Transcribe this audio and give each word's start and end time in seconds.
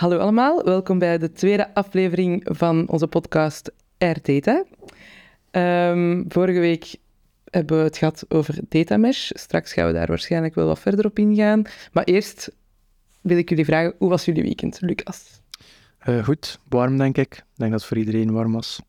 Hallo 0.00 0.18
allemaal, 0.18 0.64
welkom 0.64 0.98
bij 0.98 1.18
de 1.18 1.32
tweede 1.32 1.74
aflevering 1.74 2.46
van 2.50 2.88
onze 2.88 3.06
podcast 3.06 3.72
Air 3.98 4.18
Data. 4.22 4.64
Ehm, 5.50 6.22
vorige 6.28 6.58
week 6.58 6.96
hebben 7.44 7.78
we 7.78 7.82
het 7.82 7.96
gehad 7.96 8.24
over 8.28 8.58
datamesh. 8.68 9.30
Straks 9.34 9.72
gaan 9.72 9.86
we 9.86 9.92
daar 9.92 10.06
waarschijnlijk 10.06 10.54
wel 10.54 10.66
wat 10.66 10.78
verder 10.78 11.04
op 11.04 11.18
ingaan. 11.18 11.62
Maar 11.92 12.04
eerst 12.04 12.52
wil 13.20 13.36
ik 13.36 13.48
jullie 13.48 13.64
vragen, 13.64 13.94
hoe 13.98 14.08
was 14.08 14.24
jullie 14.24 14.42
weekend, 14.42 14.80
Lucas? 14.80 15.40
Uh, 16.08 16.24
goed, 16.24 16.58
warm 16.68 16.98
denk 16.98 17.16
ik. 17.16 17.34
Ik 17.34 17.44
denk 17.54 17.70
dat 17.70 17.80
het 17.80 17.88
voor 17.88 17.98
iedereen 17.98 18.32
warm 18.32 18.52
was. 18.52 18.80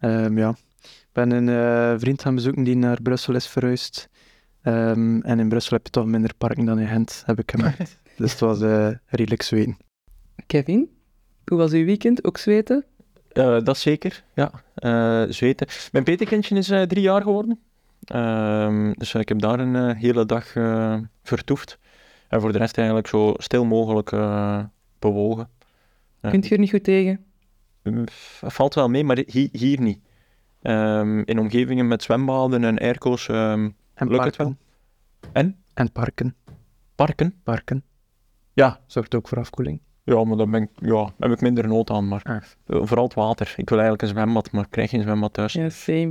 Um, 0.00 0.38
ja. 0.38 0.56
Ik 0.82 1.08
ben 1.12 1.30
een 1.30 1.48
uh, 1.48 2.00
vriend 2.00 2.22
gaan 2.22 2.34
bezoeken 2.34 2.64
die 2.64 2.76
naar 2.76 3.02
Brussel 3.02 3.34
is 3.34 3.46
verhuisd. 3.46 4.08
Um, 4.62 5.22
en 5.22 5.38
in 5.38 5.48
Brussel 5.48 5.76
heb 5.76 5.84
je 5.84 5.90
toch 5.90 6.06
minder 6.06 6.34
parken 6.38 6.64
dan 6.64 6.78
in 6.78 6.88
Gent, 6.88 7.22
heb 7.26 7.38
ik 7.38 7.50
gemerkt. 7.50 7.98
dus 8.16 8.30
het 8.30 8.40
was 8.40 8.60
uh, 8.60 8.90
redelijk 9.06 9.42
zweten. 9.42 9.76
Kevin, 10.46 10.90
hoe 11.44 11.58
was 11.58 11.72
uw 11.72 11.84
weekend? 11.84 12.24
Ook 12.24 12.38
zweten? 12.38 12.84
Uh, 13.32 13.60
dat 13.60 13.78
zeker, 13.78 14.24
ja. 14.34 14.50
Uh, 14.76 15.32
zweten. 15.32 15.66
Mijn 15.92 16.04
petekindje 16.04 16.56
is 16.56 16.70
uh, 16.70 16.82
drie 16.82 17.02
jaar 17.02 17.22
geworden. 17.22 17.60
Ehm, 18.04 18.92
dus 18.92 19.14
ik 19.14 19.28
heb 19.28 19.40
daar 19.40 19.60
een 19.60 19.96
hele 19.96 20.26
dag 20.26 20.52
vertoefd. 21.22 21.78
En 22.28 22.40
voor 22.40 22.52
de 22.52 22.58
rest 22.58 22.76
eigenlijk 22.76 23.08
zo 23.08 23.34
stil 23.36 23.64
mogelijk 23.64 24.10
bewogen. 24.98 25.48
Kunt 26.20 26.46
je 26.46 26.54
er 26.54 26.60
niet 26.60 26.70
goed 26.70 26.84
tegen? 26.84 27.24
valt 28.40 28.74
wel 28.74 28.88
mee, 28.88 29.04
maar 29.04 29.22
hi 29.26 29.48
hier 29.52 29.80
niet. 29.80 29.98
Um, 30.62 31.24
in 31.24 31.38
omgevingen 31.38 31.88
met 31.88 32.02
zwembaden 32.02 32.64
en 32.64 32.78
airco's 32.78 33.28
um, 33.28 33.76
en 33.94 34.08
lukt 34.08 34.24
het 34.24 34.36
wel. 34.36 34.56
En? 35.32 35.56
En 35.74 35.92
parken. 35.92 36.34
Parken? 36.94 37.34
Parken. 37.42 37.84
Ja. 38.52 38.80
Zorgt 38.86 39.14
ook 39.14 39.28
voor 39.28 39.38
afkoeling. 39.38 39.80
Ja, 40.04 40.24
maar 40.24 40.36
daar 40.36 40.48
ben 40.48 40.62
ik, 40.62 40.70
ja, 40.74 41.12
heb 41.18 41.30
ik 41.30 41.40
minder 41.40 41.68
nood 41.68 41.90
aan. 41.90 42.08
Maar 42.08 42.22
ah. 42.22 42.82
vooral 42.86 43.04
het 43.04 43.14
water. 43.14 43.54
Ik 43.56 43.68
wil 43.68 43.78
eigenlijk 43.78 44.02
een 44.02 44.16
zwembad, 44.16 44.50
maar 44.50 44.64
ik 44.64 44.70
krijg 44.70 44.90
geen 44.90 45.02
zwembad 45.02 45.32
thuis. 45.32 45.52
Ja, 45.52 45.68
same. 45.68 46.10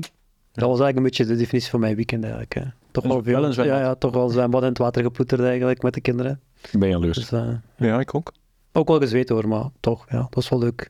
Dat 0.51 0.69
was 0.69 0.79
eigenlijk 0.79 0.97
een 0.97 1.03
beetje 1.03 1.25
de 1.25 1.35
definitie 1.35 1.69
van 1.69 1.79
mijn 1.79 1.95
weekend 1.95 2.23
eigenlijk. 2.23 2.53
Hè. 2.53 2.63
Toch 2.91 3.03
wel 3.03 3.23
veel. 3.23 3.43
Een 3.43 3.65
ja, 3.65 3.79
ja, 3.79 3.95
toch 3.95 4.13
wel 4.13 4.29
zwembad 4.29 4.61
in 4.61 4.67
het 4.67 4.77
water 4.77 5.03
geploeterd 5.03 5.41
eigenlijk 5.41 5.81
met 5.81 5.93
de 5.93 6.01
kinderen. 6.01 6.41
Ik 6.71 6.79
ben 6.79 6.89
jaloers. 6.89 7.17
Dus, 7.17 7.31
uh, 7.31 7.49
ja, 7.77 7.99
ik 7.99 8.15
ook. 8.15 8.33
Ook 8.71 8.87
wel 8.87 8.99
gezweet 8.99 9.29
hoor, 9.29 9.47
maar 9.47 9.69
toch, 9.79 10.05
ja, 10.09 10.17
dat 10.17 10.33
was 10.33 10.49
wel 10.49 10.59
leuk. 10.59 10.89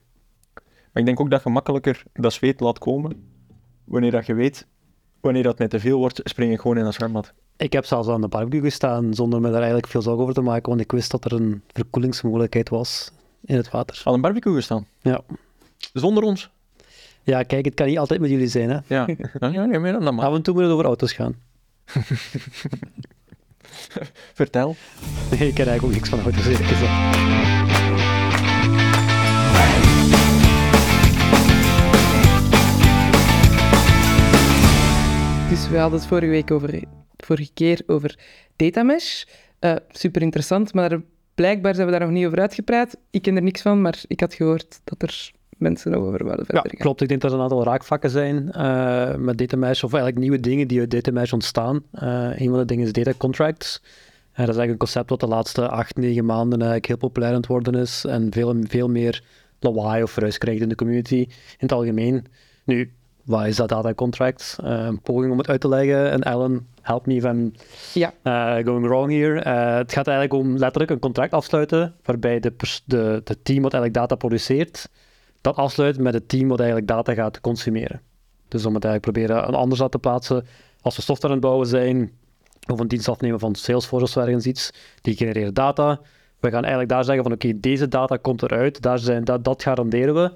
Maar 0.53 1.01
ik 1.01 1.05
denk 1.05 1.19
ook 1.19 1.29
dat 1.29 1.43
je 1.43 1.49
makkelijker 1.49 2.03
dat 2.13 2.33
zweet 2.33 2.59
laat 2.59 2.79
komen 2.79 3.23
wanneer 3.83 4.11
dat 4.11 4.25
je 4.25 4.33
weet, 4.33 4.67
wanneer 5.19 5.43
dat 5.43 5.59
met 5.59 5.69
te 5.69 5.79
veel 5.79 5.97
wordt, 5.97 6.21
spring 6.23 6.51
ik 6.51 6.59
gewoon 6.59 6.77
in 6.77 6.85
een 6.85 6.93
zwembad. 6.93 7.33
Ik 7.57 7.73
heb 7.73 7.85
zelfs 7.85 8.07
aan 8.07 8.21
de 8.21 8.27
barbecue 8.27 8.61
gestaan 8.61 9.13
zonder 9.13 9.41
me 9.41 9.47
daar 9.47 9.57
eigenlijk 9.57 9.87
veel 9.87 10.01
zorgen 10.01 10.21
over 10.21 10.35
te 10.35 10.41
maken, 10.41 10.69
want 10.69 10.81
ik 10.81 10.91
wist 10.91 11.11
dat 11.11 11.25
er 11.25 11.33
een 11.33 11.61
verkoelingsmogelijkheid 11.67 12.69
was 12.69 13.11
in 13.45 13.55
het 13.55 13.69
water. 13.69 14.01
Aan 14.03 14.13
een 14.13 14.21
barbecue 14.21 14.55
gestaan? 14.55 14.87
Ja. 15.01 15.21
Zonder 15.93 16.23
ons? 16.23 16.49
Ja, 17.23 17.43
kijk, 17.43 17.65
het 17.65 17.73
kan 17.73 17.87
niet 17.87 17.97
altijd 17.97 18.19
met 18.19 18.29
jullie 18.29 18.47
zijn, 18.47 18.69
hè? 18.69 18.77
Ja, 18.87 19.07
ja, 19.51 19.65
nee, 19.65 19.79
meer 19.79 19.91
dan 19.91 20.03
dat 20.03 20.13
maar. 20.13 20.25
Af 20.25 20.35
en 20.35 20.41
toe 20.41 20.53
moet 20.53 20.63
het 20.63 20.71
over 20.71 20.85
auto's 20.85 21.13
gaan. 21.13 21.35
Vertel. 24.33 24.75
Nee, 25.31 25.47
ik 25.47 25.53
ken 25.53 25.67
eigenlijk 25.67 25.83
ook 25.83 25.91
niks 25.91 26.09
van 26.09 26.21
auto's, 26.21 26.45
eerlijk 26.45 26.65
gezegd. 26.67 26.91
Dus 35.49 35.69
we 35.69 35.77
hadden 35.77 35.99
het 35.99 36.07
vorige 36.07 36.31
week 36.31 36.51
over 36.51 36.83
vorige 37.25 37.51
keer 37.53 37.81
over 37.87 38.19
datamesh. 38.55 39.23
Uh, 39.59 39.75
super 39.89 40.21
interessant, 40.21 40.73
maar 40.73 41.01
blijkbaar 41.35 41.75
zijn 41.75 41.85
we 41.85 41.91
daar 41.91 42.01
nog 42.01 42.11
niet 42.11 42.25
over 42.25 42.39
uitgepraat. 42.39 42.97
Ik 43.09 43.21
ken 43.21 43.35
er 43.35 43.43
niks 43.43 43.61
van, 43.61 43.81
maar 43.81 44.03
ik 44.07 44.19
had 44.19 44.33
gehoord 44.33 44.79
dat 44.83 45.01
er 45.01 45.31
mensen 45.57 45.91
nog 45.91 46.01
over 46.03 46.25
wilden 46.25 46.45
verder 46.45 46.71
ja, 46.71 46.77
klopt. 46.77 47.01
Ik 47.01 47.07
denk 47.07 47.21
dat 47.21 47.31
er 47.31 47.37
een 47.37 47.43
aantal 47.43 47.63
raakvakken 47.63 48.09
zijn 48.09 48.51
uh, 48.57 49.15
met 49.15 49.37
datamesh, 49.37 49.83
of 49.83 49.93
eigenlijk 49.93 50.21
nieuwe 50.21 50.39
dingen 50.39 50.67
die 50.67 50.79
uit 50.79 50.91
datamesh 50.91 51.31
ontstaan. 51.31 51.83
Uh, 51.93 52.39
een 52.39 52.49
van 52.49 52.57
de 52.57 52.65
dingen 52.65 52.85
is 52.85 52.91
data 52.91 53.13
contracts. 53.17 53.81
Dat 54.35 54.49
is 54.49 54.55
eigenlijk 54.55 54.71
een 54.71 54.77
concept 54.77 55.09
wat 55.09 55.19
de 55.19 55.27
laatste 55.27 55.69
acht, 55.69 55.97
negen 55.97 56.25
maanden 56.25 56.59
eigenlijk 56.59 56.87
heel 56.87 56.97
populair 56.97 57.31
aan 57.31 57.37
het 57.37 57.47
worden 57.47 57.75
is 57.75 58.05
en 58.05 58.27
veel, 58.31 58.55
veel 58.67 58.89
meer 58.89 59.23
lawaai 59.59 60.03
of 60.03 60.17
ruis 60.17 60.37
krijgt 60.37 60.61
in 60.61 60.69
de 60.69 60.75
community 60.75 61.15
in 61.15 61.57
het 61.57 61.71
algemeen. 61.71 62.25
Nu, 62.63 62.91
wat 63.23 63.45
is 63.45 63.55
dat 63.55 63.69
data 63.69 63.93
contract? 63.93 64.57
Uh, 64.63 64.85
een 64.85 65.01
poging 65.01 65.31
om 65.31 65.37
het 65.37 65.49
uit 65.49 65.61
te 65.61 65.67
leggen. 65.67 66.11
En 66.11 66.21
Ellen, 66.21 66.67
help 66.81 67.05
me 67.05 67.15
if 67.15 67.23
I'm 67.23 67.53
ja. 67.93 68.13
uh, 68.23 68.65
going 68.65 68.87
wrong 68.87 69.11
here. 69.11 69.45
Uh, 69.45 69.75
het 69.75 69.93
gaat 69.93 70.07
eigenlijk 70.07 70.43
om 70.43 70.57
letterlijk 70.57 70.91
een 70.91 70.99
contract 70.99 71.33
afsluiten 71.33 71.95
waarbij 72.03 72.39
de, 72.39 72.53
de, 72.85 73.21
de 73.23 73.41
team 73.43 73.61
wat 73.61 73.73
eigenlijk 73.73 73.93
data 73.93 74.15
produceert, 74.15 74.89
dat 75.41 75.55
afsluit 75.55 75.97
met 75.97 76.13
het 76.13 76.29
team 76.29 76.47
wat 76.47 76.59
eigenlijk 76.59 76.89
data 76.89 77.13
gaat 77.13 77.41
consumeren. 77.41 78.01
Dus 78.47 78.65
om 78.65 78.73
het 78.73 78.85
eigenlijk 78.85 79.13
proberen 79.13 79.47
een 79.47 79.59
anders 79.59 79.81
te 79.89 79.99
plaatsen. 79.99 80.45
Als 80.81 80.95
we 80.95 81.01
software 81.01 81.33
aan 81.33 81.39
het 81.39 81.47
bouwen 81.47 81.67
zijn, 81.67 82.11
of 82.71 82.79
een 82.79 82.87
dienst 82.87 83.07
afnemen 83.07 83.39
van 83.39 83.55
Salesforce 83.55 84.19
of 84.19 84.25
ergens 84.25 84.45
iets, 84.45 84.71
die 85.01 85.15
genereren 85.15 85.53
data. 85.53 85.99
We 86.39 86.49
gaan 86.49 86.61
eigenlijk 86.61 86.89
daar 86.89 87.03
zeggen 87.03 87.23
van 87.23 87.33
oké, 87.33 87.59
deze 87.59 87.87
data 87.87 88.17
komt 88.17 88.43
eruit, 88.43 88.81
daar 88.81 88.99
zijn, 88.99 89.23
dat, 89.23 89.43
dat 89.43 89.63
garanderen 89.63 90.13
we. 90.13 90.31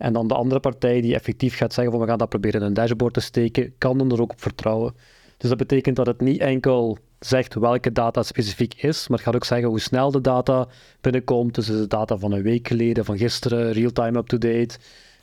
En 0.00 0.12
dan 0.12 0.28
de 0.28 0.34
andere 0.34 0.60
partij 0.60 1.00
die 1.00 1.14
effectief 1.14 1.56
gaat 1.56 1.72
zeggen 1.72 1.92
van 1.92 2.02
we 2.02 2.08
gaan 2.08 2.18
dat 2.18 2.28
proberen 2.28 2.60
in 2.60 2.66
een 2.66 2.74
dashboard 2.74 3.14
te 3.14 3.20
steken, 3.20 3.72
kan 3.78 3.98
dan 3.98 4.12
er 4.12 4.20
ook 4.20 4.32
op 4.32 4.40
vertrouwen. 4.40 4.94
Dus 5.36 5.48
dat 5.48 5.58
betekent 5.58 5.96
dat 5.96 6.06
het 6.06 6.20
niet 6.20 6.40
enkel 6.40 6.98
zegt 7.18 7.54
welke 7.54 7.92
data 7.92 8.22
specifiek 8.22 8.74
is, 8.74 9.08
maar 9.08 9.16
het 9.18 9.26
gaat 9.26 9.34
ook 9.34 9.44
zeggen 9.44 9.68
hoe 9.68 9.80
snel 9.80 10.10
de 10.10 10.20
data 10.20 10.68
binnenkomt. 11.00 11.54
Dus 11.54 11.68
is 11.68 11.78
het 11.78 11.90
data 11.90 12.18
van 12.18 12.32
een 12.32 12.42
week 12.42 12.68
geleden, 12.68 13.04
van 13.04 13.18
gisteren, 13.18 13.72
real-time 13.72 14.18
up-to-date. 14.18 14.78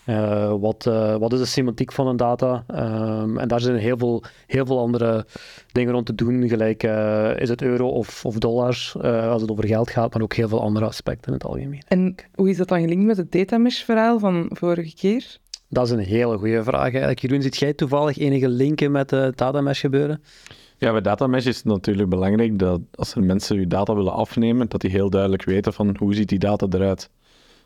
Uh, 0.10 0.54
wat, 0.60 0.86
uh, 0.88 1.16
wat 1.16 1.34
is 1.34 1.40
de 1.40 1.46
semantiek 1.46 1.92
van 1.92 2.08
een 2.08 2.18
data? 2.18 2.64
Um, 3.22 3.38
en 3.38 3.48
daar 3.48 3.60
zijn 3.60 3.76
heel 3.76 3.98
veel, 3.98 4.24
heel 4.46 4.66
veel 4.66 4.80
andere 4.80 5.26
dingen 5.72 5.94
rond 5.94 6.06
te 6.06 6.16
doen, 6.16 6.48
gelijk 6.48 6.84
uh, 6.84 7.40
is 7.40 7.50
het 7.50 7.62
euro 7.62 7.88
of, 7.88 8.26
of 8.26 8.38
dollars, 8.38 8.96
als 9.02 9.42
het 9.42 9.52
over 9.52 9.68
geld 9.68 9.90
gaat, 9.90 10.14
maar 10.14 10.24
ook 10.24 10.34
heel 10.34 10.48
veel 10.48 10.62
andere 10.62 10.86
aspecten 10.86 11.28
in 11.28 11.34
het 11.34 11.46
algemeen. 11.46 11.82
En 11.88 12.16
hoe 12.36 12.50
is 12.50 12.58
dat 12.58 12.68
dan 12.68 12.82
gelinkt 12.82 13.06
met 13.06 13.18
het 13.18 13.32
datamesh-verhaal 13.32 14.20
van 14.20 14.50
vorige 14.54 14.96
keer? 14.96 15.38
Dat 15.70 15.86
is 15.86 15.92
een 15.92 16.00
hele 16.00 16.38
goede 16.38 16.64
vraag 16.64 16.82
eigenlijk. 16.82 17.20
Jeroen, 17.20 17.42
ziet 17.42 17.58
jij 17.58 17.74
toevallig 17.74 18.18
enige 18.18 18.50
linken 18.50 18.92
met 18.92 19.12
het 19.12 19.38
datamesh 19.38 19.80
gebeuren? 19.80 20.22
Ja, 20.78 20.92
bij 20.92 21.02
datamesh 21.02 21.46
is 21.46 21.56
het 21.56 21.66
natuurlijk 21.66 22.10
belangrijk 22.10 22.60
dat 22.60 22.82
als 22.96 23.16
er 23.16 23.24
mensen 23.24 23.60
je 23.60 23.68
data 23.68 23.96
willen 23.96 24.14
afnemen, 24.14 24.70
dat 24.70 24.82
die 24.82 24.92
heel 24.92 25.10
duidelijk 25.10 25.44
weten 25.44 25.74
van 25.74 25.96
hoe 26.00 26.14
ziet 26.14 26.30
die 26.30 26.40
data 26.40 26.68
eruit. 26.70 27.10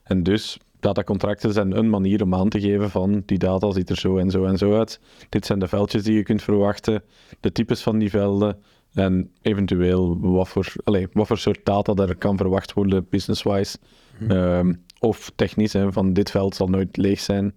En 0.04 0.24
dus 0.24 0.58
datacontracten 0.82 1.54
zijn 1.54 1.78
een 1.78 1.90
manier 1.90 2.24
om 2.24 2.36
aan 2.36 2.50
te 2.50 2.60
geven 2.60 2.90
van 2.90 3.24
die 3.26 3.38
data 3.38 3.72
ziet 3.72 3.90
er 3.90 3.98
zo 3.98 4.18
en 4.18 4.30
zo 4.30 4.46
en 4.46 4.58
zo 4.58 4.78
uit. 4.78 5.00
Dit 5.30 5.46
zijn 5.46 5.60
de 5.60 5.68
veldjes 5.68 6.04
die 6.04 6.14
je 6.16 6.24
kunt 6.24 6.42
verwachten, 6.42 7.04
de 7.40 7.52
types 7.52 7.82
van 7.82 7.98
die 7.98 8.10
velden 8.10 8.58
en 8.94 9.32
eventueel 9.42 10.20
wat 10.20 10.48
voor, 10.48 10.74
allez, 10.84 11.08
wat 11.14 11.28
voor 11.28 11.38
soort 11.38 11.66
data 11.66 11.94
er 11.94 12.16
kan 12.16 12.38
verwacht 12.38 12.74
worden 12.74 13.08
business-wise. 13.10 13.78
Mhm. 14.20 14.32
Ehm, 14.32 14.74
of 15.00 15.32
technisch, 15.36 15.74
hè, 15.74 15.92
van 15.92 16.14
dit 16.14 16.32
veld 16.32 16.56
zal 16.56 16.68
nooit 16.68 16.98
leeg 16.98 17.20
zijn. 17.20 17.56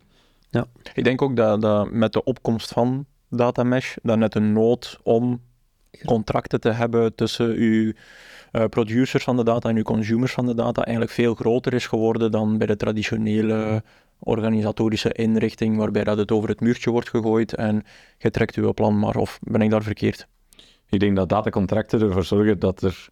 Ja. 0.51 0.67
Ik 0.95 1.05
denk 1.05 1.23
ook 1.23 1.37
dat, 1.37 1.61
dat 1.61 1.91
met 1.91 2.13
de 2.13 2.25
opkomst 2.25 2.73
van 2.73 3.07
datamesh, 3.29 3.97
dat 4.03 4.19
net 4.19 4.35
een 4.35 4.53
nood 4.53 4.99
om 5.03 5.41
contracten 6.05 6.61
te 6.61 6.71
hebben 6.71 7.15
tussen 7.15 7.51
uw 7.51 7.93
uh, 8.55 8.65
producers 8.65 9.25
van 9.25 9.37
de 9.37 9.45
data 9.45 9.69
en 9.69 9.77
uw 9.77 9.83
consumers 9.83 10.33
van 10.33 10.47
de 10.47 10.55
data 10.55 10.83
eigenlijk 10.83 11.15
veel 11.15 11.35
groter 11.35 11.75
is 11.75 11.87
geworden 11.87 12.31
dan 12.31 12.59
bij 12.59 12.67
de 12.67 12.77
traditionele 12.77 13.83
organisatorische 14.19 15.13
inrichting, 15.13 15.77
waarbij 15.77 16.05
dat 16.05 16.19
het 16.19 16.33
over 16.33 16.49
het 16.49 16.61
muurtje 16.61 16.91
wordt 16.91 17.09
gegooid 17.09 17.55
en 17.55 17.83
je 18.19 18.31
trekt 18.31 18.55
uw 18.55 18.73
plan 18.73 18.99
maar, 18.99 19.17
of 19.17 19.39
ben 19.43 19.61
ik 19.61 19.71
daar 19.71 19.83
verkeerd? 19.83 20.27
Ik 20.89 21.01
denk 21.01 21.17
dat 21.17 21.29
datacontracten 21.29 22.01
ervoor 22.01 22.25
zorgen 22.25 22.59
dat 22.59 22.83
er 22.83 23.09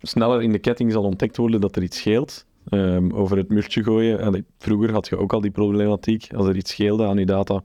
sneller 0.00 0.42
in 0.42 0.52
de 0.52 0.58
ketting 0.58 0.92
zal 0.92 1.02
ontdekt 1.02 1.36
worden 1.36 1.60
dat 1.60 1.76
er 1.76 1.82
iets 1.82 1.98
scheelt. 1.98 2.46
Um, 2.70 3.12
over 3.12 3.36
het 3.36 3.48
muurtje 3.48 3.82
gooien. 3.82 4.46
vroeger 4.58 4.92
had 4.92 5.08
je 5.08 5.18
ook 5.18 5.32
al 5.32 5.40
die 5.40 5.50
problematiek. 5.50 6.32
Als 6.34 6.46
er 6.46 6.56
iets 6.56 6.70
scheelde 6.70 7.06
aan 7.06 7.18
je 7.18 7.26
data, 7.26 7.62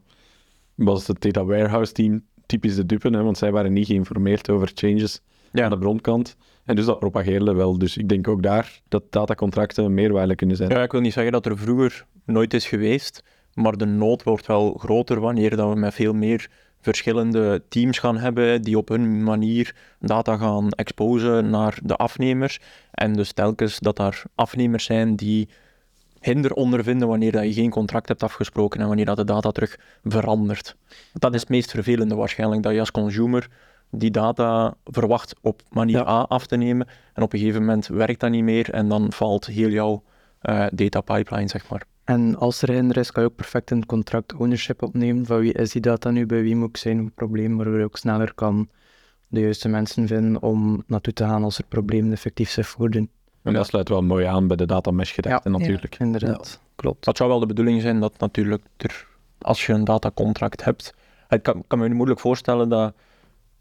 was 0.75 1.07
het 1.07 1.21
data 1.21 1.45
warehouse 1.45 1.91
team 1.91 2.23
typisch 2.45 2.75
de 2.75 2.85
dupe, 2.85 3.09
hè, 3.09 3.23
want 3.23 3.37
zij 3.37 3.51
waren 3.51 3.73
niet 3.73 3.85
geïnformeerd 3.85 4.49
over 4.49 4.71
changes 4.73 5.21
ja. 5.51 5.63
aan 5.63 5.69
de 5.69 5.77
bronkant. 5.77 6.35
En 6.69 6.75
dus 6.75 6.85
dat 6.85 6.99
propageerde 6.99 7.53
wel. 7.53 7.77
Dus 7.77 7.97
ik 7.97 8.09
denk 8.09 8.27
ook 8.27 8.43
daar 8.43 8.79
dat 8.87 9.03
datacontracten 9.09 9.93
meerwaarde 9.93 10.35
kunnen 10.35 10.55
zijn. 10.55 10.69
Ja, 10.69 10.83
ik 10.83 10.91
wil 10.91 11.01
niet 11.01 11.13
zeggen 11.13 11.31
dat 11.31 11.45
er 11.45 11.57
vroeger 11.57 12.05
nooit 12.25 12.53
is 12.53 12.67
geweest, 12.67 13.23
maar 13.53 13.77
de 13.77 13.85
nood 13.85 14.23
wordt 14.23 14.45
wel 14.45 14.73
groter 14.73 15.19
wanneer 15.19 15.55
dat 15.55 15.73
we 15.73 15.79
met 15.79 15.93
veel 15.93 16.13
meer 16.13 16.49
verschillende 16.81 17.63
teams 17.69 17.99
gaan 17.99 18.17
hebben 18.17 18.61
die 18.61 18.77
op 18.77 18.89
hun 18.89 19.23
manier 19.23 19.75
data 19.99 20.37
gaan 20.37 20.69
exposen 20.69 21.49
naar 21.49 21.79
de 21.83 21.95
afnemers. 21.95 22.59
En 22.91 23.13
dus 23.13 23.31
telkens 23.31 23.79
dat 23.79 23.95
daar 23.95 24.23
afnemers 24.35 24.83
zijn 24.85 25.15
die 25.15 25.49
hinder 26.19 26.53
ondervinden 26.53 27.07
wanneer 27.07 27.31
dat 27.31 27.43
je 27.43 27.53
geen 27.53 27.69
contract 27.69 28.07
hebt 28.07 28.23
afgesproken 28.23 28.79
en 28.79 28.87
wanneer 28.87 29.05
dat 29.05 29.17
de 29.17 29.23
data 29.23 29.51
terug 29.51 29.79
verandert. 30.03 30.75
Dat 31.13 31.33
is 31.33 31.39
het 31.39 31.49
meest 31.49 31.71
vervelende 31.71 32.15
waarschijnlijk, 32.15 32.63
dat 32.63 32.73
je 32.73 32.79
als 32.79 32.91
consumer 32.91 33.47
die 33.89 34.11
data 34.11 34.73
verwacht 34.83 35.35
op 35.41 35.61
manier 35.69 36.07
A 36.07 36.21
af 36.21 36.45
te 36.45 36.55
nemen 36.55 36.87
en 37.13 37.23
op 37.23 37.33
een 37.33 37.39
gegeven 37.39 37.59
moment 37.59 37.87
werkt 37.87 38.19
dat 38.19 38.29
niet 38.29 38.43
meer 38.43 38.69
en 38.69 38.89
dan 38.89 39.11
valt 39.11 39.45
heel 39.45 39.69
jouw 39.69 40.03
eh, 40.39 40.65
data 40.71 41.01
pipeline, 41.01 41.47
zeg 41.47 41.69
maar. 41.69 41.83
En 42.03 42.35
als 42.35 42.61
er 42.61 42.71
hinder 42.71 42.97
is, 42.97 43.11
kan 43.11 43.23
je 43.23 43.29
ook 43.29 43.35
perfect 43.35 43.71
een 43.71 43.85
contract 43.85 44.33
ownership 44.33 44.81
opnemen. 44.81 45.25
Van 45.25 45.39
wie 45.39 45.53
is 45.53 45.71
die 45.71 45.81
data 45.81 46.09
nu, 46.09 46.25
bij 46.25 46.41
wie 46.41 46.55
moet 46.55 46.69
ik 46.69 46.77
zijn, 46.77 46.97
een 46.97 47.13
probleem, 47.13 47.55
waardoor 47.55 47.77
je 47.77 47.83
ook 47.83 47.97
sneller 47.97 48.33
kan 48.33 48.69
de 49.27 49.39
juiste 49.39 49.69
mensen 49.69 50.07
vinden 50.07 50.41
om 50.41 50.83
naartoe 50.87 51.13
te 51.13 51.23
gaan 51.23 51.43
als 51.43 51.57
er 51.57 51.63
problemen 51.67 52.11
effectief 52.11 52.49
zich 52.49 52.67
voordoen. 52.67 53.09
En 53.43 53.53
dat 53.53 53.65
sluit 53.65 53.89
wel 53.89 54.01
mooi 54.01 54.25
aan 54.25 54.47
bij 54.47 54.57
de 54.57 54.65
data 54.65 54.91
mesh 54.91 55.13
gedachte 55.13 55.49
natuurlijk. 55.49 55.95
Inderdaad. 55.99 56.61
Klopt. 56.75 57.05
Dat 57.05 57.17
zou 57.17 57.29
wel 57.29 57.39
de 57.39 57.45
bedoeling 57.45 57.81
zijn 57.81 57.99
dat 57.99 58.19
natuurlijk 58.19 58.63
er, 58.77 59.07
als 59.41 59.65
je 59.65 59.73
een 59.73 59.83
datacontract 59.83 60.63
hebt, 60.63 60.93
ik 61.29 61.43
kan, 61.43 61.63
kan 61.67 61.79
me 61.79 61.87
nu 61.87 61.95
moeilijk 61.95 62.19
voorstellen 62.19 62.69
dat 62.69 62.93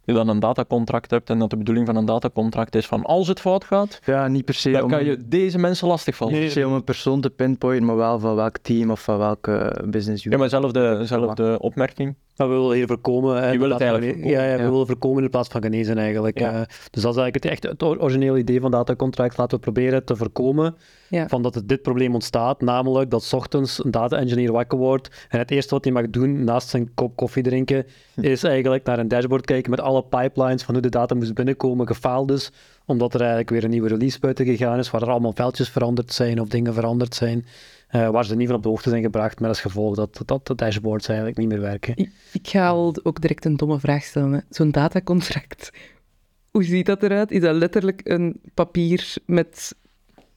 je 0.09 0.15
dan 0.15 0.29
een 0.29 0.41
datacontract 0.41 1.11
hebt 1.11 1.31
en 1.31 1.39
dat 1.39 1.51
de 1.51 1.57
bedoeling 1.57 1.87
van 1.87 1.97
een 1.97 2.05
datacontract 2.05 2.75
is 2.75 2.87
van 2.87 3.03
als 3.03 3.29
het 3.29 3.41
fout 3.41 3.65
gaat, 3.65 4.01
Ja, 4.05 4.29
niet 4.29 4.45
per 4.45 4.55
se 4.55 4.71
dan 4.71 4.83
om, 4.83 4.91
kan 4.91 5.05
je 5.05 5.29
deze 5.29 5.59
mensen 5.59 5.89
lastigvallen. 5.89 6.33
niet 6.35 6.43
per 6.43 6.51
se 6.53 6.67
om 6.67 6.73
een 6.73 6.85
persoon 6.85 7.21
te 7.21 7.31
pinpointen, 7.31 7.87
maar 7.87 7.97
wel 7.97 8.19
van 8.19 8.35
welk 8.35 8.59
team 8.59 8.91
of 8.91 9.03
van 9.03 9.19
welke 9.19 9.85
business 9.91 10.23
Ja, 10.23 10.27
unit. 10.31 10.39
maar 10.41 10.49
zelfde, 10.61 11.01
zelfde 11.07 11.59
opmerking. 11.61 12.15
Maar 12.39 12.49
we 12.49 12.55
willen 12.55 12.77
hier 12.77 12.87
voorkomen. 12.87 13.47
Je 13.47 13.53
in 13.53 13.59
wil 13.59 13.69
het 13.69 13.79
plaats 13.79 13.93
van 13.93 14.03
eigenlijk 14.03 14.29
Ja, 14.31 14.45
ja, 14.45 14.57
we 14.57 14.63
Ja. 14.63 14.71
willen 14.71 14.87
voorkomen 14.87 15.23
in 15.23 15.31
plaats 15.31 15.49
van 15.49 15.63
genezen 15.63 15.99
eigenlijk. 15.99 16.39
Ja. 16.39 16.53
eh. 16.53 16.61
dus 16.91 17.03
dat 17.03 17.15
is 17.17 17.19
eigenlijk 17.21 17.35
het, 17.35 17.45
echt 17.45 17.63
het 17.63 17.83
or- 17.83 18.01
originele 18.03 18.39
idee 18.39 18.61
van 18.61 18.71
datacontract. 18.71 19.37
Laten 19.37 19.57
we 19.57 19.63
proberen 19.63 20.05
te 20.05 20.17
voorkomen 20.17 20.77
Ja. 21.09 21.29
van 21.29 21.43
dat 21.43 21.55
er 21.55 21.67
dit 21.67 21.83
probleem 21.83 22.15
ontstaat. 22.15 22.61
Namelijk 22.61 23.11
dat 23.11 23.23
's 23.23 23.33
ochtends 23.33 23.85
een 23.85 23.91
data-engineer 23.91 24.53
wakker 24.53 24.79
wordt 24.79 25.27
en 25.29 25.39
het 25.39 25.51
eerste 25.51 25.75
wat 25.75 25.85
hij 25.85 25.93
mag 25.93 26.11
doen 26.11 26.45
naast 26.45 26.69
zijn 26.69 26.91
kop 26.95 27.17
koffie 27.17 27.43
drinken, 27.43 27.87
is 28.17 28.43
eigenlijk 28.45 28.85
naar 28.85 28.99
een 28.99 29.09
dashboard 29.09 29.45
kijken 29.45 29.71
met 29.71 29.81
alle 29.81 30.03
pipelines 30.05 30.63
van 30.63 30.75
hoe 30.75 30.83
de 30.83 30.89
data 30.89 31.15
moest 31.15 31.35
binnenkomen, 31.35 31.87
gefaald 31.87 32.31
is, 32.31 32.51
omdat 32.87 33.15
er 33.15 33.19
eigenlijk 33.21 33.51
weer 33.51 33.65
een 33.65 33.71
nieuwe 33.71 33.89
release 33.89 34.19
buiten 34.21 34.45
gegaan 34.47 34.79
is, 34.79 34.91
waar 34.91 35.03
er 35.03 35.11
allemaal 35.11 35.33
veldjes 35.35 35.69
veranderd 35.69 36.13
zijn 36.13 36.41
of 36.41 36.49
dingen 36.49 36.75
veranderd 36.75 37.15
zijn. 37.15 37.47
Eh, 37.89 38.09
waar 38.11 38.25
ze 38.25 38.37
niet 38.37 38.47
van 38.47 38.57
op 38.57 38.63
de 38.63 38.69
hoogte 38.69 38.91
zijn 38.91 39.03
gebracht, 39.03 39.41
met 39.41 39.49
als 39.49 39.61
gevolg 39.61 39.95
dat, 39.95 40.23
dat 40.25 40.47
de 40.47 40.55
dashboards 40.55 41.09
eigenlijk 41.09 41.39
niet 41.39 41.49
meer 41.49 41.61
werken. 41.61 41.97
Ik, 41.97 42.11
ik 42.33 42.49
ga 42.49 42.69
al 42.69 42.95
ook 43.03 43.21
direct 43.21 43.45
een 43.45 43.57
domme 43.57 43.81
vraag 43.81 44.03
stellen. 44.03 44.45
Zo'n 44.51 44.71
datacontract, 44.71 45.71
hoe 46.53 46.65
ziet 46.65 46.87
dat 46.87 47.03
eruit? 47.03 47.31
Is 47.31 47.41
dat 47.41 47.57
letterlijk 47.57 48.01
een 48.05 48.41
papier 48.55 49.15
met 49.27 49.75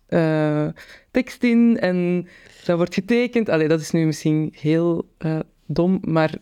eh, 0.06 0.68
tekst 1.12 1.44
in 1.44 1.80
en 1.80 2.28
dat 2.66 2.78
wordt 2.78 2.94
getekend? 2.94 3.50
Allee, 3.50 3.68
dat 3.68 3.80
is 3.80 3.92
nu 3.92 4.06
misschien 4.06 4.54
heel 4.58 5.10
eh, 5.18 5.40
dom, 5.66 6.00
maar 6.02 6.34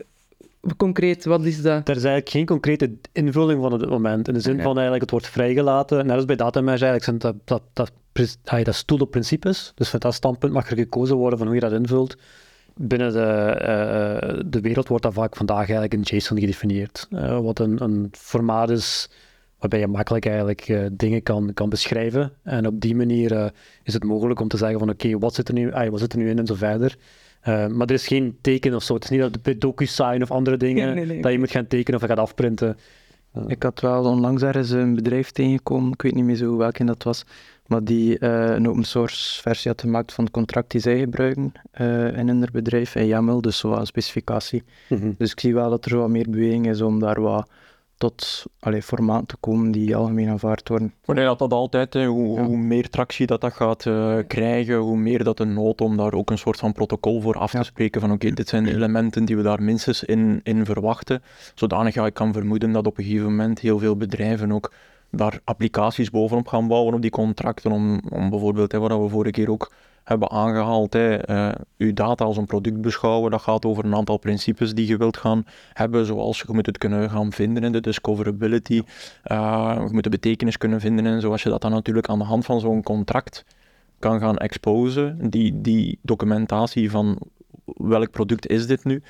concreet, 0.77 1.25
wat 1.25 1.45
is 1.45 1.61
dat? 1.61 1.89
Er 1.89 1.95
is 1.95 2.03
eigenlijk 2.03 2.29
geen 2.29 2.45
concrete 2.45 2.91
invulling 3.11 3.61
van 3.61 3.79
dit 3.79 3.89
moment. 3.89 4.27
In 4.27 4.33
de 4.33 4.39
zin 4.39 4.61
van 4.61 4.73
eigenlijk 4.73 5.01
het 5.01 5.11
wordt 5.11 5.27
vrijgelaten. 5.27 6.06
Net 6.06 6.15
als 6.15 6.25
bij 6.25 6.35
datamesh 6.35 6.81
eigenlijk 6.81 7.03
zijn 7.03 7.17
dat, 7.17 7.35
dat, 7.44 7.61
dat, 7.73 7.91
dat 8.63 8.75
stoel 8.75 9.00
op 9.00 9.11
principes. 9.11 9.71
Dus 9.75 9.89
van 9.89 10.00
dat 10.00 10.13
standpunt 10.13 10.53
mag 10.53 10.69
er 10.69 10.77
gekozen 10.77 11.15
worden 11.15 11.38
van 11.38 11.47
hoe 11.47 11.56
je 11.56 11.61
dat 11.61 11.71
invult. 11.71 12.17
Binnen 12.75 13.13
de, 13.13 13.25
eh, 13.25 14.39
de 14.45 14.61
wereld 14.61 14.88
wordt 14.88 15.03
dat 15.03 15.13
vaak 15.13 15.35
vandaag 15.35 15.57
eigenlijk 15.57 15.94
in 15.94 16.01
JSON 16.01 16.39
gedefinieerd. 16.39 17.07
Eh, 17.11 17.39
wat 17.39 17.59
een, 17.59 17.83
een 17.83 18.07
formaat 18.11 18.69
is 18.69 19.09
waarbij 19.59 19.79
je 19.79 19.88
makkelijk 19.88 20.25
eigenlijk 20.25 20.61
eh, 20.61 20.85
dingen 20.91 21.23
kan, 21.23 21.53
kan 21.53 21.69
beschrijven. 21.69 22.31
En 22.44 22.67
op 22.67 22.81
die 22.81 22.95
manier 22.95 23.31
eh, 23.31 23.45
is 23.83 23.94
het 23.94 24.03
mogelijk 24.03 24.39
om 24.39 24.47
te 24.47 24.57
zeggen 24.57 24.79
van 24.79 24.89
oké, 24.89 25.17
wat 25.17 25.33
zit 25.33 25.47
er 25.47 25.53
nu, 25.53 25.71
ah, 25.71 25.89
wat 25.89 26.00
zit 26.00 26.13
er 26.13 26.19
nu 26.19 26.29
in 26.29 26.39
en 26.39 26.45
zo 26.45 26.56
verder. 26.56 26.97
Eh, 27.39 27.68
maar 27.68 27.88
er 27.88 27.94
is 27.94 28.07
geen 28.07 28.38
teken 28.41 28.74
of 28.74 28.83
zo. 28.83 28.94
Het 28.94 29.03
is 29.03 29.09
niet 29.09 29.19
dat 29.19 29.41
bij 29.41 29.57
DocuSign 29.57 30.21
of 30.21 30.31
andere 30.31 30.57
dingen 30.57 30.95
Nee, 30.95 31.06
nee. 31.06 31.21
dat 31.21 31.31
je 31.31 31.39
moet 31.39 31.51
gaan 31.51 31.68
tekenen 31.68 32.01
of 32.01 32.07
gaat 32.07 32.19
afprinten. 32.19 32.77
Ik 33.47 33.63
had 33.63 33.80
wel 33.80 34.03
onlangs 34.03 34.41
ergens 34.41 34.69
een 34.69 34.95
bedrijf 34.95 35.31
tegengekomen, 35.31 35.91
ik 35.91 36.01
weet 36.01 36.15
niet 36.15 36.24
meer 36.24 36.36
zo 36.36 36.57
welke 36.57 36.83
dat 36.83 37.03
was, 37.03 37.25
maar 37.68 37.83
die 37.83 38.19
eh, 38.19 38.56
een 38.56 38.69
open 38.69 38.83
source 38.83 39.41
versie 39.41 39.71
had 39.71 39.81
gemaakt 39.81 40.13
van 40.13 40.24
het 40.24 40.33
contract 40.33 40.71
die 40.71 40.81
zij 40.81 41.00
gebruiken 41.00 41.51
eh, 41.71 42.18
in 42.18 42.27
hun 42.27 42.50
bedrijf, 42.51 42.95
in 42.95 43.06
YAML, 43.06 43.42
dus 43.42 43.57
zo 43.57 43.69
wat 43.69 43.80
een 43.80 43.85
specificatie. 43.85 44.63
Dus 45.18 45.31
ik 45.31 45.39
zie 45.39 45.53
wel 45.53 45.69
dat 45.69 45.85
er 45.85 45.97
wat 45.97 46.09
meer 46.09 46.30
beweging 46.30 46.68
is 46.68 46.81
om 46.81 47.00
daar 47.00 47.21
wat 47.21 47.50
tot 48.00 48.46
allee, 48.60 48.81
formaat 48.81 49.28
te 49.28 49.36
komen 49.40 49.72
die 49.72 49.96
algemeen 49.96 50.30
aanvaard 50.30 50.68
worden. 50.69 50.94
Denk 51.06 51.18
dat 51.18 51.40
dat 51.40 51.54
altijd, 51.54 51.94
hè, 51.94 52.06
hoe, 52.06 52.40
Ja. 52.40 52.46
hoe 52.46 52.57
meer 52.57 52.90
tractie 52.90 53.25
dat, 53.28 53.42
dat 53.42 53.54
gaat 53.54 53.86
eh, 53.86 54.18
krijgen, 54.28 54.75
hoe 54.78 54.98
meer 54.98 55.24
dat 55.24 55.40
een 55.40 55.54
nood 55.54 55.81
om 55.81 55.98
daar 55.98 56.13
ook 56.13 56.30
een 56.31 56.38
soort 56.38 56.60
van 56.60 56.74
protocol 56.74 57.22
voor 57.22 57.36
af 57.36 57.51
te 57.51 57.57
Ja. 57.57 57.63
spreken 57.63 58.01
van 58.01 58.12
oké, 58.12 58.31
dit 58.31 58.50
zijn 58.50 58.63
de 58.63 58.72
elementen 58.74 59.25
die 59.25 59.36
we 59.38 59.44
daar 59.44 59.62
minstens 59.63 60.04
in, 60.04 60.40
in 60.44 60.66
verwachten. 60.66 61.22
Zodanig 61.56 61.94
ja, 61.94 62.06
ik 62.06 62.13
kan 62.13 62.34
vermoeden 62.34 62.72
dat 62.72 62.88
op 62.88 62.98
een 62.98 63.04
gegeven 63.04 63.25
moment 63.25 63.60
heel 63.60 63.80
veel 63.80 63.96
bedrijven 63.96 64.52
ook 64.52 64.74
daar 65.12 65.40
applicaties 65.44 66.10
bovenop 66.10 66.48
gaan 66.48 66.68
bouwen 66.68 66.94
op 66.94 67.02
die 67.02 67.12
contracten, 67.12 67.72
om, 67.72 68.02
om 68.10 68.30
bijvoorbeeld, 68.30 68.72
hè, 68.72 68.80
wat 68.80 69.02
we 69.02 69.10
vorige 69.10 69.31
keer 69.31 69.52
ook 69.52 69.72
hebben 70.04 70.30
aangehaald, 70.31 70.94
hè, 70.94 71.16
eh, 71.16 71.51
uw 71.78 71.94
data 71.94 72.25
als 72.25 72.38
een 72.38 72.46
product 72.46 72.81
beschouwen, 72.81 73.31
dat 73.31 73.42
gaat 73.42 73.66
over 73.66 73.86
een 73.86 73.96
aantal 73.96 74.18
principes 74.18 74.74
die 74.74 74.88
je 74.88 74.98
wilt 74.98 75.18
gaan 75.18 75.44
hebben, 75.74 76.06
zoals 76.06 76.40
je 76.40 76.54
moet 76.54 76.66
het 76.66 76.78
kunnen 76.78 77.10
gaan 77.10 77.31
vinden 77.31 77.63
in 77.63 77.72
de 77.72 77.81
discoverability, 77.81 78.81
eh, 79.24 79.81
je 79.88 79.94
moet 79.94 80.04
de 80.04 80.10
betekenis 80.10 80.57
kunnen 80.57 80.80
vinden 80.80 81.06
en 81.06 81.22
zoals 81.22 81.44
je 81.44 81.50
dat 81.50 81.62
dan 81.62 81.72
natuurlijk 81.72 82.10
aan 82.10 82.19
de 82.19 82.25
hand 82.25 82.46
van 82.46 82.60
zo'n 82.60 82.84
contract 82.84 83.46
kan 84.00 84.19
gaan 84.19 84.38
exposen, 84.38 85.30
die, 85.30 85.62
die 85.62 86.00
documentatie 86.02 86.92
van 86.92 87.18
welk 87.66 88.12
product 88.12 88.48
is 88.48 88.68
dit 88.68 88.84
nu, 88.84 89.02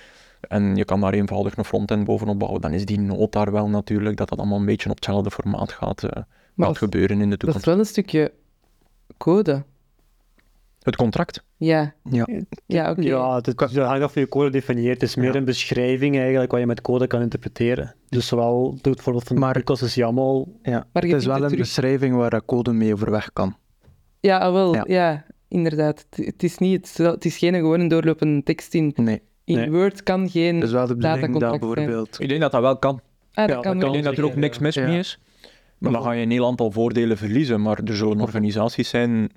en 0.42 0.76
je 0.76 0.86
kan 0.86 1.02
daar 1.02 1.14
eenvoudig 1.14 1.58
een 1.58 1.66
frontend 1.66 2.06
bovenop 2.06 2.40
bouwen, 2.40 2.62
dan 2.62 2.72
is 2.72 2.86
die 2.86 3.00
nood 3.00 3.32
daar 3.32 3.52
wel 3.52 3.70
natuurlijk, 3.70 4.18
dat 4.18 4.30
dat 4.30 4.40
allemaal 4.40 4.60
een 4.60 4.66
beetje 4.66 4.90
op 4.90 4.96
hetzelfde 4.96 5.32
formaat 5.32 5.72
gaat, 5.72 6.04
eh, 6.04 6.24
gaat 6.58 6.78
gebeuren 6.78 7.22
in 7.22 7.30
de 7.30 7.38
dat 7.38 7.38
is 7.38 7.40
toekomst. 7.40 7.66
wel 7.66 7.80
een 7.80 7.86
stukje 7.86 8.32
code. 9.18 9.64
Het 10.90 10.98
contract. 10.98 11.44
Ja, 11.58 11.94
Ja, 12.10 12.28
ja 12.66 12.92
oké. 12.92 13.02
Ja, 13.02 13.36
het, 13.36 13.46
het 13.46 13.60
hangt 13.76 14.04
af 14.04 14.14
van 14.14 14.22
je 14.22 14.28
code 14.28 14.50
definieert. 14.50 14.94
Het 15.02 15.10
is 15.10 15.16
meer 15.16 15.32
Ja. 15.32 15.36
een 15.36 15.46
beschrijving 15.46 16.18
eigenlijk 16.18 16.52
wat 16.52 16.60
je 16.60 16.66
met 16.66 16.82
code 16.82 17.08
kan 17.08 17.22
interpreteren. 17.22 17.96
Dus 18.10 18.28
zowel 18.28 18.78
het 18.82 19.02
voorbeeld 19.02 19.24
van 19.28 19.40
Maar- 19.40 19.56
Lucas 19.56 19.82
is 19.82 19.96
YAML. 19.96 20.60
ja. 20.64 20.88
Maar 20.94 21.06
je 21.06 21.12
het 21.12 21.22
is 21.22 21.28
wel 21.28 21.36
een 21.36 21.42
terug- 21.42 21.58
beschrijving 21.60 22.16
waar 22.16 22.30
dat 22.30 22.46
code 22.46 22.74
mee 22.74 22.94
overweg 22.94 23.34
kan. 23.34 23.56
Ja, 24.20 24.38
ah, 24.38 24.54
wel, 24.54 24.76
ja. 24.76 24.84
Ja. 24.88 25.26
inderdaad. 25.48 26.06
Het, 26.10 26.26
het 26.26 26.44
is 26.44 26.58
niet, 26.58 26.98
het, 26.98 27.26
is 27.26 27.38
geen 27.38 27.54
gewoon 27.54 27.80
een 27.80 27.88
doorlopende 27.88 28.44
tekst 28.44 28.74
in. 28.74 28.92
Nee, 28.96 29.22
In 29.44 29.56
Nee. 29.56 29.72
Word 29.72 30.04
kan 30.04 30.30
geen... 30.30 30.62
is 30.62 30.72
wel 30.72 30.88
de 30.88 30.96
bedoeling 30.96 31.32
dat 31.32 31.40
zijn. 31.42 31.60
bijvoorbeeld... 31.60 32.20
Ik 32.20 32.28
denk 32.30 32.42
dat 32.42 32.52
dat 32.52 32.62
wel 32.62 32.78
kan. 32.78 32.94
ah, 32.96 33.02
ja, 33.34 33.46
dat 33.46 33.48
dat 33.56 33.64
kan 33.64 33.80
kan 33.80 33.88
Ik 33.88 33.94
denk 33.94 34.04
dat 34.06 34.18
er 34.18 34.26
ook 34.26 34.36
niks 34.36 34.60
mis 34.60 34.76
Ja. 34.76 34.88
mee 34.88 35.00
is. 35.00 35.20
Maar 35.78 35.92
dan 35.92 36.04
ga 36.04 36.12
je 36.12 36.24
een 36.24 36.32
heel 36.32 36.46
aantal 36.48 36.72
voordelen 36.72 37.18
verliezen. 37.18 37.62
Maar 37.62 37.80
er 37.86 37.96
zullen 37.96 38.20
organisaties 38.22 38.90
zijn. 38.90 39.30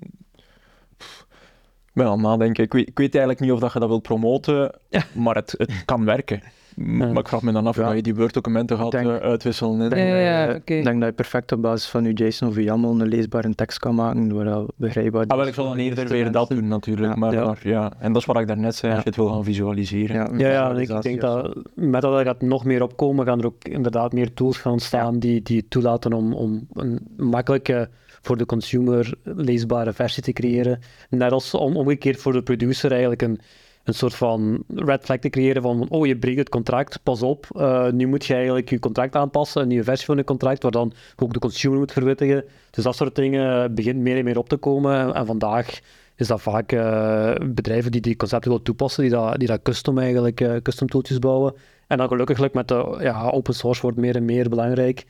Ben 1.93 2.05
aan 2.05 2.11
het 2.11 2.21
nadenken. 2.21 2.63
Ik 2.63 2.73
weet, 2.73 2.87
ik 2.87 2.97
weet 2.97 3.15
eigenlijk 3.15 3.39
niet 3.39 3.51
of 3.51 3.59
dat 3.59 3.73
je 3.73 3.79
dat 3.79 3.87
wilt 3.89 4.01
promoten, 4.01 4.71
maar 5.13 5.35
het, 5.35 5.53
het 5.57 5.85
kan 5.85 6.05
werken. 6.05 6.41
Ja. 6.75 6.83
Maar 7.07 7.17
ik 7.17 7.27
vraag 7.27 7.41
me 7.41 7.51
dan 7.51 7.67
af 7.67 7.75
Ja. 7.75 7.85
hoe 7.85 7.95
je 7.95 8.01
die 8.01 8.15
Word-documenten 8.15 8.77
gaat 8.77 8.91
Denk- 8.91 9.07
eh, 9.07 9.15
uitwisselen. 9.15 9.91
Eh. 9.91 10.49
Ik 10.55 10.65
denk 10.83 10.99
dat 10.99 11.09
je 11.09 11.11
perfect 11.15 11.51
op 11.51 11.61
basis 11.61 11.89
van 11.89 12.03
je 12.03 12.13
JSON 12.13 12.47
of 12.47 12.55
je 12.55 12.63
YAML 12.63 13.01
een 13.01 13.07
leesbare 13.07 13.55
tekst 13.55 13.79
kan 13.79 13.95
maken, 13.95 14.35
waar 14.35 14.45
dat 14.45 14.71
begrijpbaar 14.75 15.25
Ah, 15.27 15.37
wel, 15.37 15.47
ik 15.47 15.53
zal 15.53 15.65
dan 15.67 15.77
eerder 15.77 16.07
weer 16.07 16.31
dat 16.31 16.49
doen 16.49 16.67
natuurlijk. 16.67 17.13
Ja. 17.13 17.19
maar, 17.19 17.33
Ja. 17.33 17.45
maar 17.45 17.59
ja. 17.63 17.91
En 17.99 18.13
dat 18.13 18.21
is 18.21 18.27
wat 18.27 18.39
ik 18.39 18.47
daarnet 18.47 18.75
zei, 18.75 18.93
als 18.93 19.01
je 19.03 19.07
het 19.09 19.17
wil 19.17 19.27
gaan 19.29 19.43
visualiseren. 19.43 20.15
Ja, 20.15 20.29
Ja, 20.37 20.51
ja 20.51 20.79
ik 20.95 21.01
denk 21.01 21.21
dat 21.21 21.55
met 21.73 22.01
dat 22.01 22.13
er 22.19 22.25
gaat 22.25 22.41
nog 22.41 22.65
meer 22.65 22.83
opkomen, 22.83 23.25
gaan 23.25 23.39
er 23.39 23.45
ook 23.45 23.63
inderdaad 23.63 24.13
meer 24.13 24.33
tools 24.33 24.57
gaan 24.57 24.79
staan 24.79 25.19
die, 25.19 25.41
die 25.41 25.57
het 25.57 25.69
toelaten 25.69 26.13
om, 26.13 26.33
om 26.33 26.67
een 26.73 26.99
makkelijke, 27.17 27.89
voor 28.23 28.37
de 28.37 28.45
consumer 28.45 29.13
leesbare 29.23 29.93
versie 29.93 30.23
te 30.23 30.31
creëren. 30.31 30.79
Net 31.09 31.31
als 31.31 31.53
om, 31.53 31.75
omgekeerd 31.75 32.19
voor 32.19 32.33
de 32.33 32.43
producer 32.43 32.91
eigenlijk 32.91 33.21
een, 33.21 33.39
een 33.83 33.93
soort 33.93 34.13
van 34.13 34.63
red 34.67 35.03
flag 35.03 35.17
te 35.17 35.29
creëren 35.29 35.61
van 35.61 35.89
oh, 35.89 36.05
je 36.05 36.17
breekt 36.17 36.37
het 36.37 36.49
contract, 36.49 36.99
pas 37.03 37.21
op, 37.21 37.47
eh, 37.55 37.91
nu 37.91 38.07
moet 38.07 38.25
je 38.25 38.33
eigenlijk 38.33 38.69
je 38.69 38.79
contract 38.79 39.15
aanpassen, 39.15 39.61
een 39.61 39.67
nieuwe 39.67 39.83
versie 39.83 40.05
van 40.05 40.17
het 40.17 40.25
contract, 40.25 40.63
waar 40.63 40.71
dan 40.71 40.93
ook 41.15 41.33
de 41.33 41.39
consumer 41.39 41.77
moet 41.77 41.91
verwittigen. 41.91 42.43
Dus 42.71 42.83
dat 42.83 42.95
soort 42.95 43.15
dingen 43.15 43.75
begint 43.75 43.99
meer 43.99 44.17
en 44.17 44.23
meer 44.23 44.37
op 44.37 44.49
te 44.49 44.57
komen. 44.57 45.13
En 45.13 45.25
vandaag 45.25 45.79
is 46.15 46.27
dat 46.27 46.41
vaak 46.41 46.71
eh, 46.71 47.33
bedrijven 47.45 47.91
die 47.91 48.01
die 48.01 48.15
concepten 48.15 48.49
willen 48.49 48.65
toepassen, 48.65 49.03
die 49.03 49.11
dat, 49.11 49.39
die 49.39 49.47
dat 49.47 49.61
custom 49.61 49.97
eigenlijk, 49.97 50.41
eh, 50.41 50.55
custom 50.55 50.87
tooltjes 50.87 51.19
bouwen. 51.19 51.53
En 51.87 51.97
dan 51.97 52.07
gelukkig 52.07 52.53
met 52.53 52.67
de 52.67 52.97
ja, 52.99 53.29
open 53.29 53.53
source 53.53 53.81
wordt 53.81 53.97
meer 53.97 54.15
en 54.15 54.25
meer 54.25 54.49
belangrijk, 54.49 55.05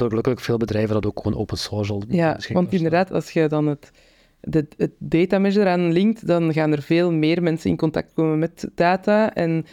waardoor 0.00 0.20
gelukkig 0.20 0.44
veel 0.44 0.56
bedrijven 0.56 0.94
dat 0.94 1.06
ook 1.06 1.20
gewoon 1.22 1.38
open 1.38 1.58
source 1.58 1.92
al 1.92 2.02
Ja, 2.08 2.38
want 2.52 2.72
inderdaad, 2.72 3.12
als 3.12 3.30
je 3.30 3.48
dan 3.48 3.66
het, 3.66 3.90
de, 4.40 4.66
het 4.76 4.92
data 4.98 5.38
mesh 5.38 5.56
eraan 5.56 5.92
linkt, 5.92 6.26
dan 6.26 6.52
gaan 6.52 6.72
er 6.72 6.82
veel 6.82 7.12
meer 7.12 7.42
mensen 7.42 7.70
in 7.70 7.76
contact 7.76 8.12
komen 8.12 8.38
met 8.38 8.68
data. 8.74 9.34
En 9.34 9.64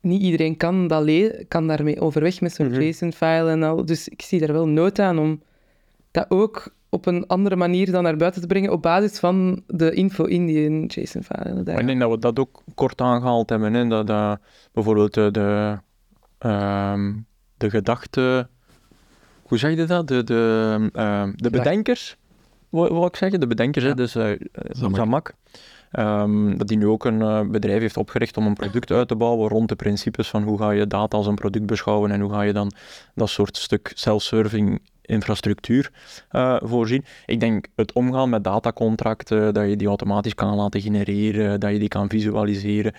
niet 0.00 0.22
iedereen 0.22 0.56
kan, 0.56 0.86
dat 0.86 1.02
le- 1.04 1.44
kan 1.48 1.66
daarmee 1.66 2.00
overweg 2.00 2.40
met 2.40 2.52
zo'n 2.52 2.66
Mhm. 2.70 2.80
JSON-file 2.80 3.50
en 3.50 3.62
al. 3.62 3.84
Dus 3.84 4.08
ik 4.08 4.22
zie 4.22 4.40
daar 4.40 4.52
wel 4.52 4.68
nood 4.68 4.98
aan 4.98 5.18
om 5.18 5.42
dat 6.10 6.26
ook 6.28 6.74
op 6.88 7.06
een 7.06 7.26
andere 7.26 7.56
manier 7.56 7.90
dan 7.90 8.02
naar 8.02 8.16
buiten 8.16 8.40
te 8.40 8.46
brengen 8.46 8.72
op 8.72 8.82
basis 8.82 9.18
van 9.18 9.62
de 9.66 9.92
info 9.94 10.24
in 10.24 10.46
die 10.46 10.86
JSON-file. 10.86 11.58
Ik 11.78 11.86
denk 11.86 12.00
dat 12.00 12.10
we 12.10 12.18
dat 12.18 12.38
ook 12.38 12.62
kort 12.74 13.00
aangehaald 13.00 13.50
hebben. 13.50 13.74
Hè? 13.74 13.86
Dat, 13.88 14.06
dat 14.06 14.38
bijvoorbeeld 14.72 15.14
de, 15.14 15.28
de, 15.30 15.78
ehm, 16.38 17.12
de 17.56 17.70
gedachte... 17.70 18.48
Hoe 19.44 19.58
zeg 19.58 19.76
je 19.76 19.84
dat? 19.84 20.08
De, 20.08 20.24
de, 20.24 20.90
ehm, 20.92 21.32
de 21.36 21.50
bedenkers 21.50 22.16
wat 22.74 23.08
ik 23.08 23.16
zeggen, 23.16 23.40
de 23.40 23.46
bedenkers, 23.46 23.84
hè, 23.84 23.94
dus 23.94 24.14
eh, 24.14 24.30
Zamak. 24.70 24.96
Zamak. 24.96 25.34
Ehm, 25.90 26.56
dat 26.56 26.68
die 26.68 26.76
nu 26.76 26.86
ook 26.86 27.04
een 27.04 27.22
eh, 27.22 27.40
bedrijf 27.40 27.80
heeft 27.80 27.96
opgericht 27.96 28.36
om 28.36 28.46
een 28.46 28.54
product 28.54 28.90
uit 28.90 29.08
te 29.08 29.16
bouwen 29.16 29.48
rond 29.48 29.68
de 29.68 29.76
principes 29.76 30.28
van 30.28 30.42
hoe 30.42 30.58
ga 30.58 30.70
je 30.70 30.86
data 30.86 31.16
als 31.16 31.26
een 31.26 31.34
product 31.34 31.66
beschouwen 31.66 32.10
en 32.10 32.20
hoe 32.20 32.30
ga 32.30 32.42
je 32.42 32.52
dan 32.52 32.72
dat 33.14 33.28
soort 33.28 33.56
stuk 33.56 33.92
self-serving 33.94 34.80
infrastructuur 35.06 35.90
eh, 36.28 36.56
voorzien. 36.62 37.04
Ik 37.26 37.40
denk 37.40 37.66
het 37.76 37.92
omgaan 37.92 38.28
met 38.28 38.44
datacontracten, 38.44 39.54
dat 39.54 39.68
je 39.68 39.76
die 39.76 39.88
automatisch 39.88 40.34
kan 40.34 40.54
laten 40.54 40.80
genereren, 40.80 41.60
dat 41.60 41.72
je 41.72 41.78
die 41.78 41.88
kan 41.88 42.08
visualiseren, 42.08 42.94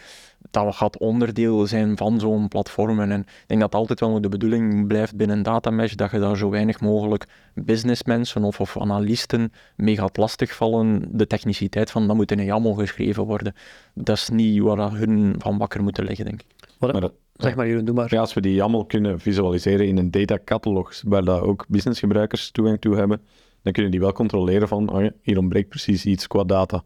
dat 0.52 0.76
gaat 0.76 0.98
onderdeel 0.98 1.68
zijn 1.68 1.98
van 1.98 2.20
zo'n 2.20 2.48
platformen. 2.48 3.12
En 3.12 3.20
ik 3.20 3.44
denk 3.48 3.62
dat 3.62 3.76
altijd 3.76 4.00
wel 4.00 4.22
de 4.22 4.30
bedoeling 4.30 4.88
blijft 4.88 5.16
binnen 5.16 5.44
Datamesh 5.44 5.94
dat 5.94 6.12
je 6.12 6.20
daar 6.20 6.38
zo 6.38 6.50
weinig 6.50 6.80
mogelijk 6.82 7.26
businessmensen 7.54 8.44
of, 8.44 8.60
of 8.60 8.80
analisten 8.80 9.52
mee 9.76 9.98
gaat 9.98 10.18
lastigvallen. 10.18 11.06
De 11.12 11.28
techniciteit 11.28 11.92
van 11.92 12.08
dat 12.08 12.16
moet 12.16 12.32
in 12.32 12.40
een 12.40 12.46
YAML 12.46 12.74
geschreven 12.74 13.24
worden. 13.24 13.56
Dat 13.94 14.18
is 14.18 14.30
niet 14.30 14.62
waar 14.62 14.92
hun 14.92 15.36
van 15.38 15.58
wakker 15.58 15.84
moeten 15.84 16.04
liggen, 16.06 16.26
denk 16.26 16.42
ik. 16.42 16.48
Maar 16.80 17.02
dat- 17.02 17.14
Zeg 17.36 17.56
maar, 17.56 17.68
Jeroen, 17.68 17.86
doe 17.86 17.96
maar. 17.96 18.14
Ja, 18.14 18.20
als 18.20 18.34
we 18.34 18.42
die 18.42 18.54
YAML 18.54 18.86
kunnen 18.86 19.20
visualiseren 19.20 19.88
in 19.88 19.98
een 19.98 20.12
data 20.12 20.40
catalog, 20.46 21.02
waar 21.06 21.24
dat 21.24 21.42
ook 21.42 21.66
businessgebruikers 21.68 22.52
toegang 22.52 22.82
toe 22.82 22.96
hebben, 22.96 23.22
dan 23.62 23.74
kunnen 23.74 23.92
die 23.92 24.00
wel 24.00 24.12
controleren 24.12 24.68
van, 24.68 24.90
oh 24.90 25.02
ja, 25.02 25.12
hier 25.22 25.38
ontbreekt 25.38 25.70
precies 25.70 26.06
iets 26.06 26.28
qua 26.28 26.44
data. 26.44 26.84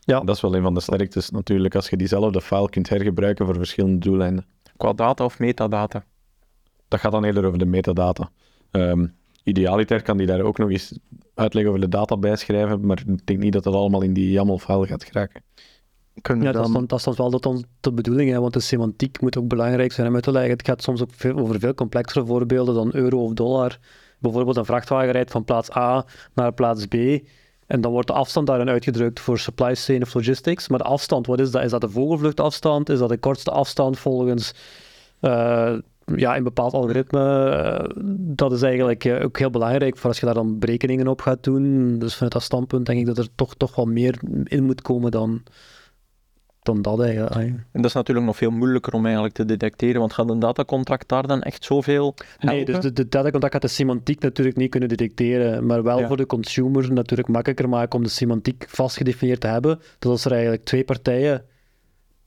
Ja. 0.00 0.20
Dat 0.20 0.34
is 0.34 0.40
wel 0.40 0.54
een 0.54 0.62
van 0.62 0.74
de 0.74 0.80
sterktes 0.80 1.30
natuurlijk, 1.30 1.74
als 1.74 1.88
je 1.88 1.96
diezelfde 1.96 2.40
file 2.40 2.70
kunt 2.70 2.88
hergebruiken 2.88 3.46
voor 3.46 3.54
verschillende 3.54 3.98
doeleinden. 3.98 4.46
Qua 4.76 4.92
data 4.92 5.24
of 5.24 5.38
metadata. 5.38 6.04
Dat 6.88 7.00
gaat 7.00 7.12
dan 7.12 7.24
eerder 7.24 7.44
over 7.44 7.58
de 7.58 7.66
metadata. 7.66 8.30
Ehm 8.70 9.06
idealiter 9.46 10.02
kan 10.02 10.16
die 10.16 10.26
daar 10.26 10.40
ook 10.40 10.58
nog 10.58 10.70
eens 10.70 10.98
uitleg 11.34 11.66
over 11.66 11.80
de 11.80 11.88
data 11.88 12.16
bijschrijven, 12.16 12.86
maar 12.86 13.02
ik 13.06 13.26
denk 13.26 13.38
niet 13.38 13.52
dat 13.52 13.64
dat 13.64 13.74
allemaal 13.74 14.02
in 14.02 14.12
die 14.12 14.30
YAML-file 14.30 14.86
gaat 14.86 15.04
geraken. 15.04 15.42
Kunnen 16.22 16.44
Ja, 16.44 16.52
dat 16.52 16.66
is, 16.66 16.72
dan... 16.72 16.80
dan, 16.80 16.86
dat 16.86 16.98
is 16.98 17.04
dan 17.04 17.14
wel 17.16 17.30
dat 17.30 17.42
dan 17.42 17.64
de 17.80 17.92
bedoeling, 17.92 18.30
hè, 18.30 18.40
want 18.40 18.52
de 18.52 18.60
semantiek 18.60 19.20
moet 19.20 19.38
ook 19.38 19.48
belangrijk 19.48 19.92
zijn 19.92 20.08
om 20.08 20.14
uit 20.14 20.22
te 20.22 20.32
leggen. 20.32 20.50
Het 20.50 20.66
gaat 20.66 20.82
soms 20.82 21.02
ook 21.02 21.10
veel, 21.12 21.36
over 21.36 21.58
veel 21.58 21.74
complexere 21.74 22.26
voorbeelden 22.26 22.74
dan 22.74 22.90
euro 22.94 23.24
of 23.24 23.32
dollar. 23.32 23.78
Bijvoorbeeld 24.18 24.56
een 24.56 24.64
vrachtwagen 24.64 25.10
rijdt 25.10 25.30
van 25.30 25.44
plaats 25.44 25.76
A 25.76 26.04
naar 26.34 26.52
plaats 26.52 26.86
B. 26.86 26.94
En 27.66 27.80
dan 27.80 27.92
wordt 27.92 28.06
de 28.06 28.12
afstand 28.12 28.46
daarin 28.46 28.68
uitgedrukt 28.68 29.20
voor 29.20 29.38
supply 29.38 29.74
chain 29.74 30.02
of 30.02 30.14
logistics. 30.14 30.68
Maar 30.68 30.78
de 30.78 30.84
afstand, 30.84 31.26
wat 31.26 31.40
is 31.40 31.50
dat? 31.50 31.62
Is 31.62 31.70
dat 31.70 31.80
de 31.80 31.88
vogelvluchtafstand? 31.88 32.88
Is 32.88 32.98
dat 32.98 33.08
de 33.08 33.18
kortste 33.18 33.50
afstand 33.50 33.98
volgens 33.98 34.54
eh, 35.20 35.74
ja, 36.16 36.36
een 36.36 36.44
bepaald 36.44 36.72
algoritme? 36.72 37.50
Eh, 37.50 38.02
dat 38.18 38.52
is 38.52 38.62
eigenlijk 38.62 39.04
eh, 39.04 39.24
ook 39.24 39.38
heel 39.38 39.50
belangrijk 39.50 39.96
voor 39.96 40.08
als 40.08 40.20
je 40.20 40.26
daar 40.26 40.34
dan 40.34 40.58
berekeningen 40.58 41.08
op 41.08 41.20
gaat 41.20 41.44
doen. 41.44 41.98
Dus 41.98 42.14
vanuit 42.14 42.32
dat 42.32 42.42
standpunt 42.42 42.86
denk 42.86 42.98
ik 42.98 43.06
dat 43.06 43.18
er 43.18 43.28
toch, 43.34 43.54
toch 43.54 43.74
wel 43.74 43.86
meer 43.86 44.18
in 44.44 44.64
moet 44.64 44.82
komen 44.82 45.10
dan, 45.10 45.42
dan 46.66 46.82
dat 46.82 47.00
eigenlijk. 47.00 47.34
Ja. 47.34 47.40
En 47.40 47.66
dat 47.72 47.84
is 47.84 47.92
natuurlijk 47.92 48.26
nog 48.26 48.36
veel 48.36 48.50
moeilijker 48.50 48.92
om 48.92 49.04
eigenlijk 49.04 49.34
te 49.34 49.44
detecteren, 49.44 50.00
want 50.00 50.12
gaat 50.12 50.30
een 50.30 50.38
datacontract 50.38 51.08
daar 51.08 51.26
dan 51.26 51.42
echt 51.42 51.64
zoveel 51.64 52.14
Nee, 52.38 52.64
dus 52.64 52.80
de, 52.80 52.92
de 52.92 53.08
datacontact 53.08 53.52
gaat 53.52 53.62
de 53.62 53.68
semantiek 53.68 54.20
natuurlijk 54.20 54.56
niet 54.56 54.70
kunnen 54.70 54.88
detecteren, 54.88 55.66
maar 55.66 55.82
wel 55.82 56.00
Ja. 56.00 56.06
voor 56.06 56.16
de 56.16 56.26
consumer 56.26 56.92
natuurlijk 56.92 57.28
makkelijker 57.28 57.68
maken 57.68 57.98
om 57.98 58.04
de 58.04 58.10
semantiek 58.10 58.64
vast 58.68 58.96
gedefinieerd 58.96 59.40
te 59.40 59.46
hebben. 59.46 59.78
Dus 59.98 60.10
als 60.10 60.24
er 60.24 60.32
eigenlijk 60.32 60.64
twee 60.64 60.84
partijen 60.84 61.44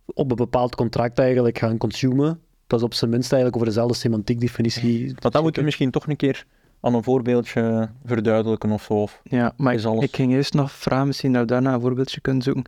op 0.06 0.30
een 0.30 0.36
bepaald 0.36 0.76
contract 0.76 1.20
eigenlijk 1.20 1.58
gaan 1.58 1.78
consumen, 1.78 2.40
dat 2.68 2.80
is 2.80 2.86
op 2.86 2.94
zijn 2.94 3.12
minst 3.12 3.32
eigenlijk 3.32 3.62
over 3.62 3.74
dezelfde 3.74 3.98
semantiekdefinitie. 3.98 5.16
Want 5.20 5.34
dat 5.34 5.42
moeten 5.42 5.60
we 5.60 5.66
misschien 5.66 5.92
toch 5.92 6.08
een 6.08 6.16
keer 6.16 6.46
aan 6.82 6.94
een 6.94 7.04
voorbeeldje 7.04 7.90
verduidelijken 8.06 8.72
of 8.72 8.84
zo. 8.84 8.94
Of... 8.94 9.22
Ja, 9.24 9.54
maar 9.58 9.74
is 9.74 9.84
ik, 9.84 9.88
alles. 9.88 10.04
ik 10.04 10.16
ging 10.16 10.34
eerst 10.34 10.54
nog 10.54 10.72
vragen, 10.72 11.08
misschien 11.08 11.32
dat 11.34 11.42
we 11.42 11.48
daarna 11.48 11.74
een 11.74 11.82
voorbeeldje 11.82 12.22
kunnen 12.22 12.42
zoeken. 12.42 12.64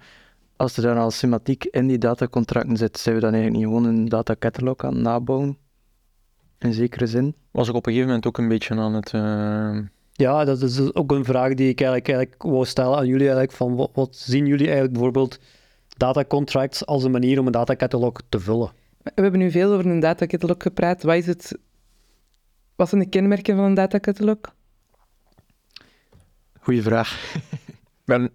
Als 0.61 0.77
er 0.77 0.83
dan 0.83 0.97
al 0.97 1.11
semantiek 1.11 1.65
in 1.65 1.87
die 1.87 1.97
datacontracten 1.97 2.77
zit, 2.77 2.99
zijn 2.99 3.15
we 3.15 3.21
dan 3.21 3.33
eigenlijk 3.33 3.63
niet 3.63 3.73
gewoon 3.73 3.93
een 3.95 4.09
datacatalog 4.09 4.77
aan 4.77 4.93
het 4.93 5.01
nabouwen? 5.03 5.57
In 6.59 6.73
zekere 6.73 7.07
zin. 7.07 7.35
Was 7.51 7.67
ik 7.67 7.75
op 7.75 7.85
een 7.85 7.91
gegeven 7.91 8.07
moment 8.07 8.27
ook 8.27 8.37
een 8.37 8.47
beetje 8.47 8.75
aan 8.75 8.93
het... 8.93 9.13
eh, 9.13 9.77
Ja, 10.11 10.45
dat 10.45 10.61
is 10.61 10.75
dus 10.75 10.93
ook 10.93 11.11
een 11.11 11.25
vraag 11.25 11.53
die 11.53 11.69
ik 11.69 11.81
eigenlijk, 11.81 12.09
eigenlijk 12.09 12.43
wou 12.43 12.65
stellen 12.65 12.97
aan 12.97 13.07
jullie. 13.07 13.25
Eigenlijk, 13.25 13.51
van 13.51 13.75
wat, 13.75 13.89
wat 13.93 14.15
zien 14.15 14.45
jullie 14.45 14.65
eigenlijk 14.65 14.93
bijvoorbeeld 14.93 15.39
datacontracts 15.87 16.85
als 16.85 17.03
een 17.03 17.11
manier 17.11 17.39
om 17.39 17.45
een 17.45 17.51
datacatalog 17.51 18.21
te 18.29 18.39
vullen? 18.39 18.71
We 19.03 19.11
hebben 19.21 19.39
nu 19.39 19.51
veel 19.51 19.73
over 19.73 19.85
een 19.85 19.99
datacatalog 19.99 20.55
gepraat. 20.59 21.03
Wat, 21.03 21.15
is 21.15 21.27
het, 21.27 21.57
wat 22.75 22.89
zijn 22.89 23.01
de 23.01 23.09
kenmerken 23.09 23.55
van 23.55 23.65
een 23.65 23.73
datacatalog? 23.73 24.37
Goeie 26.59 26.81
vraag. 26.81 27.35
ben, 28.05 28.31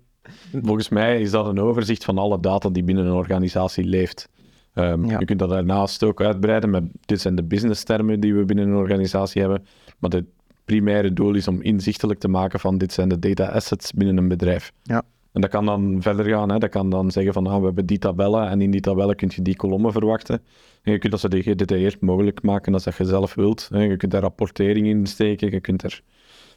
Volgens 0.62 0.88
mij 0.88 1.20
is 1.20 1.30
dat 1.30 1.46
een 1.46 1.60
overzicht 1.60 2.04
van 2.04 2.18
alle 2.18 2.40
data 2.40 2.68
die 2.68 2.84
binnen 2.84 3.06
een 3.06 3.12
organisatie 3.12 3.84
leeft. 3.84 4.28
Ehm, 4.74 5.04
Ja. 5.04 5.18
Je 5.18 5.24
kunt 5.24 5.38
dat 5.38 5.48
daarnaast 5.48 6.02
ook 6.02 6.20
uitbreiden 6.20 6.70
met 6.70 6.84
dit 7.00 7.20
zijn 7.20 7.34
de 7.34 7.44
businesstermen 7.44 8.20
die 8.20 8.34
we 8.34 8.44
binnen 8.44 8.68
een 8.68 8.76
organisatie 8.76 9.40
hebben. 9.40 9.66
Maar 9.98 10.10
het 10.10 10.24
primaire 10.64 11.12
doel 11.12 11.34
is 11.34 11.48
om 11.48 11.62
inzichtelijk 11.62 12.20
te 12.20 12.28
maken 12.28 12.60
van 12.60 12.78
dit 12.78 12.92
zijn 12.92 13.08
de 13.08 13.18
data 13.18 13.46
assets 13.46 13.92
binnen 13.92 14.16
een 14.16 14.28
bedrijf. 14.28 14.72
Ja. 14.82 15.02
En 15.32 15.40
dat 15.42 15.50
kan 15.50 15.64
dan 15.66 15.96
verder 16.02 16.24
gaan. 16.24 16.50
Hè. 16.50 16.58
Dat 16.58 16.70
kan 16.70 16.90
dan 16.90 17.10
zeggen 17.10 17.32
van 17.32 17.46
ah, 17.46 17.58
we 17.58 17.64
hebben 17.64 17.86
die 17.86 17.98
tabellen 17.98 18.48
en 18.48 18.60
in 18.60 18.70
die 18.70 18.80
tabellen 18.80 19.16
kun 19.16 19.30
je 19.34 19.42
die 19.42 19.56
kolommen 19.56 19.92
verwachten. 19.92 20.42
En 20.82 20.92
je 20.92 20.98
kunt 20.98 21.12
dat 21.12 21.20
zo 21.20 21.28
gedetailleerd 21.32 22.00
mogelijk 22.00 22.42
maken 22.42 22.74
als 22.74 22.84
dat 22.84 22.96
je 22.96 23.04
zelf 23.04 23.34
wilt. 23.34 23.68
hè. 23.72 23.82
Je 23.82 23.96
kunt 23.96 24.12
daar 24.12 24.20
rapportering 24.20 24.86
in 24.86 25.06
steken, 25.06 25.50
je 25.50 25.60
kunt 25.60 25.82
er 25.82 26.02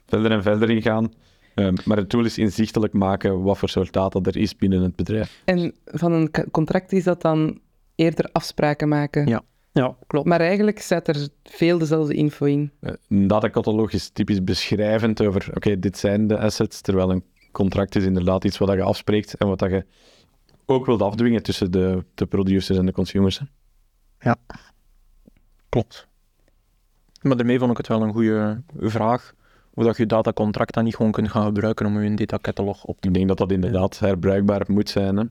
verder 0.06 0.32
en 0.32 0.42
verder 0.42 0.70
in 0.70 0.82
gaan. 0.82 1.12
Ehm, 1.56 1.76
maar 1.86 1.98
het 1.98 2.10
doel 2.10 2.26
is 2.26 2.38
inzichtelijk 2.38 2.94
maken 2.94 3.42
wat 3.42 3.58
voor 3.58 3.70
soort 3.70 3.94
data 3.94 4.20
er 4.24 4.38
is 4.38 4.56
binnen 4.56 4.82
het 4.82 4.96
bedrijf. 4.96 5.42
En 5.46 5.76
van 5.86 6.12
een 6.12 6.32
contract 6.52 6.92
is 6.92 7.04
dat 7.04 7.22
dan 7.22 7.60
eerder 7.96 8.30
afspraken 8.32 8.88
maken. 8.88 9.28
Ja. 9.28 9.42
Ja, 9.72 9.96
klopt. 10.08 10.28
Maar 10.28 10.40
eigenlijk 10.40 10.80
staat 10.80 11.08
er 11.08 11.28
veel 11.44 11.78
dezelfde 11.78 12.14
info 12.14 12.46
in. 12.46 12.72
Eh, 12.80 12.94
Een 13.10 13.28
datacatalog 13.28 13.92
is 13.92 14.10
typisch 14.10 14.44
beschrijvend 14.44 15.22
over, 15.22 15.52
oké, 15.56 15.80
dit 15.80 15.98
zijn 15.98 16.28
de 16.28 16.38
assets, 16.38 16.82
terwijl 16.82 17.12
een 17.12 17.24
contract 17.52 17.96
is 17.96 18.04
inderdaad 18.04 18.44
iets 18.44 18.58
wat 18.58 18.68
dat 18.68 18.78
je 18.78 18.84
afspreekt 18.84 19.34
en 19.38 19.48
wat 19.48 19.60
dat 19.60 19.70
je 19.70 19.86
ook 20.66 20.86
wilt 20.86 21.02
afdwingen 21.02 21.44
tussen 21.44 21.72
de, 21.72 22.04
de 22.16 22.26
producers 22.26 22.78
en 22.78 22.86
de 22.86 22.92
consumers. 22.92 23.42
hè. 24.18 24.32
klopt. 25.70 26.08
Maar 27.22 27.38
daarmee 27.38 27.60
vond 27.60 27.72
ik 27.72 27.78
het 27.78 27.88
wel 27.88 28.02
een 28.02 28.14
goede 28.14 28.62
vraag. 28.78 29.34
Hoe 29.80 29.88
dat 29.88 29.98
je 29.98 30.06
datacontract 30.06 30.74
dan 30.74 30.84
niet 30.84 30.96
gewoon 30.96 31.12
kunt 31.12 31.32
gaan 31.32 31.46
gebruiken 31.46 31.86
om 31.86 32.02
je 32.02 32.16
datacatalog 32.16 32.84
op 32.84 33.02
te 33.02 33.08
Ik 33.08 33.14
denk 33.14 33.28
dat 33.28 33.38
dat 33.38 33.52
inderdaad 33.52 34.00
herbruikbaar 34.00 34.66
moet 34.68 34.90
zijn. 34.90 35.18
Hè? 35.18 35.24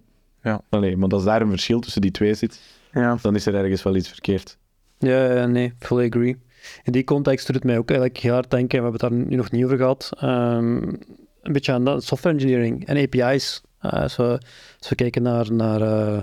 Ja. 0.43 0.61
Allee, 0.69 0.97
maar 0.97 1.09
als 1.09 1.25
daar 1.25 1.43
een 1.43 1.51
verschil 1.51 1.81
tussen 1.81 2.01
die 2.01 2.11
twee 2.11 2.35
zit, 2.35 2.61
Ja. 2.93 3.19
dan 3.23 3.35
is 3.35 3.47
er 3.47 3.55
ergens 3.55 3.83
wel 3.83 3.97
iets 3.97 4.09
verkeerd. 4.09 4.59
Ja, 4.99 5.35
ja, 5.35 5.47
nee, 5.47 5.73
fully 5.79 6.07
agree. 6.07 6.37
In 6.83 6.93
die 6.93 7.05
context 7.05 7.47
doet 7.47 7.55
het 7.55 7.65
mij 7.65 7.79
ook 7.79 7.89
eigenlijk 7.91 8.19
heel 8.21 8.33
hard 8.33 8.51
denken, 8.51 8.77
we 8.79 8.83
hebben 8.83 9.01
het 9.01 9.11
daar 9.11 9.29
nu 9.29 9.37
nog 9.37 9.51
niet 9.51 9.65
over 9.65 9.77
gehad, 9.77 10.11
ehm, 10.19 10.77
een 11.43 11.53
beetje 11.53 11.73
aan 11.73 12.03
software 12.03 12.35
engineering 12.35 12.87
en 12.87 12.97
API's. 12.97 13.63
Eh, 13.79 13.93
als, 13.93 14.17
we, 14.17 14.41
als 14.79 14.89
we 14.89 14.95
kijken 14.95 15.23
naar, 15.23 15.53
naar 15.53 15.81
eh, 15.83 16.23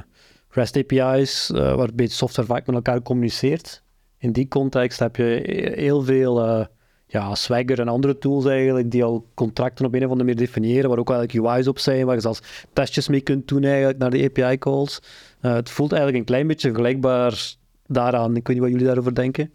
REST 0.49 0.77
API's, 0.77 1.51
eh, 1.51 1.75
waarbij 1.75 2.07
software 2.07 2.47
vaak 2.47 2.65
met 2.65 2.75
elkaar 2.75 3.01
communiceert. 3.01 3.83
In 4.17 4.31
die 4.31 4.47
context 4.47 4.99
heb 4.99 5.15
je 5.15 5.73
heel 5.75 6.01
veel 6.03 6.45
eh, 6.45 6.65
ja, 7.07 7.35
Swagger 7.35 7.79
en 7.79 7.87
andere 7.87 8.17
tools 8.17 8.45
eigenlijk, 8.45 8.91
die 8.91 9.03
al 9.03 9.25
contracten 9.33 9.85
op 9.85 9.93
een 9.93 10.05
of 10.05 10.09
andere 10.09 10.29
manier 10.29 10.45
definiëren, 10.45 10.89
waar 10.89 10.99
ook 10.99 11.09
eigenlijk 11.09 11.47
UI's 11.47 11.67
op 11.67 11.79
zijn, 11.79 12.05
waar 12.05 12.15
je 12.15 12.21
zelfs 12.21 12.41
testjes 12.73 13.07
mee 13.07 13.21
kunt 13.21 13.47
doen 13.47 13.63
eigenlijk 13.63 13.97
naar 13.97 14.09
de 14.09 14.23
API 14.23 14.57
calls. 14.57 15.01
Eh, 15.41 15.53
het 15.53 15.69
voelt 15.69 15.91
eigenlijk 15.91 16.21
een 16.21 16.27
klein 16.27 16.47
beetje 16.47 16.67
vergelijkbaar 16.67 17.55
daaraan. 17.87 18.35
Ik 18.35 18.47
weet 18.47 18.55
niet 18.55 18.65
wat 18.65 18.69
jullie 18.71 18.85
daarover 18.85 19.15
denken. 19.15 19.51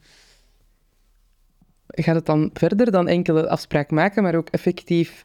Gaat 1.87 2.15
het 2.15 2.27
dan 2.27 2.51
verder 2.53 2.91
dan 2.91 3.09
enkele 3.09 3.49
afspraak 3.49 3.91
maken, 3.91 4.23
maar 4.23 4.35
ook 4.35 4.49
effectief 4.49 5.23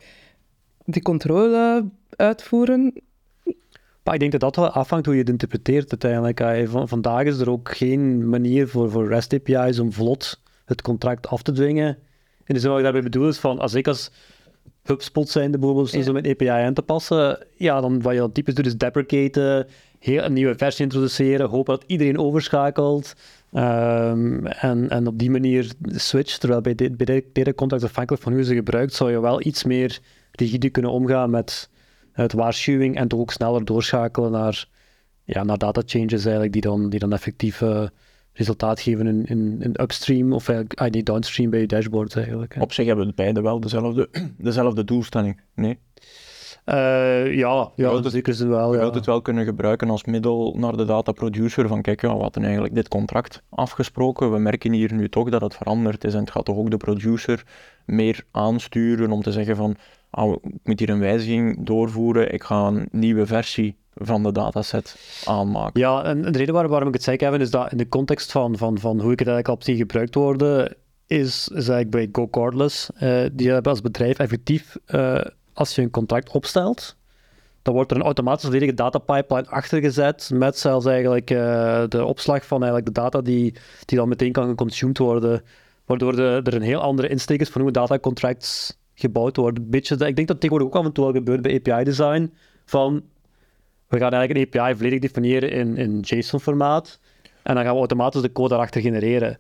de 0.86 1.02
controle 1.02 1.86
uitvoeren? 2.16 2.94
Maar 4.04 4.14
ik 4.14 4.20
denk 4.20 4.32
dat 4.32 4.42
dat 4.42 4.56
wel 4.56 4.70
afhangt 4.70 5.06
hoe 5.06 5.16
je 5.16 5.22
het 5.22 5.30
interpreteert 5.30 5.90
uiteindelijk. 5.90 6.70
Van- 6.70 6.88
vandaag 6.88 7.24
is 7.24 7.40
er 7.40 7.50
ook 7.50 7.76
geen 7.76 8.30
manier 8.30 8.68
voor, 8.68 8.92
voor 8.92 9.08
REST 9.08 9.34
API's 9.34 9.80
om 9.80 9.92
vlot 9.94 10.42
het 10.66 10.82
contract 10.82 11.28
af 11.28 11.42
te 11.42 11.52
dwingen. 11.52 11.98
En 12.46 12.54
de 12.54 12.60
zin 12.60 12.70
wat 12.70 12.78
ik 12.78 12.84
daarbij 12.84 13.04
bedoel 13.04 13.28
is 13.28 13.38
van, 13.38 13.60
als 13.60 13.74
ik 13.74 13.88
als 13.88 14.12
HubSpot 14.84 15.30
zijnde 15.30 15.58
bijvoorbeeld 15.58 15.92
Ja. 15.92 16.02
zo 16.02 16.14
met 16.14 16.28
API 16.28 16.48
aan 16.48 16.74
te 16.74 16.82
passen, 16.82 17.46
ja, 17.56 17.82
dan 17.82 18.02
wat 18.02 18.14
je 18.14 18.20
dan 18.20 18.32
typisch 18.32 18.54
doet 18.54 18.66
is 18.66 18.78
deprecaten, 18.78 19.68
heel 20.00 20.24
een 20.24 20.34
nieuwe 20.34 20.56
versie 20.58 20.84
introduceren, 20.84 21.50
hopen 21.50 21.74
dat 21.74 21.84
iedereen 21.88 22.18
overschakelt 22.20 23.14
ehm, 23.54 24.46
en, 24.46 24.90
en 24.90 25.08
op 25.08 25.20
die 25.20 25.30
manier 25.32 25.72
switcht. 25.82 26.40
Terwijl 26.40 26.62
bij, 26.62 26.76
dit, 26.76 26.98
bij 26.98 27.06
dit- 27.06 27.26
data 27.34 27.54
contract, 27.54 27.84
afhankelijk 27.84 28.24
van 28.24 28.32
hoe 28.32 28.42
je 28.42 28.48
ze 28.48 28.54
gebruikt, 28.56 28.94
zou 28.94 29.12
je 29.12 29.20
wel 29.22 29.46
iets 29.46 29.64
meer 29.64 30.00
rigide 30.32 30.70
kunnen 30.70 30.92
omgaan 30.92 31.30
met 31.30 31.70
het 32.12 32.34
waarschuwing 32.34 32.96
en 32.98 33.08
toch 33.08 33.20
ook 33.20 33.32
sneller 33.32 33.66
doorschakelen 33.66 34.32
naar, 34.32 34.68
ja, 35.24 35.44
naar 35.44 35.58
data 35.58 35.82
changes 35.86 36.24
eigenlijk, 36.24 36.54
die 36.54 36.62
dan, 36.62 36.90
die 36.90 37.00
dan 37.00 37.14
effectief 37.14 37.62
eh, 37.62 37.84
resultaat 38.36 38.80
geven 38.80 39.08
in, 39.08 39.26
in, 39.26 39.58
in 39.62 39.82
upstream 39.82 40.34
of 40.34 40.48
eigenlijk 40.50 40.80
ah, 40.80 40.90
nee, 40.92 41.04
downstream 41.04 41.50
bij 41.50 41.60
je 41.60 41.68
dashboard 41.68 42.16
eigenlijk. 42.16 42.56
hè. 42.56 42.62
Op 42.62 42.74
zich 42.74 42.86
hebben 42.86 43.08
we 43.08 43.14
beide 43.16 43.42
wel 43.42 43.60
dezelfde, 43.60 44.10
dezelfde 44.38 44.84
doelstelling. 44.84 45.42
Nee, 45.56 45.80
Eh, 46.66 47.36
ja, 47.36 47.72
ja 47.76 48.10
zeker 48.10 48.34
zin 48.34 48.50
wel. 48.50 48.70
je 48.72 48.76
Ja. 48.76 48.82
wilt 48.82 48.96
het 48.96 49.06
wel 49.06 49.22
kunnen 49.22 49.46
gebruiken 49.46 49.90
als 49.90 50.04
middel 50.04 50.56
naar 50.58 50.78
de 50.78 50.86
data 50.86 51.12
producer 51.12 51.68
van 51.68 51.82
kijk, 51.82 52.02
ja, 52.02 52.16
we 52.16 52.22
hadden 52.22 52.44
eigenlijk 52.44 52.76
dit 52.76 52.88
contract 52.88 53.42
afgesproken. 53.50 54.32
We 54.32 54.40
merken 54.40 54.72
hier 54.72 54.94
nu 54.94 55.10
toch 55.10 55.30
dat 55.30 55.42
het 55.42 55.56
veranderd 55.56 56.04
is 56.04 56.14
en 56.14 56.20
het 56.20 56.32
gaat 56.32 56.46
toch 56.46 56.58
ook 56.58 56.70
de 56.72 56.78
producer 56.78 57.44
meer 57.86 58.24
aansturen 58.32 59.12
om 59.12 59.22
te 59.22 59.32
zeggen 59.32 59.56
van 59.56 59.76
ah, 60.10 60.32
ik 60.32 60.60
moet 60.64 60.80
hier 60.80 60.90
een 60.90 61.00
wijziging 61.00 61.66
doorvoeren, 61.66 62.34
ik 62.34 62.44
ga 62.44 62.68
een 62.68 62.88
nieuwe 62.92 63.26
versie 63.26 63.76
van 63.96 64.24
de 64.24 64.32
dataset 64.32 64.96
aanmaken. 65.26 65.80
Ja, 65.80 66.04
en 66.04 66.22
de 66.22 66.38
reden 66.38 66.54
waar, 66.54 66.68
waarom 66.68 66.88
ik 66.88 66.94
het 66.94 67.04
zei, 67.04 67.18
Kevin, 67.18 67.42
is 67.42 67.50
dat 67.50 67.72
in 67.72 67.78
de 67.78 67.90
context 67.90 68.32
van, 68.32 68.58
van, 68.58 68.80
van 68.80 69.02
hoe 69.02 69.12
ik 69.12 69.20
het 69.20 69.28
eigenlijk 69.28 69.58
op 69.58 69.64
zie 69.64 69.76
gebruikt 69.76 70.16
worden, 70.16 70.76
is, 71.08 71.48
is 71.48 71.70
eigenlijk 71.70 71.90
bij 71.90 72.10
Go 72.12 72.30
Cordless, 72.30 72.90
eh, 72.96 73.26
die 73.32 73.52
hebben 73.52 73.72
als 73.72 73.82
bedrijf 73.82 74.18
effectief, 74.18 74.78
eh, 74.86 75.22
als 75.54 75.76
je 75.76 75.82
een 75.82 75.90
contract 75.90 76.32
opstelt, 76.32 76.96
dan 77.62 77.74
wordt 77.74 77.92
er 77.92 77.98
een 77.98 78.04
automatisch 78.04 78.44
volledige 78.44 78.74
datapipeline 78.74 79.50
achtergezet, 79.50 80.30
met 80.34 80.58
zelfs 80.58 80.86
eigenlijk 80.86 81.32
eh, 81.32 81.84
de 81.88 82.06
opslag 82.06 82.46
van 82.46 82.64
eigenlijk 82.64 82.96
de 82.96 83.02
data 83.02 83.22
die, 83.22 83.56
die 83.86 83.98
dan 83.98 84.08
meteen 84.08 84.32
kan 84.32 84.48
geconsumed 84.48 84.98
worden, 84.98 85.44
waardoor 85.86 86.20
er 86.20 86.54
een 86.54 86.62
heel 86.62 86.82
andere 86.82 87.08
insteek 87.08 87.42
is 87.42 87.50
van 87.50 87.62
hoe 87.62 87.72
datacontracts 87.72 88.78
gebouwd 88.94 89.36
worden. 89.36 89.70
Beetje, 89.70 90.06
ik 90.06 90.16
denk 90.16 90.28
dat 90.28 90.40
tegenwoordig 90.40 90.68
ook 90.68 90.76
af 90.76 90.86
en 90.86 90.94
toe 90.94 91.06
al 91.06 91.12
gebeurt 91.12 91.42
bij 91.42 91.56
API-design, 91.56 92.34
van 92.66 93.04
we 93.88 93.98
gaan 93.98 94.12
eigenlijk 94.12 94.54
een 94.54 94.62
API 94.62 94.76
volledig 94.76 95.00
definiëren 95.00 95.52
in, 95.52 95.78
in 95.78 96.00
JSON-formaat. 96.00 97.00
En 97.44 97.56
dan 97.56 97.64
gaan 97.64 97.74
we 97.74 97.80
automatisch 97.80 98.22
de 98.22 98.32
code 98.32 98.50
daarachter 98.50 98.82
genereren. 98.82 99.38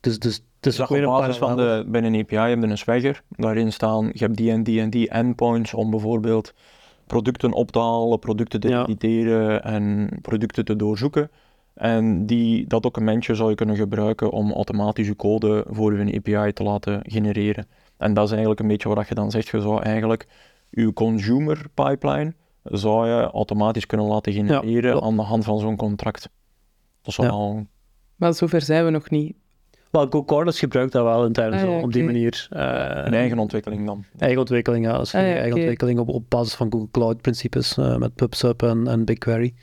Dus, 0.00 0.18
dus, 0.18 0.44
dus 0.60 0.88
weer 0.88 1.06
op 1.06 1.18
basis 1.18 1.36
van 1.36 1.56
de, 1.56 1.84
bij 1.86 2.02
een 2.02 2.20
API 2.20 2.36
heb 2.36 2.62
je 2.62 2.66
een 2.66 2.78
swagger. 2.78 3.22
Daarin 3.28 3.72
staan, 3.72 4.10
je 4.12 4.24
hebt 4.24 4.36
die 4.36 4.50
en 4.50 4.62
die 4.62 4.80
en 4.80 4.90
die 4.90 5.08
endpoints 5.08 5.74
om 5.74 5.90
bijvoorbeeld 5.90 6.54
producten 7.06 7.52
op 7.52 7.70
te 7.70 7.78
halen, 7.78 8.18
producten 8.18 8.60
te 8.60 8.68
Ja. 8.68 8.82
editeren 8.86 9.64
en 9.64 10.08
producten 10.22 10.64
te 10.64 10.76
doorzoeken. 10.76 11.30
En 11.74 12.26
die, 12.26 12.66
dat 12.66 12.82
documentje 12.82 13.34
zou 13.34 13.48
je 13.50 13.54
kunnen 13.54 13.76
gebruiken 13.76 14.30
om 14.30 14.52
automatisch 14.52 15.06
je 15.06 15.16
code 15.16 15.64
voor 15.68 15.98
je 15.98 16.16
API 16.16 16.52
te 16.52 16.62
laten 16.62 17.00
genereren. 17.02 17.66
En 17.96 18.14
dat 18.14 18.24
is 18.24 18.30
eigenlijk 18.30 18.60
een 18.60 18.68
beetje 18.68 18.88
wat 18.88 19.08
je 19.08 19.14
dan 19.14 19.30
zegt. 19.30 19.48
Je 19.48 19.60
zou 19.60 19.82
eigenlijk 19.82 20.26
je 20.70 20.92
consumer 20.92 21.66
pipeline 21.74 22.34
zou 22.70 23.08
je 23.08 23.30
automatisch 23.30 23.86
kunnen 23.86 24.06
laten 24.06 24.32
genereren 24.32 24.94
Ja. 24.94 25.00
aan 25.00 25.16
de 25.16 25.22
hand 25.22 25.44
van 25.44 25.58
zo'n 25.58 25.76
contract. 25.76 26.28
Dat 27.02 27.14
zou 27.14 27.26
Ja. 27.26 27.32
al 27.32 27.66
Maar 28.16 28.34
zover 28.34 28.60
zijn 28.62 28.84
we 28.84 28.90
nog 28.90 29.10
niet. 29.10 29.36
Wel, 29.90 30.08
Cordless 30.08 30.58
gebruikt 30.58 30.92
dat 30.92 31.04
wel 31.04 31.24
intern 31.26 31.52
Ah, 31.52 31.60
zo, 31.60 31.70
ja, 31.70 31.80
op 31.82 31.92
die 31.92 32.04
manier. 32.04 32.46
eh, 32.50 32.60
een 33.04 33.14
eigen 33.14 33.38
ontwikkeling 33.38 33.86
dan. 33.86 34.04
eigen 34.18 34.38
ontwikkeling, 34.38 34.84
ja. 34.84 34.98
Dus 34.98 35.14
Ah, 35.14 35.20
ja, 35.20 35.26
eigen 35.34 35.54
ontwikkeling 35.56 35.98
op, 35.98 36.08
op 36.08 36.24
basis 36.28 36.54
van 36.54 36.72
Google 36.72 36.88
Cloud 36.90 37.20
principes 37.20 37.76
eh, 37.76 37.96
met 37.96 38.14
PubSub 38.14 38.62
en, 38.62 38.86
en 38.86 39.04
BigQuery. 39.04 39.54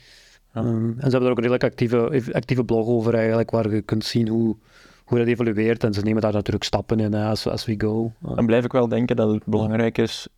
Ja. 0.54 0.60
Ehm, 0.60 0.66
en 0.88 0.94
ze 0.96 1.00
hebben 1.00 1.22
er 1.22 1.30
ook 1.30 1.36
een 1.36 1.42
redelijk 1.42 1.64
actieve, 1.64 2.30
actieve 2.32 2.64
blog 2.64 2.86
over 2.86 3.14
eigenlijk, 3.14 3.50
waar 3.50 3.70
je 3.74 3.82
kunt 3.82 4.04
zien 4.04 4.28
hoe, 4.28 4.56
hoe 5.04 5.18
dat 5.18 5.26
evolueert. 5.26 5.84
En 5.84 5.94
ze 5.94 6.00
nemen 6.02 6.22
daar 6.22 6.32
natuurlijk 6.32 6.64
stappen 6.64 7.00
in, 7.00 7.14
as, 7.14 7.46
as 7.46 7.64
we 7.64 7.74
go. 7.78 8.12
Dan 8.34 8.46
blijf 8.46 8.64
ik 8.64 8.72
wel 8.72 8.88
denken 8.88 9.16
dat 9.16 9.32
het 9.32 9.44
belangrijk 9.46 9.98
is 9.98 10.28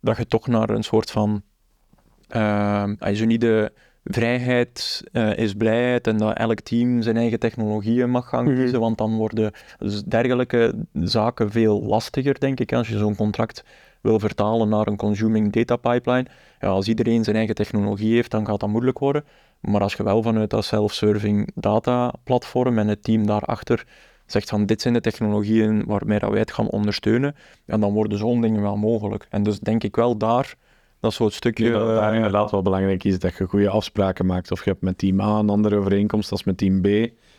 dat 0.00 0.16
je 0.16 0.26
toch 0.26 0.46
naar 0.46 0.70
een 0.70 0.84
soort 0.84 1.10
van. 1.10 1.42
Ehm 2.28 2.94
als 2.98 3.18
je 3.18 3.26
niet 3.26 3.40
de 3.40 3.72
vrijheid 4.04 5.02
eh, 5.12 5.36
is 5.36 5.54
blijheid 5.54 6.06
en 6.06 6.16
dat 6.16 6.36
elk 6.36 6.60
team 6.60 7.02
zijn 7.02 7.16
eigen 7.16 7.38
technologieën 7.38 8.10
mag 8.10 8.28
gaan 8.28 8.44
Mhm. 8.44 8.54
kiezen, 8.56 8.80
want 8.80 8.98
dan 8.98 9.16
worden 9.16 9.52
dus 9.78 10.02
dergelijke 10.02 10.74
zaken 10.92 11.50
veel 11.50 11.82
lastiger, 11.82 12.40
denk 12.40 12.60
ik, 12.60 12.72
als 12.72 12.88
je 12.88 12.98
zo'n 12.98 13.16
contract 13.16 13.64
wil 14.00 14.18
vertalen 14.18 14.68
naar 14.68 14.86
een 14.86 14.96
consuming 14.96 15.52
data 15.52 15.76
pipeline. 15.76 16.26
Ja, 16.60 16.68
als 16.68 16.88
iedereen 16.88 17.24
zijn 17.24 17.36
eigen 17.36 17.54
technologie 17.54 18.14
heeft, 18.14 18.30
dan 18.30 18.46
gaat 18.46 18.60
dat 18.60 18.68
moeilijk 18.68 18.98
worden. 18.98 19.24
Maar 19.60 19.80
als 19.80 19.94
je 19.94 20.02
wel 20.02 20.22
vanuit 20.22 20.50
dat 20.50 20.64
self-serving 20.64 21.50
data 21.54 22.12
platform 22.24 22.78
en 22.78 22.88
het 22.88 23.02
team 23.02 23.26
daarachter 23.26 23.84
zegt 24.26 24.48
van 24.48 24.66
dit 24.66 24.80
zijn 24.82 24.94
de 24.94 25.00
technologieën 25.00 25.84
waarmee 25.86 26.18
dat 26.18 26.30
wij 26.30 26.38
het 26.38 26.52
gaan 26.52 26.68
ondersteunen, 26.68 27.34
en 27.66 27.80
dan 27.80 27.92
worden 27.92 28.18
zo'n 28.18 28.40
dingen 28.40 28.62
wel 28.62 28.76
mogelijk. 28.76 29.26
En 29.30 29.42
dus 29.42 29.58
denk 29.60 29.84
ik 29.84 29.96
wel 29.96 30.16
daar, 30.16 30.54
dat 31.00 31.12
soort 31.12 31.32
stukje... 31.32 31.64
Ja, 31.64 31.72
dat 31.72 31.88
eh, 31.88 31.94
daar 31.94 32.14
inderdaad 32.14 32.50
wel 32.50 32.62
belangrijk 32.62 33.04
is 33.04 33.18
dat 33.18 33.36
je 33.36 33.44
goede 33.44 33.68
afspraken 33.68 34.26
maakt. 34.26 34.50
Of 34.50 34.64
je 34.64 34.70
hebt 34.70 34.82
met 34.82 34.98
team 34.98 35.20
A 35.20 35.38
een 35.38 35.50
andere 35.50 35.76
overeenkomst 35.76 36.30
als 36.30 36.44
met 36.44 36.58
team 36.58 36.80
B. 36.80 36.86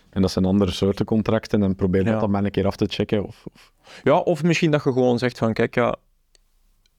En 0.10 0.22
dat 0.22 0.32
zijn 0.32 0.46
andere 0.46 0.72
soorten 0.72 1.06
contracten. 1.06 1.64
En 1.64 1.76
probeer 1.76 2.04
dat 2.04 2.20
dan 2.20 2.32
maar 2.32 2.44
een 2.44 2.52
keer 2.52 2.66
af 2.66 2.76
te 2.76 2.86
checken. 2.88 3.24
Of, 3.26 3.46
of- 3.54 3.72
Ja, 4.04 4.18
of 4.18 4.44
misschien 4.44 4.72
dat 4.72 4.84
je 4.84 4.92
gewoon 4.92 5.18
zegt 5.18 5.38
van 5.38 5.54
kijk, 5.54 5.76
ja, 5.76 5.96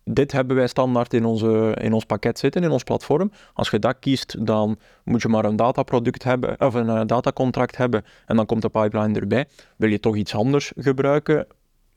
dit 0.05 0.33
hebben 0.33 0.57
wij 0.57 0.67
standaard 0.67 1.15
in, 1.15 1.25
onze, 1.25 1.77
in 1.81 1.93
ons 1.93 2.05
pakket 2.05 2.39
zitten, 2.39 2.63
in 2.63 2.71
ons 2.71 2.83
platform. 2.83 3.31
Als 3.53 3.71
je 3.71 3.79
dat 3.79 3.97
kiest, 4.01 4.47
dan 4.47 4.79
moet 5.05 5.23
je 5.23 5.29
maar 5.29 5.45
een 5.45 5.57
dataproduct 5.57 6.25
hebben, 6.25 6.61
of 6.61 6.75
een 6.75 6.89
eh, 6.89 7.01
datacontract 7.07 7.77
hebben, 7.77 8.05
en 8.27 8.37
dan 8.37 8.47
komt 8.47 8.63
de 8.63 8.69
pipeline 8.69 9.21
erbij. 9.21 9.47
Wil 9.77 9.91
je 9.91 10.01
toch 10.01 10.17
iets 10.17 10.35
anders 10.35 10.73
gebruiken, 10.77 11.47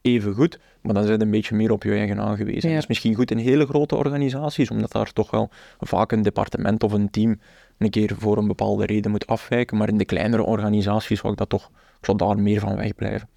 even 0.04 0.34
goed, 0.34 0.60
maar 0.82 0.94
dan 0.94 1.06
zijn 1.06 1.22
een 1.22 1.32
beetje 1.32 1.56
meer 1.56 1.72
op 1.72 1.84
je 1.84 1.92
eigen 1.92 2.20
aangewezen. 2.20 2.70
Ja. 2.70 2.76
Dat 2.76 2.84
is 2.84 2.88
misschien 2.88 3.16
goed 3.16 3.32
in 3.32 3.38
hele 3.38 3.66
grote 3.66 3.96
organisaties, 3.96 4.70
omdat 4.70 4.92
daar 4.92 5.14
toch 5.14 5.32
wel 5.32 5.50
vaak 5.80 6.12
een 6.12 6.22
departement 6.22 6.84
of 6.84 6.92
een 6.92 7.10
team 7.10 7.40
een 7.78 7.90
keer 7.90 8.16
voor 8.18 8.38
een 8.38 8.48
bepaalde 8.48 8.86
reden 8.86 9.12
moet 9.12 9.28
afwijken, 9.28 9.78
maar 9.78 9.88
in 9.88 9.98
de 9.98 10.06
kleinere 10.06 10.44
organisaties 10.44 11.20
zou 11.20 11.32
ik 11.32 11.40
dat 11.40 11.50
toch, 11.50 11.70
ik 12.00 12.06
zou 12.06 12.18
daar 12.18 12.40
meer 12.40 12.60
van 12.60 12.76
wegblijven. 12.76 13.30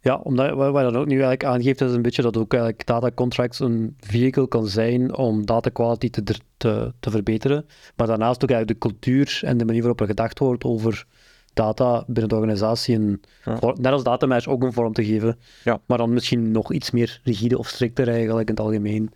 Ja, 0.00 0.16
omdat 0.16 0.48
je 0.48 0.54
dan 0.72 0.96
ook 0.96 1.06
nu 1.06 1.12
eigenlijk 1.12 1.44
aangeeft, 1.44 1.80
is 1.80 1.92
een 1.92 2.02
beetje 2.02 2.22
dat 2.22 2.36
ook 2.36 2.52
eigenlijk 2.52 2.86
data 2.86 3.10
contracts 3.14 3.60
een 3.60 3.96
vehicle 4.00 4.48
kan 4.48 4.66
zijn 4.66 5.16
om 5.16 5.46
data 5.46 5.70
quality 5.70 6.10
te, 6.10 6.22
te, 6.56 6.92
te 7.00 7.10
verbeteren. 7.10 7.66
Maar 7.96 8.06
daarnaast 8.06 8.42
ook 8.42 8.50
eigenlijk 8.50 8.80
de 8.80 8.88
cultuur 8.88 9.40
en 9.44 9.56
de 9.56 9.64
manier 9.64 9.80
waarop 9.80 10.00
er 10.00 10.06
gedacht 10.06 10.38
wordt 10.38 10.64
over 10.64 11.06
data 11.54 12.04
binnen 12.06 12.28
de 12.28 12.34
organisatie, 12.34 12.94
een, 12.94 13.22
Ja. 13.44 13.56
vor- 13.56 13.80
net 13.80 13.92
als 13.92 14.02
datamesh, 14.02 14.46
ook 14.46 14.62
een 14.62 14.72
vorm 14.72 14.92
te 14.92 15.04
geven. 15.04 15.38
Ja. 15.64 15.80
Maar 15.86 15.98
dan 15.98 16.12
misschien 16.12 16.50
nog 16.50 16.72
iets 16.72 16.90
meer 16.90 17.20
rigide 17.24 17.58
of 17.58 17.68
strikter 17.68 18.08
eigenlijk 18.08 18.48
in 18.48 18.54
het 18.54 18.64
algemeen. 18.64 19.10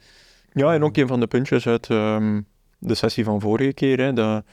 Ja, 0.53 0.75
en 0.75 0.83
ook 0.85 0.97
een 0.97 1.07
van 1.09 1.21
de 1.21 1.27
puntjes 1.27 1.67
uit 1.67 1.91
ehm, 1.91 2.41
de 2.79 2.95
sessie 2.95 3.25
van 3.25 3.41
vorige 3.41 3.73
keer, 3.73 3.99
hè, 4.01 4.13
dat 4.13 4.45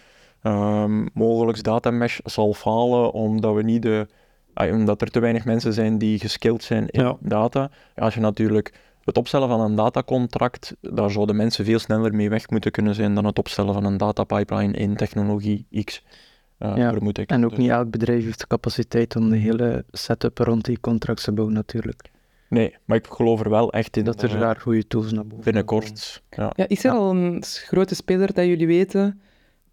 ehm 0.41 1.05
mogelijk 1.13 1.63
datamesh 1.63 2.19
zal 2.23 2.53
falen 2.53 3.11
omdat 3.11 3.55
we 3.55 3.61
niet 3.63 3.81
de, 3.81 4.07
omdat 4.71 5.01
er 5.01 5.11
te 5.11 5.19
weinig 5.19 5.45
mensen 5.45 5.73
zijn 5.73 5.97
die 5.97 6.19
geskilled 6.19 6.63
zijn 6.63 6.87
in 6.89 7.01
Ja. 7.03 7.17
data. 7.19 7.69
Als 7.95 8.13
je 8.13 8.19
natuurlijk 8.19 8.73
het 9.03 9.17
opstellen 9.17 9.47
van 9.47 9.59
een 9.61 9.75
datacontract, 9.75 10.75
daar 10.81 11.11
zouden 11.11 11.35
mensen 11.35 11.65
veel 11.65 11.79
sneller 11.79 12.15
mee 12.15 12.29
weg 12.29 12.49
moeten 12.49 12.71
kunnen 12.71 12.95
zijn 12.95 13.15
dan 13.15 13.25
het 13.25 13.39
opstellen 13.39 13.73
van 13.73 13.85
een 13.85 13.97
datapipeline 13.97 14.73
in 14.77 14.95
technologie 14.95 15.67
X, 15.83 16.03
Ja, 16.59 16.91
vermoed 16.91 17.17
ik. 17.17 17.29
En 17.29 17.43
ook 17.43 17.49
Dus- 17.49 17.59
niet 17.59 17.69
elk 17.69 17.89
bedrijf 17.91 18.23
heeft 18.23 18.39
de 18.39 18.47
capaciteit 18.47 19.15
om 19.15 19.29
de 19.29 19.35
hele 19.37 19.85
setup 19.91 20.37
rond 20.37 20.65
die 20.65 20.79
contracts 20.79 21.23
te 21.23 21.31
bouwen, 21.31 21.55
natuurlijk. 21.55 22.01
Nee, 22.49 22.75
maar 22.85 22.97
ik 22.97 23.07
geloof 23.09 23.39
er 23.39 23.49
wel 23.49 23.71
echt 23.71 23.97
in 23.97 24.03
Dat 24.03 24.21
er 24.21 24.33
eh, 24.33 24.39
daar 24.39 24.55
goede 24.61 24.87
tools 24.87 25.11
naar 25.11 25.27
boven 25.27 25.43
binnenkort. 25.43 26.21
Ja. 26.29 26.51
Ja, 26.55 26.67
is 26.67 26.83
er 26.83 26.91
Ja. 26.91 26.97
al 26.97 27.11
een 27.15 27.43
grote 27.43 27.95
speler 27.95 28.33
dat 28.33 28.45
jullie 28.45 28.67
weten 28.67 29.19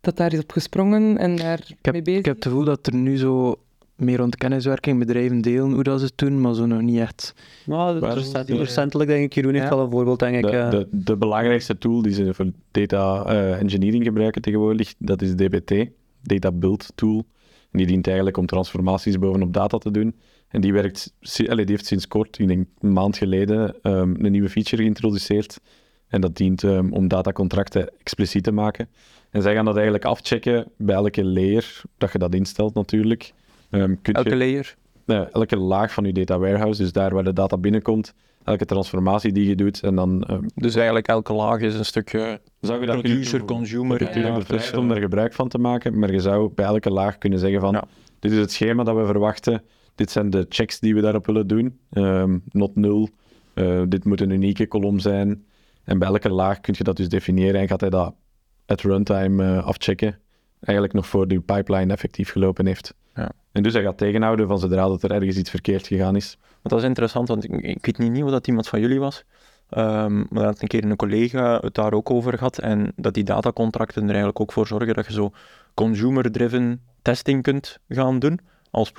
dat 0.00 0.16
daar 0.16 0.32
is 0.32 0.38
op 0.40 0.50
gesprongen 0.50 1.18
en 1.18 1.36
daar 1.36 1.58
Ik 1.68 1.76
heb, 1.82 1.92
mee 1.94 2.02
bezig 2.02 2.18
ik 2.20 2.24
heb 2.26 2.34
het 2.34 2.44
gevoel 2.44 2.64
dat 2.64 2.86
er 2.86 2.94
nu 2.94 3.16
zo 3.18 3.56
meer 3.96 4.16
rond 4.18 4.36
kenniswerking 4.36 4.98
bedrijven 4.98 5.40
delen 5.40 5.72
hoe 5.72 5.82
dat 5.82 5.98
ze 6.00 6.04
het 6.06 6.18
doen, 6.18 6.40
maar 6.40 6.54
zo 6.54 6.66
nog 6.66 6.80
niet 6.80 6.98
echt. 6.98 7.34
Nou, 7.66 8.06
is 8.06 8.14
recent- 8.14 8.48
recentelijk 8.48 9.10
denk 9.10 9.24
ik, 9.24 9.32
Jeroen 9.34 9.52
heeft 9.54 9.68
Ja. 9.68 9.74
wel 9.76 9.84
een 9.84 9.90
voorbeeld, 9.90 10.18
denk 10.18 10.34
ik. 10.36 10.42
de, 10.42 10.48
eh. 10.50 10.70
de, 10.70 10.88
de 10.90 11.16
belangrijkste 11.16 11.78
tool 11.78 12.02
die 12.02 12.12
ze 12.12 12.34
voor 12.34 12.50
data 12.70 13.24
eh, 13.24 13.60
engineering 13.60 14.04
gebruiken 14.04 14.42
tegenwoordig, 14.42 14.94
dat 14.98 15.22
is 15.22 15.34
DBT, 15.34 15.70
Data 16.22 16.52
Build 16.52 16.92
Tool. 16.94 17.26
En 17.70 17.78
die 17.78 17.86
dient 17.86 18.06
eigenlijk 18.06 18.36
om 18.36 18.46
transformaties 18.46 19.18
bovenop 19.18 19.52
data 19.52 19.78
te 19.78 19.90
doen. 19.90 20.14
En 20.48 20.60
die, 20.60 20.72
werkt, 20.72 21.12
die 21.20 21.64
heeft 21.64 21.86
sinds 21.86 22.08
kort, 22.08 22.38
ik 22.38 22.48
denk 22.48 22.66
een 22.80 22.92
maand 22.92 23.16
geleden, 23.16 23.74
ehm, 23.82 24.14
een 24.24 24.32
nieuwe 24.32 24.48
feature 24.48 24.82
geïntroduceerd. 24.82 25.60
En 26.08 26.20
dat 26.20 26.36
dient 26.36 26.64
ehm, 26.64 26.92
om 26.92 27.08
datacontracten 27.08 27.88
expliciet 27.98 28.44
te 28.44 28.52
maken. 28.52 28.88
En 29.30 29.42
zij 29.42 29.54
gaan 29.54 29.64
dat 29.64 29.74
eigenlijk 29.74 30.04
afchecken 30.04 30.66
bij 30.76 30.94
elke 30.94 31.24
layer, 31.24 31.82
dat 31.98 32.12
je 32.12 32.18
dat 32.18 32.34
instelt 32.34 32.74
natuurlijk. 32.74 33.32
Ehm, 33.70 33.94
Elke 34.02 34.28
je, 34.28 34.36
layer. 34.36 34.76
eh, 35.06 35.34
elke 35.34 35.56
laag 35.56 35.92
van 35.92 36.04
je 36.04 36.12
data 36.12 36.38
warehouse, 36.38 36.82
dus 36.82 36.92
daar 36.92 37.14
waar 37.14 37.24
de 37.24 37.32
data 37.32 37.56
binnenkomt, 37.58 38.14
elke 38.44 38.64
transformatie 38.64 39.32
die 39.32 39.48
je 39.48 39.54
doet. 39.54 39.80
En 39.82 39.94
dan 39.94 40.22
ehm, 40.22 40.42
Dus 40.54 40.74
eigenlijk 40.74 41.08
elke 41.08 41.32
laag 41.32 41.60
is 41.60 41.74
een 41.74 41.84
stukje 41.84 42.40
zou 42.60 42.80
je 42.80 42.86
dat 42.86 43.02
producer, 43.02 43.44
consumer. 43.44 44.00
Natuurlijk 44.00 44.48
Ja, 44.48 44.56
dus, 44.56 44.72
om 44.72 44.88
daar 44.88 45.00
gebruik 45.00 45.32
van 45.32 45.48
te 45.48 45.58
maken, 45.58 45.98
maar 45.98 46.12
je 46.12 46.20
zou 46.20 46.52
bij 46.54 46.64
elke 46.64 46.90
laag 46.90 47.18
kunnen 47.18 47.38
zeggen 47.38 47.60
van, 47.60 47.72
Ja. 47.72 47.84
dit 48.18 48.32
is 48.32 48.38
het 48.38 48.52
schema 48.52 48.84
dat 48.84 48.96
we 48.96 49.04
verwachten, 49.06 49.62
dit 49.94 50.10
zijn 50.10 50.30
de 50.30 50.46
checks 50.48 50.80
die 50.80 50.94
we 50.94 51.00
daarop 51.00 51.26
willen 51.26 51.46
doen, 51.46 51.78
Ehm, 51.90 52.38
not 52.50 52.76
nul, 52.76 53.08
Eh, 53.54 53.82
dit 53.88 54.04
moet 54.04 54.20
een 54.20 54.30
unieke 54.30 54.66
kolom 54.66 54.98
zijn. 54.98 55.44
En 55.84 55.98
bij 55.98 56.08
elke 56.08 56.30
laag 56.30 56.60
kun 56.60 56.74
je 56.76 56.84
dat 56.84 56.96
dus 56.96 57.08
definiëren 57.08 57.60
en 57.60 57.68
gaat 57.68 57.80
hij 57.80 57.90
dat 57.90 58.14
at 58.66 58.80
runtime 58.80 59.44
eh, 59.44 59.66
afchecken, 59.66 60.18
eigenlijk 60.60 60.94
nog 60.96 61.06
voor 61.06 61.28
de 61.28 61.40
pipeline 61.40 61.92
effectief 61.92 62.30
gelopen 62.30 62.66
heeft. 62.66 62.94
En 63.52 63.62
dus 63.62 63.72
hij 63.72 63.82
gaat 63.82 63.98
tegenhouden 63.98 64.48
van 64.48 64.58
zodra 64.58 64.88
dat 64.88 65.02
er 65.02 65.10
ergens 65.10 65.36
iets 65.36 65.50
verkeerd 65.50 65.86
gegaan 65.86 66.16
is. 66.16 66.38
Want 66.62 66.74
dat 66.74 66.78
is 66.78 66.84
interessant, 66.84 67.28
want 67.28 67.44
ik, 67.44 67.50
ik 67.50 67.86
weet 67.86 67.98
niet, 67.98 68.12
niet 68.12 68.22
of 68.22 68.30
dat 68.30 68.46
iemand 68.46 68.68
van 68.68 68.80
jullie 68.80 69.00
was. 69.00 69.24
Ehm, 69.68 70.16
maar 70.16 70.26
daar 70.30 70.44
had 70.44 70.62
een 70.62 70.68
keer 70.68 70.84
een 70.84 70.96
collega 70.96 71.58
het 71.60 71.74
daar 71.74 71.92
ook 71.92 72.10
over 72.10 72.38
gehad. 72.38 72.58
En 72.58 72.92
dat 72.96 73.14
die 73.14 73.24
datacontracten 73.24 74.02
er 74.02 74.08
eigenlijk 74.08 74.40
ook 74.40 74.52
voor 74.52 74.66
zorgen 74.66 74.94
dat 74.94 75.06
je 75.06 75.12
zo 75.12 75.30
consumer-driven 75.74 76.80
testing 77.02 77.42
kunt 77.42 77.78
gaan 77.88 78.18
doen. 78.18 78.40
Als 78.70 78.92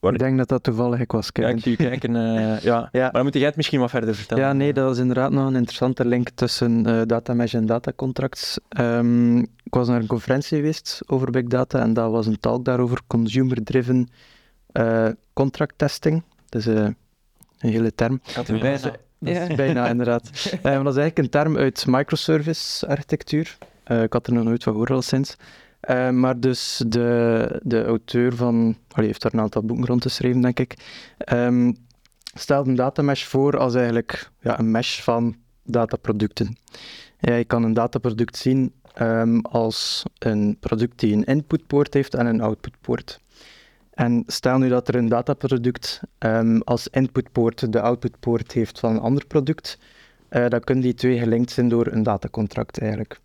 Ik 0.00 0.18
denk 0.18 0.38
dat 0.38 0.48
dat 0.48 0.62
toevallig 0.62 1.00
ik 1.00 1.12
was, 1.12 1.30
ja, 1.32 1.48
ik 1.48 1.60
zie 1.60 1.76
kijken. 1.76 2.16
eh, 2.16 2.60
ja. 2.60 2.88
Ja. 2.92 3.02
Maar 3.02 3.12
dan 3.12 3.22
moet 3.22 3.34
jij 3.34 3.44
het 3.44 3.56
misschien 3.56 3.80
wat 3.80 3.90
verder 3.90 4.14
vertellen. 4.14 4.44
Ja, 4.44 4.52
nee, 4.52 4.72
dat 4.72 4.92
is 4.92 4.98
inderdaad 4.98 5.30
nog 5.30 5.46
een 5.46 5.56
interessante 5.56 6.04
link 6.04 6.28
tussen 6.30 6.86
eh 6.86 7.00
data 7.06 7.34
mesh 7.34 7.54
en 7.54 7.66
datacontracts. 7.66 8.58
Ehm 8.68 9.38
ik 9.38 9.74
was 9.74 9.88
naar 9.88 10.00
een 10.00 10.06
conferentie 10.06 10.56
geweest 10.56 11.02
over 11.06 11.30
big 11.30 11.44
data 11.44 11.80
en 11.80 11.92
dat 11.92 12.10
was 12.10 12.26
een 12.26 12.40
talk 12.40 12.64
daarover, 12.64 13.00
consumer-driven 13.06 14.08
eh, 14.72 15.08
contract 15.32 15.78
testing. 15.78 16.22
Dat 16.48 16.66
eh, 16.66 16.88
een 17.64 17.70
hele 17.72 17.94
term. 17.94 18.20
Er 18.46 18.58
bijna- 18.58 18.78
Dat 18.80 18.98
is 19.18 19.36
Ja. 19.48 19.54
bijna, 19.64 19.88
inderdaad. 19.88 20.30
Eh, 20.62 20.62
dat 20.62 20.92
is 20.92 20.96
eigenlijk 21.00 21.18
een 21.18 21.28
term 21.28 21.56
uit 21.56 21.84
microservice-architectuur. 21.86 23.58
Eh, 23.84 24.02
ik 24.02 24.12
had 24.12 24.26
er 24.26 24.32
nog 24.32 24.44
nooit 24.44 24.62
van 24.62 24.72
gehoord 24.72 24.90
al 24.90 25.02
sinds. 25.02 25.36
Eh, 25.80 26.10
maar 26.10 26.40
dus 26.40 26.82
de, 26.86 27.60
de 27.62 27.84
auteur 27.84 28.34
van... 28.36 28.76
Allee, 28.92 29.06
heeft 29.06 29.22
daar 29.22 29.34
een 29.34 29.40
aantal 29.40 29.62
boeken 29.62 29.86
rond 29.86 30.02
geschreven, 30.02 30.40
denk 30.40 30.58
ik. 30.60 30.74
ehm, 31.18 31.72
stelt 32.34 32.66
een 32.66 32.74
datamesh 32.74 33.24
voor 33.24 33.58
als 33.58 33.74
eigenlijk 33.74 34.30
ja, 34.40 34.58
een 34.58 34.70
mesh 34.70 35.00
van 35.00 35.36
dataproducten. 35.62 36.56
Ja, 37.18 37.34
je 37.34 37.44
kan 37.44 37.62
een 37.62 37.74
dataproduct 37.74 38.36
zien 38.36 38.72
ehm, 38.94 39.38
als 39.38 40.02
een 40.18 40.56
product 40.60 40.98
die 40.98 41.12
een 41.14 41.24
inputpoort 41.24 41.94
heeft 41.94 42.14
en 42.14 42.26
een 42.26 42.40
outputpoort. 42.40 43.20
En 43.94 44.22
stel 44.26 44.58
nu 44.58 44.68
dat 44.68 44.88
er 44.88 44.94
een 44.94 45.08
dataproduct 45.08 46.00
ehm, 46.18 46.58
als 46.58 46.88
inputpoort 46.88 47.72
de 47.72 47.80
outputpoort 47.80 48.52
heeft 48.52 48.78
van 48.78 48.94
een 48.94 49.00
ander 49.00 49.26
product, 49.26 49.78
eh, 50.28 50.48
dan 50.48 50.60
kunnen 50.60 50.84
die 50.84 50.94
twee 50.94 51.18
gelinkt 51.18 51.50
zijn 51.50 51.68
door 51.68 51.86
een 51.86 52.02
datacontract 52.02 52.78
eigenlijk. 52.78 53.20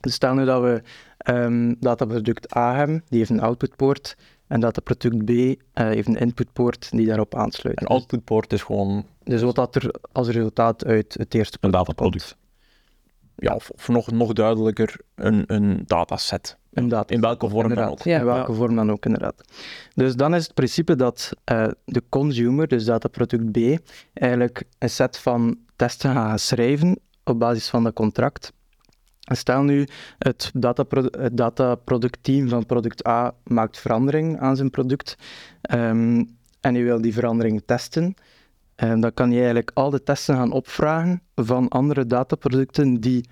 Dus 0.00 0.14
stel 0.14 0.34
nu 0.34 0.44
dat 0.44 0.62
we 0.62 0.82
ehm, 1.18 1.74
dataproduct 1.80 2.56
A 2.56 2.74
hebben, 2.74 3.04
die 3.08 3.18
heeft 3.18 3.30
een 3.30 3.40
outputpoort, 3.40 4.16
en 4.46 4.60
dataproduct 4.60 5.24
B 5.24 5.30
eh, 5.30 5.56
heeft 5.72 6.08
een 6.08 6.16
inputpoort 6.16 6.90
die 6.90 7.06
daarop 7.06 7.34
aansluit. 7.34 7.80
Een 7.80 7.86
outputpoort 7.86 8.52
is 8.52 8.62
gewoon, 8.62 9.06
Dus 9.24 9.42
wat 9.42 9.54
dat 9.54 9.74
er 9.74 9.94
als 10.12 10.28
resultaat 10.28 10.84
uit 10.84 11.14
het 11.18 11.34
eerste 11.34 11.58
Een 11.60 11.70
product 11.70 11.88
dataproduct. 11.88 12.36
Ja, 13.36 13.54
of, 13.54 13.70
of 13.70 13.88
nog, 13.88 14.10
nog 14.10 14.32
duidelijker, 14.32 14.96
een, 15.14 15.44
een 15.46 15.82
dataset. 15.86 16.56
Een 16.72 16.88
data. 16.88 17.14
In 17.14 17.20
welke 17.20 17.48
vorm 17.48 17.60
dan 17.62 17.70
Inderdaad. 17.70 17.92
ook. 17.92 18.04
Ja. 18.04 18.18
In 18.18 18.24
welke 18.24 18.52
vorm 18.52 18.76
dan 18.76 18.90
ook, 18.90 19.04
inderdaad. 19.04 19.44
Dus 19.94 20.14
dan 20.14 20.34
is 20.34 20.44
het 20.44 20.54
principe 20.54 20.96
dat 20.96 21.32
eh, 21.44 21.68
de 21.84 22.02
consumer, 22.08 22.68
dus 22.68 22.84
dataproduct 22.84 23.50
B, 23.50 23.56
eigenlijk 24.12 24.64
een 24.78 24.90
set 24.90 25.18
van 25.18 25.58
testen 25.76 26.12
gaat 26.12 26.40
schrijven 26.40 26.98
op 27.24 27.38
basis 27.38 27.68
van 27.68 27.84
dat 27.84 27.92
contract. 27.92 28.52
Stel 29.20 29.62
nu, 29.62 29.86
het, 30.18 30.50
datapro 30.54 31.02
het 31.10 31.36
dataproductteam 31.36 32.48
van 32.48 32.66
product 32.66 33.06
A 33.06 33.34
maakt 33.44 33.78
verandering 33.78 34.40
aan 34.40 34.56
zijn 34.56 34.70
product 34.70 35.16
ehm, 35.62 36.24
en 36.60 36.74
je 36.74 36.82
wil 36.82 37.00
die 37.00 37.12
verandering 37.12 37.62
testen. 37.66 38.14
En 38.74 39.00
dan 39.00 39.14
kan 39.14 39.30
je 39.30 39.36
eigenlijk 39.36 39.70
al 39.74 39.90
de 39.90 40.02
testen 40.02 40.36
gaan 40.36 40.52
opvragen 40.52 41.22
van 41.34 41.68
andere 41.68 42.06
dataproducten 42.06 43.00
die 43.00 43.28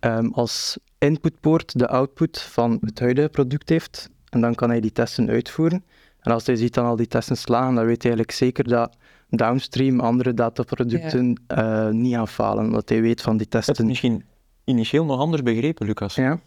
ehm, 0.00 0.26
als 0.26 0.78
inputpoort 0.98 1.78
de 1.78 1.88
output 1.88 2.40
van 2.40 2.78
het 2.80 2.98
huidige 2.98 3.28
product 3.28 3.68
heeft. 3.68 4.10
En 4.28 4.40
dan 4.40 4.54
kan 4.54 4.70
hij 4.70 4.80
die 4.80 4.92
testen 4.92 5.28
uitvoeren. 5.28 5.84
En 6.20 6.32
als 6.32 6.46
hij 6.46 6.56
ziet 6.56 6.74
dan 6.74 6.86
al 6.86 6.96
die 6.96 7.06
testen 7.06 7.36
slagen, 7.36 7.74
dan 7.74 7.84
weet 7.84 8.02
hij 8.02 8.12
eigenlijk 8.12 8.32
zeker 8.32 8.68
dat 8.68 8.96
downstream 9.28 10.00
andere 10.00 10.34
dataproducten 10.34 11.42
eh, 11.46 11.88
niet 11.88 12.14
gaan 12.14 12.28
falen. 12.28 12.64
Omdat 12.64 12.88
hij 12.88 13.00
weet 13.00 13.20
van 13.20 13.36
die 13.36 13.46
Het 13.50 13.58
is 13.60 13.66
testen. 13.66 13.86
misschien 13.86 14.24
initieel 14.64 15.04
nog 15.04 15.18
anders 15.18 15.42
begrepen, 15.42 15.86
Lucas. 15.86 16.14
Ja. 16.14 16.40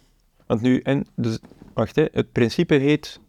Want 0.46 0.62
nu, 0.62 0.80
en, 0.80 1.06
dus, 1.16 1.40
wacht, 1.74 1.96
hè, 1.96 2.06
het 2.12 2.32
principe 2.32 2.76
heet 2.76 3.20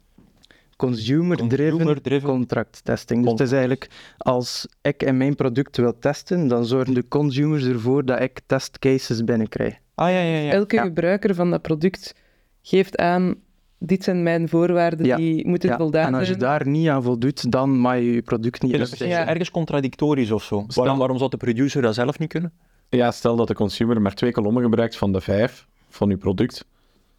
Consumer-driven 0.75 1.69
consumer-driven 1.71 2.29
contract 2.29 2.81
testing. 2.83 3.21
Dus 3.21 3.31
het 3.31 3.39
is 3.39 3.51
eigenlijk 3.51 3.87
als 4.17 4.67
ik 4.81 5.03
en 5.03 5.17
mijn 5.17 5.35
product 5.35 5.77
wil 5.77 5.99
testen, 5.99 6.47
dan 6.47 6.65
zorgen 6.65 6.93
de 6.93 7.07
consumers 7.07 7.63
ervoor 7.65 8.05
dat 8.05 8.21
ik 8.21 8.39
testcases 8.45 9.23
binnenkrijg. 9.23 9.73
Ah 9.95 10.09
ja, 10.09 10.19
ja, 10.19 10.37
ja. 10.37 10.51
Elke 10.51 10.75
Ja. 10.75 10.83
gebruiker 10.83 11.35
van 11.35 11.51
dat 11.51 11.61
product 11.61 12.15
geeft 12.61 12.97
aan, 12.97 13.35
dit 13.79 14.03
zijn 14.03 14.23
mijn 14.23 14.49
voorwaarden, 14.49 15.05
Ja. 15.05 15.15
die 15.15 15.47
moeten 15.47 15.69
Ja, 15.69 15.77
voldaan 15.77 16.07
en 16.07 16.13
als 16.13 16.21
je 16.21 16.27
zijn. 16.27 16.39
daar 16.39 16.67
niet 16.67 16.87
aan 16.89 17.03
voldoet, 17.03 17.51
dan 17.51 17.69
mag 17.77 17.95
je 17.95 18.11
je 18.13 18.21
product 18.21 18.61
niet 18.61 18.71
dus 18.77 18.91
het 18.91 19.01
ergens 19.01 19.51
contradictorisch 19.51 20.31
of 20.31 20.43
zo. 20.43 20.63
Stel- 20.67 20.83
Waarom, 20.83 20.99
waarom 20.99 21.17
zou 21.17 21.29
de 21.29 21.37
producer 21.37 21.81
dat 21.81 21.93
zelf 21.95 22.19
niet 22.19 22.29
kunnen? 22.29 22.51
Ja, 22.89 23.11
stel 23.11 23.35
dat 23.35 23.47
de 23.47 23.53
consumer 23.53 24.01
maar 24.01 24.13
twee 24.13 24.31
kolommen 24.31 24.63
gebruikt 24.63 24.97
van 24.97 25.11
de 25.11 25.21
vijf 25.21 25.67
van 25.89 26.09
uw 26.09 26.17
product. 26.17 26.65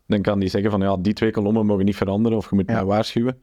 Dan 0.07 0.23
kan 0.23 0.38
die 0.38 0.49
zeggen 0.49 0.71
van 0.71 0.81
ja, 0.81 0.97
die 0.97 1.12
twee 1.12 1.31
kolommen 1.31 1.66
mogen 1.66 1.85
niet 1.85 1.97
veranderen 1.97 2.38
of 2.38 2.51
je 2.51 2.55
moet 2.57 2.69
Ja. 2.69 2.75
mij 2.75 2.85
waarschuwen. 2.85 3.37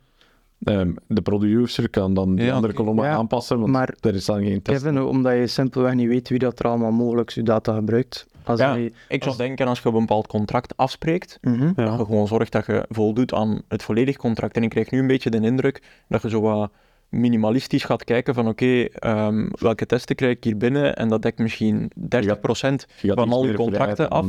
Ehm, 0.63 0.91
de 1.07 1.21
producer 1.21 1.89
kan 1.89 2.13
dan 2.13 2.35
die 2.35 2.45
Ja, 2.45 2.53
andere 2.53 2.73
kolommen 2.73 3.05
Ja, 3.05 3.13
aanpassen, 3.15 3.59
want 3.59 3.71
maar 3.71 3.93
er 3.99 4.15
is 4.15 4.25
dan 4.25 4.43
geen 4.43 4.61
test. 4.61 4.83
Kevin, 4.83 5.01
omdat 5.01 5.33
je 5.33 5.47
simpelweg 5.47 5.93
niet 5.93 6.07
weet 6.07 6.29
wie 6.29 6.39
dat 6.39 6.59
er 6.59 6.67
allemaal 6.67 6.91
mogelijk 6.91 7.29
je 7.29 7.43
data 7.43 7.73
gebruikt. 7.75 8.27
Als 8.43 8.59
Ja. 8.59 8.73
je... 8.75 8.91
Ik 9.09 9.23
zou 9.23 9.37
denken, 9.37 9.67
als 9.67 9.79
je 9.79 9.87
een 9.89 9.93
bepaald 9.99 10.27
contract 10.27 10.77
afspreekt, 10.77 11.37
Mhm. 11.41 11.73
dat 11.75 11.97
je 11.97 12.05
gewoon 12.05 12.27
zorgt 12.27 12.51
dat 12.51 12.65
je 12.65 12.85
voldoet 12.89 13.33
aan 13.33 13.61
het 13.67 13.83
volledig 13.83 14.17
contract. 14.17 14.55
En 14.55 14.63
ik 14.63 14.69
krijg 14.69 14.91
nu 14.91 14.99
een 14.99 15.07
beetje 15.07 15.29
de 15.29 15.39
indruk 15.41 15.81
dat 16.07 16.21
je 16.21 16.29
zo 16.29 16.41
wat 16.41 16.71
minimalistisch 17.13 17.83
gaat 17.83 18.03
kijken 18.03 18.33
van 18.33 18.47
oké, 18.47 18.83
ehm, 18.83 19.47
welke 19.59 19.85
testen 19.85 20.15
krijg 20.15 20.35
ik 20.35 20.43
hier 20.43 20.57
binnen 20.57 20.95
en 20.95 21.09
dat 21.09 21.21
dekt 21.21 21.39
misschien 21.39 21.91
30% 21.95 22.85
Je 23.01 23.07
gaat 23.07 23.17
van 23.19 23.31
al 23.31 23.41
je 23.41 23.47
meer 23.47 23.55
contracten 23.55 24.09
af. 24.09 24.25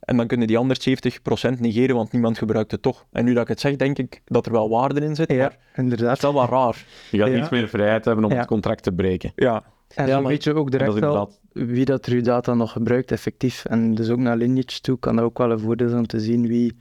en 0.00 0.16
dan 0.16 0.26
kunnen 0.26 0.46
die 0.46 0.58
anders 0.58 0.80
70% 0.82 1.60
negeren, 1.60 1.96
want 1.96 2.12
niemand 2.12 2.38
gebruikt 2.38 2.70
het 2.70 2.82
toch. 2.82 3.04
En 3.12 3.24
nu 3.24 3.32
dat 3.32 3.42
ik 3.42 3.48
het 3.48 3.60
zeg, 3.60 3.76
denk 3.76 3.98
ik 3.98 4.20
dat 4.24 4.46
er 4.46 4.52
wel 4.52 4.68
waarde 4.68 5.00
in 5.00 5.14
zit, 5.14 5.30
Ja, 5.30 5.36
maar 5.36 5.58
het 5.72 5.84
inderdaad. 5.84 6.16
is 6.16 6.22
wel 6.22 6.32
wat 6.32 6.48
raar. 6.50 6.84
Je 7.10 7.18
gaat 7.18 7.28
Ja. 7.28 7.38
iets 7.38 7.48
meer 7.48 7.68
vrijheid 7.68 8.04
hebben 8.04 8.24
om 8.24 8.30
Ja. 8.30 8.36
het 8.36 8.46
contract 8.46 8.82
te 8.82 8.92
breken. 8.92 9.32
Ja, 9.36 9.62
En 9.94 10.08
maar- 10.08 10.24
weet 10.24 10.44
je 10.44 10.54
ook 10.54 10.70
direct 10.70 10.92
wel 10.92 11.02
inderdaad... 11.02 11.40
wie 11.52 11.84
dat 11.84 12.06
er 12.06 12.14
je 12.14 12.20
data 12.22 12.54
nog 12.54 12.72
gebruikt, 12.72 13.10
effectief. 13.12 13.64
En 13.64 13.94
dus 13.94 14.10
ook 14.10 14.18
naar 14.18 14.36
Lineage 14.36 14.80
toe 14.80 14.98
kan 14.98 15.16
dat 15.16 15.24
ook 15.24 15.38
wel 15.38 15.50
een 15.50 15.58
voordeel 15.60 15.88
zijn 15.88 16.00
om 16.00 16.06
te 16.06 16.20
zien 16.20 16.46
wie- 16.46 16.76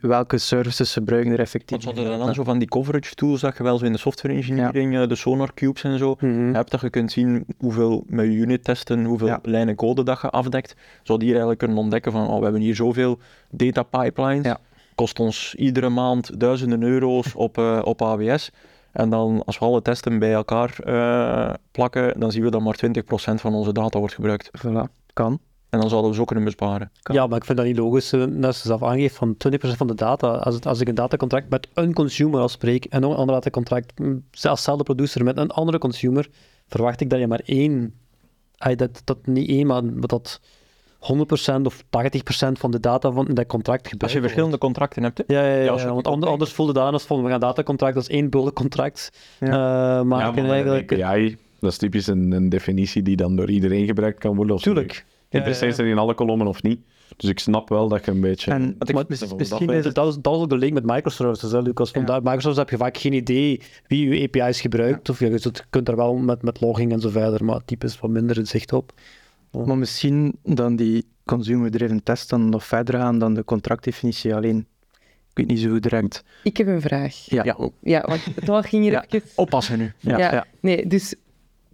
welke 0.00 0.38
services 0.38 0.92
gebruiken 0.92 1.32
er 1.32 1.38
effectief. 1.38 1.84
want 1.84 1.98
er 1.98 2.04
dan 2.18 2.34
zo 2.34 2.44
van 2.44 2.58
die 2.58 2.68
coverage 2.68 3.14
tools 3.14 3.40
dat 3.40 3.56
je 3.56 3.62
wel 3.62 3.78
zo 3.78 3.84
in 3.84 3.92
de 3.92 3.98
software 3.98 4.34
engineering, 4.34 4.96
eh, 4.98 5.08
de 5.08 5.14
sonar 5.14 5.54
cubes 5.54 5.84
en 5.84 5.98
zo, 5.98 6.16
Mhm. 6.20 6.54
hebt, 6.54 6.70
dat 6.70 6.80
je 6.80 6.90
kunt 6.90 7.12
zien 7.12 7.44
hoeveel 7.58 8.04
met 8.06 8.26
unit 8.26 8.64
testen, 8.64 9.04
hoeveel 9.04 9.26
Ja. 9.26 9.38
lijnen 9.42 9.74
code 9.74 10.02
dat 10.02 10.20
je 10.20 10.30
afdekt. 10.30 10.74
Zou 11.02 11.18
die 11.18 11.26
hier 11.28 11.36
eigenlijk 11.36 11.58
kunnen 11.58 11.78
ontdekken 11.78 12.12
van, 12.12 12.28
oh, 12.28 12.36
we 12.36 12.42
hebben 12.42 12.60
hier 12.60 12.74
zoveel 12.74 13.18
data 13.50 13.82
pipelines, 13.82 14.44
Ja. 14.46 14.58
kost 14.94 15.20
ons 15.20 15.54
iedere 15.54 15.88
maand 15.88 16.40
duizenden 16.40 16.82
euro's 16.82 17.34
op, 17.46 17.58
eh, 17.58 17.80
op 17.84 18.02
AWS. 18.02 18.50
En 18.92 19.10
dan, 19.10 19.42
als 19.46 19.58
we 19.58 19.64
alle 19.64 19.82
testen 19.82 20.18
bij 20.18 20.32
elkaar 20.32 20.78
eh, 20.84 21.54
plakken, 21.70 22.20
dan 22.20 22.30
zien 22.32 22.42
we 22.42 22.50
dat 22.50 22.60
maar 22.60 22.74
20% 22.74 23.40
van 23.40 23.54
onze 23.54 23.72
data 23.72 23.98
wordt 23.98 24.14
gebruikt. 24.14 24.50
Voilà, 24.66 24.82
kan. 25.12 25.38
En 25.72 25.80
dan 25.80 25.88
zouden 25.88 26.10
we 26.10 26.16
zo 26.16 26.24
kunnen 26.24 26.44
besparen. 26.44 26.90
kan. 27.02 27.14
Ja, 27.14 27.26
maar 27.26 27.38
ik 27.38 27.44
vind 27.44 27.58
dat 27.58 27.66
niet 27.66 27.76
logisch. 27.78 28.12
eh, 28.12 28.24
Dat 28.30 28.54
ze 28.56 28.66
zelf 28.66 28.82
aangeeft 28.82 29.14
van 29.16 29.36
20% 29.36 29.76
van 29.76 29.86
de 29.86 29.94
data. 29.94 30.28
Als, 30.28 30.54
het, 30.54 30.66
als 30.66 30.80
ik 30.80 30.88
een 30.88 30.94
datacontract 30.94 31.48
met 31.50 31.68
een 31.74 31.92
consumer 31.92 32.40
afspreek 32.40 32.84
en 32.84 33.00
nog 33.00 33.10
een 33.12 33.16
ander 33.18 33.34
datacontract, 33.34 33.98
mm, 33.98 34.24
zelfs 34.30 34.58
dezelfde 34.60 34.84
producer 34.84 35.24
met 35.24 35.36
een 35.36 35.50
andere 35.50 35.78
consumer, 35.78 36.28
verwacht 36.68 37.00
ik 37.00 37.10
dat 37.10 37.18
je 37.18 37.26
maar 37.26 37.40
één, 37.44 37.94
dat, 38.76 39.02
dat 39.04 39.26
niet 39.26 39.48
één, 39.48 39.66
maar 39.66 39.82
dat 40.00 40.40
100% 40.98 41.62
of 41.62 41.82
80% 41.82 42.58
van 42.58 42.70
de 42.70 42.80
data 42.80 43.10
van 43.10 43.26
dat 43.34 43.46
contract 43.46 43.80
gebruikt 43.88 44.02
Als 44.02 44.12
je 44.12 44.20
verschillende 44.20 44.58
contracten 44.58 45.02
hebt, 45.02 45.18
hè, 45.18 45.24
Ja, 45.34 45.42
ja, 45.46 45.54
ja, 45.56 45.62
Ja, 45.62 45.70
als 45.70 45.84
want 45.84 46.06
anders 46.26 46.52
voelde 46.52 46.72
dat 46.72 46.84
aan 46.84 46.92
als 46.92 47.04
van 47.04 47.22
we 47.22 47.28
gaan 47.30 47.40
datacontract, 47.40 47.94
dat 47.94 48.02
is 48.02 48.08
één 48.08 48.30
bullencontract 48.30 49.10
Ja. 49.40 49.46
eh, 49.46 49.52
Ja, 49.52 50.02
maken 50.04 50.42
maar 50.42 50.52
eigenlijk. 50.52 50.90
een 50.90 51.02
API, 51.04 51.36
dat 51.60 51.70
is 51.70 51.76
typisch 51.78 52.06
een, 52.06 52.32
een 52.32 52.48
definitie 52.48 53.02
die 53.02 53.16
dan 53.16 53.36
door 53.36 53.50
iedereen 53.50 53.86
gebruikt 53.86 54.18
kan 54.18 54.36
worden. 54.36 54.54
Interesseert 55.32 55.78
er 55.78 55.86
in 55.86 55.98
alle 55.98 56.14
kolommen 56.14 56.46
of 56.46 56.62
niet. 56.62 56.80
Dus 57.16 57.30
ik 57.30 57.38
snap 57.38 57.68
wel 57.68 57.88
dat 57.88 58.04
je 58.04 58.10
een 58.10 58.20
beetje... 58.20 58.50
En 58.50 58.62
Want 58.78 58.88
ik- 58.88 58.94
Maar 58.94 59.04
mis- 59.08 59.18
dat 59.18 59.38
misschien 59.38 59.70
is 59.70 59.84
het... 59.84 59.94
Dat 59.94 60.08
is, 60.08 60.16
dat 60.20 60.34
is 60.36 60.40
ook 60.40 60.48
de 60.48 60.56
link 60.56 60.72
met 60.72 60.84
microservices, 60.86 61.52
hè, 61.52 61.60
Lucas. 61.60 61.90
Ja. 61.90 62.00
daar, 62.00 62.16
Microservices 62.22 62.56
heb 62.56 62.70
je 62.70 62.76
vaak 62.76 62.96
geen 62.96 63.12
idee 63.12 63.60
wie 63.86 64.08
je 64.08 64.28
API's 64.32 64.60
gebruikt. 64.60 65.08
Of 65.08 65.18
ja, 65.20 65.26
je 65.28 65.50
kunt 65.70 65.88
er 65.88 65.96
wel 65.96 66.14
met, 66.14 66.42
met 66.42 66.60
logging 66.60 66.92
en 66.92 67.00
zo 67.00 67.08
verder, 67.08 67.44
maar 67.44 67.64
typisch 67.64 68.00
wat 68.00 68.10
minder 68.10 68.36
het 68.36 68.48
zicht 68.48 68.72
op. 68.72 68.92
Maar 69.66 69.78
misschien 69.78 70.36
dan 70.42 70.76
die 70.76 71.06
consumer-driven 71.24 72.02
test 72.02 72.28
dan 72.30 72.48
nog 72.48 72.64
verder 72.64 72.94
gaan 72.94 73.18
dan 73.18 73.34
de 73.34 73.44
contractdefinitie 73.44 74.34
alleen. 74.34 74.66
Ik 75.30 75.38
weet 75.38 75.46
niet 75.46 75.60
zo 75.60 75.70
goed 75.70 75.82
direct. 75.82 76.24
Ik 76.42 76.56
heb 76.56 76.66
een 76.66 76.80
vraag. 76.80 77.14
Ja, 77.14 77.44
Ja. 77.44 77.56
Ja, 77.82 78.00
want 78.00 78.20
het 78.58 78.66
ging 78.66 78.82
hier 78.82 78.92
Ja. 78.92 79.04
even... 79.08 79.28
oppassen 79.34 79.78
nu. 79.78 79.92
ja, 79.98 80.18
Ja. 80.18 80.32
ja. 80.32 80.46
Nee, 80.60 80.86
dus 80.86 81.14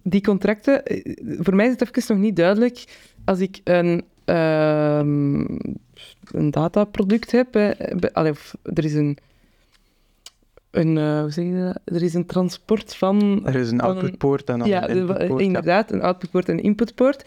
die 0.03 0.21
contracten... 0.21 0.85
eh, 0.85 1.15
Voor 1.39 1.55
mij 1.55 1.65
is 1.65 1.71
het 1.79 1.97
even 1.97 2.15
nog 2.15 2.23
niet 2.23 2.35
duidelijk. 2.35 2.83
Als 3.25 3.39
ik 3.39 3.61
een, 3.63 4.03
ehm, 4.25 5.39
een 6.31 6.51
dataproduct 6.51 7.31
heb... 7.31 7.55
allee, 8.13 8.31
of 8.31 8.55
er 8.63 8.85
is 8.85 8.93
een... 8.93 9.17
een, 10.71 10.97
eh, 10.97 11.19
hoe 11.21 11.31
zeg 11.31 11.45
je 11.45 11.63
dat? 11.63 11.95
Er 11.95 12.03
is 12.03 12.13
een 12.13 12.25
transport 12.25 12.95
van... 12.95 13.41
Er 13.45 13.55
is 13.55 13.67
een 13.67 13.73
een- 13.73 13.81
outputpoort 13.81 14.49
en 14.49 14.65
Ja, 14.65 14.89
een 14.89 15.07
ja. 15.07 15.37
inderdaad, 15.37 15.91
een 15.91 16.01
outputpoort 16.01 16.49
en 16.49 16.57
een 16.57 16.63
inputpoort. 16.63 17.25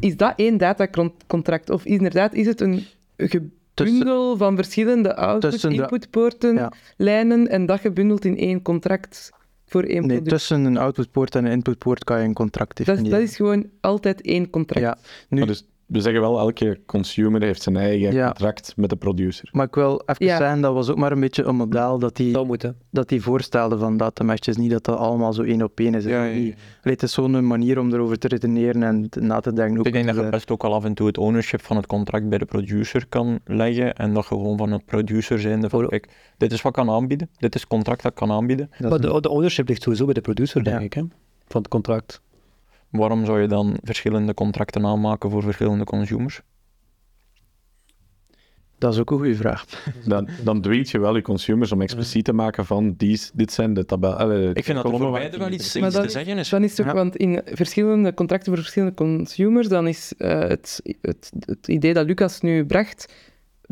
Is 0.00 0.16
dat 0.16 0.32
één 0.36 0.56
datacontract? 0.58 1.70
Of 1.70 1.84
inderdaad, 1.84 2.34
is 2.34 2.46
het 2.46 2.60
een 2.60 2.84
gebundel 3.16 4.36
van 4.36 4.56
verschillende 4.56 5.16
output, 5.16 5.64
inputpoorten, 5.64 6.54
ja. 6.54 6.72
lijnen, 6.96 7.48
en 7.48 7.66
dat 7.66 7.80
gebundeld 7.80 8.24
in 8.24 8.38
één 8.38 8.62
contract 8.62 9.30
voor 9.72 9.82
één 9.82 10.00
Nee, 10.00 10.06
product? 10.08 10.28
tussen 10.28 10.64
een 10.64 10.76
outputpoort 10.76 11.34
en 11.34 11.44
een 11.44 11.50
inputpoort 11.50 12.04
kan 12.04 12.18
je 12.20 12.24
een 12.24 12.34
contract 12.34 12.76
dat, 12.76 12.86
definiëren. 12.86 13.18
dat 13.20 13.28
is 13.28 13.36
gewoon 13.36 13.66
altijd 13.80 14.20
één 14.20 14.50
contract. 14.50 14.80
Ja, 14.86 14.98
nu, 15.28 15.38
Maar 15.38 15.46
dus, 15.48 15.64
we 15.92 16.00
zeggen 16.00 16.20
wel, 16.20 16.38
elke 16.38 16.78
consumer 16.86 17.42
heeft 17.42 17.62
zijn 17.62 17.76
eigen 17.76 18.12
Ja. 18.12 18.26
contract 18.26 18.72
met 18.76 18.90
de 18.90 18.96
producer. 18.96 19.48
maar 19.52 19.66
ik 19.66 19.74
wil 19.74 20.02
even 20.06 20.26
Ja. 20.26 20.36
zeggen, 20.36 20.60
dat 20.60 20.74
was 20.74 20.90
ook 20.90 20.96
maar 20.96 21.12
een 21.12 21.20
beetje 21.20 21.42
een 21.44 21.56
model 21.56 21.98
dat 21.98 22.16
die, 22.16 22.30
zou 22.32 22.46
moeten. 22.46 22.76
dat 22.90 23.08
die 23.08 23.22
voorstelde 23.22 23.78
van 23.78 23.96
datameshes. 23.96 24.56
Niet 24.56 24.70
dat 24.70 24.84
dat 24.84 24.96
allemaal 24.98 25.32
zo 25.32 25.42
één 25.42 25.62
op 25.62 25.80
één 25.80 25.94
is. 25.94 26.04
Ja, 26.04 26.10
ja, 26.10 26.24
ja. 26.24 26.34
Niet- 26.38 26.54
Allee, 26.82 26.94
Het 26.94 27.02
is 27.02 27.12
zo'n 27.12 27.46
manier 27.46 27.78
om 27.78 27.92
erover 27.92 28.18
te 28.18 28.28
redeneren 28.28 28.82
en 28.82 29.08
na 29.20 29.40
te 29.40 29.52
denken. 29.52 29.78
Ook 29.78 29.86
Ik 29.86 29.92
denk 29.92 30.06
dat 30.06 30.16
je 30.16 30.28
best 30.28 30.50
ook 30.50 30.64
al 30.64 30.74
af 30.74 30.84
en 30.84 30.94
toe 30.94 31.06
het 31.06 31.18
ownership 31.18 31.62
van 31.62 31.76
het 31.76 31.86
contract 31.86 32.28
bij 32.28 32.38
de 32.38 32.44
producer 32.44 33.06
kan 33.08 33.38
leggen 33.44 33.94
en 33.94 34.12
dat 34.14 34.22
je 34.22 34.28
gewoon 34.28 34.56
van 34.58 34.72
een 34.72 34.84
producer 34.84 35.40
zijnde 35.40 35.68
van 35.68 35.88
kijk, 35.88 36.08
dit 36.36 36.52
is 36.52 36.62
wat 36.62 36.76
ik 36.78 36.84
kan 36.84 36.94
aanbieden, 36.94 37.28
dit 37.36 37.54
is 37.54 37.60
het 37.60 37.70
contract 37.70 38.02
dat 38.02 38.10
ik 38.12 38.16
kan 38.18 38.30
aanbieden. 38.30 38.70
dat 38.78 38.90
Maar 38.90 39.00
de, 39.00 39.20
de 39.20 39.28
ownership 39.28 39.68
ligt 39.68 39.82
sowieso 39.82 40.04
bij 40.04 40.14
de 40.14 40.20
producer, 40.20 40.64
denk 40.64 40.78
Ja. 40.78 40.84
ik, 40.84 40.92
hè? 40.92 41.02
van 41.46 41.60
het 41.60 41.70
contract. 41.70 42.20
Waarom 42.92 43.24
zou 43.24 43.40
je 43.40 43.48
dan 43.48 43.78
verschillende 43.82 44.34
contracten 44.34 44.86
aanmaken 44.86 45.30
voor 45.30 45.42
verschillende 45.42 45.84
consumers? 45.84 46.42
Dat 48.78 48.92
is 48.92 49.00
ook 49.00 49.10
een 49.10 49.16
goede 49.16 49.34
vraag. 49.34 49.64
Dan, 50.06 50.28
dan 50.44 50.60
dwingt 50.60 50.90
je 50.90 50.98
wel 50.98 51.16
je 51.16 51.22
consumers 51.22 51.72
om 51.72 51.80
expliciet 51.82 52.24
te 52.24 52.32
maken 52.32 52.66
van 52.66 52.94
die, 52.96 53.20
dit 53.34 53.52
zijn 53.52 53.74
de 53.74 53.84
tabellen. 53.84 54.54
Ik 54.54 54.64
vind 54.64 54.82
dat 54.82 54.92
er 54.92 54.98
voor 54.98 55.10
beide 55.10 55.32
je 55.32 55.38
wel 55.38 55.52
iets, 55.52 55.72
te 55.72 56.08
zeggen 56.08 56.38
is. 56.38 56.48
Dan 56.48 56.64
is 56.64 56.74
toch, 56.74 56.86
Ja. 56.86 56.92
want 56.94 57.16
in 57.16 57.42
verschillende 57.44 58.14
contracten 58.14 58.52
voor 58.52 58.62
verschillende 58.62 58.94
consumers, 58.94 59.68
dan 59.68 59.88
is 59.88 60.12
eh, 60.18 60.38
het, 60.38 60.80
het, 61.00 61.32
het 61.40 61.68
idee 61.68 61.94
dat 61.94 62.06
Lucas 62.06 62.40
nu 62.40 62.66
bracht 62.66 63.12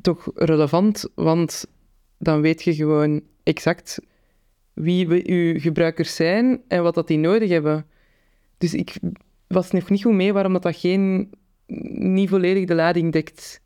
toch 0.01 0.31
relevant, 0.35 1.09
want 1.15 1.67
dan 2.19 2.41
weet 2.41 2.63
je 2.63 2.75
gewoon 2.75 3.21
exact 3.43 4.01
wie 4.73 5.09
we, 5.09 5.23
uw 5.27 5.61
gebruikers 5.61 6.15
zijn 6.15 6.61
en 6.69 6.83
wat 6.83 6.95
dat 6.95 7.07
die 7.07 7.19
nodig 7.19 7.49
hebben. 7.49 7.87
Dus 8.61 8.75
ik 8.75 8.95
was 9.47 9.71
nog 9.71 9.91
niet 9.91 10.03
goed 10.03 10.13
mee 10.13 10.33
waarom 10.33 10.53
dat, 10.53 10.63
dat 10.63 10.77
geen, 10.77 11.31
niet 11.93 12.29
volledig 12.29 12.65
de 12.67 12.75
lading 12.75 13.13
dekt. 13.13 13.61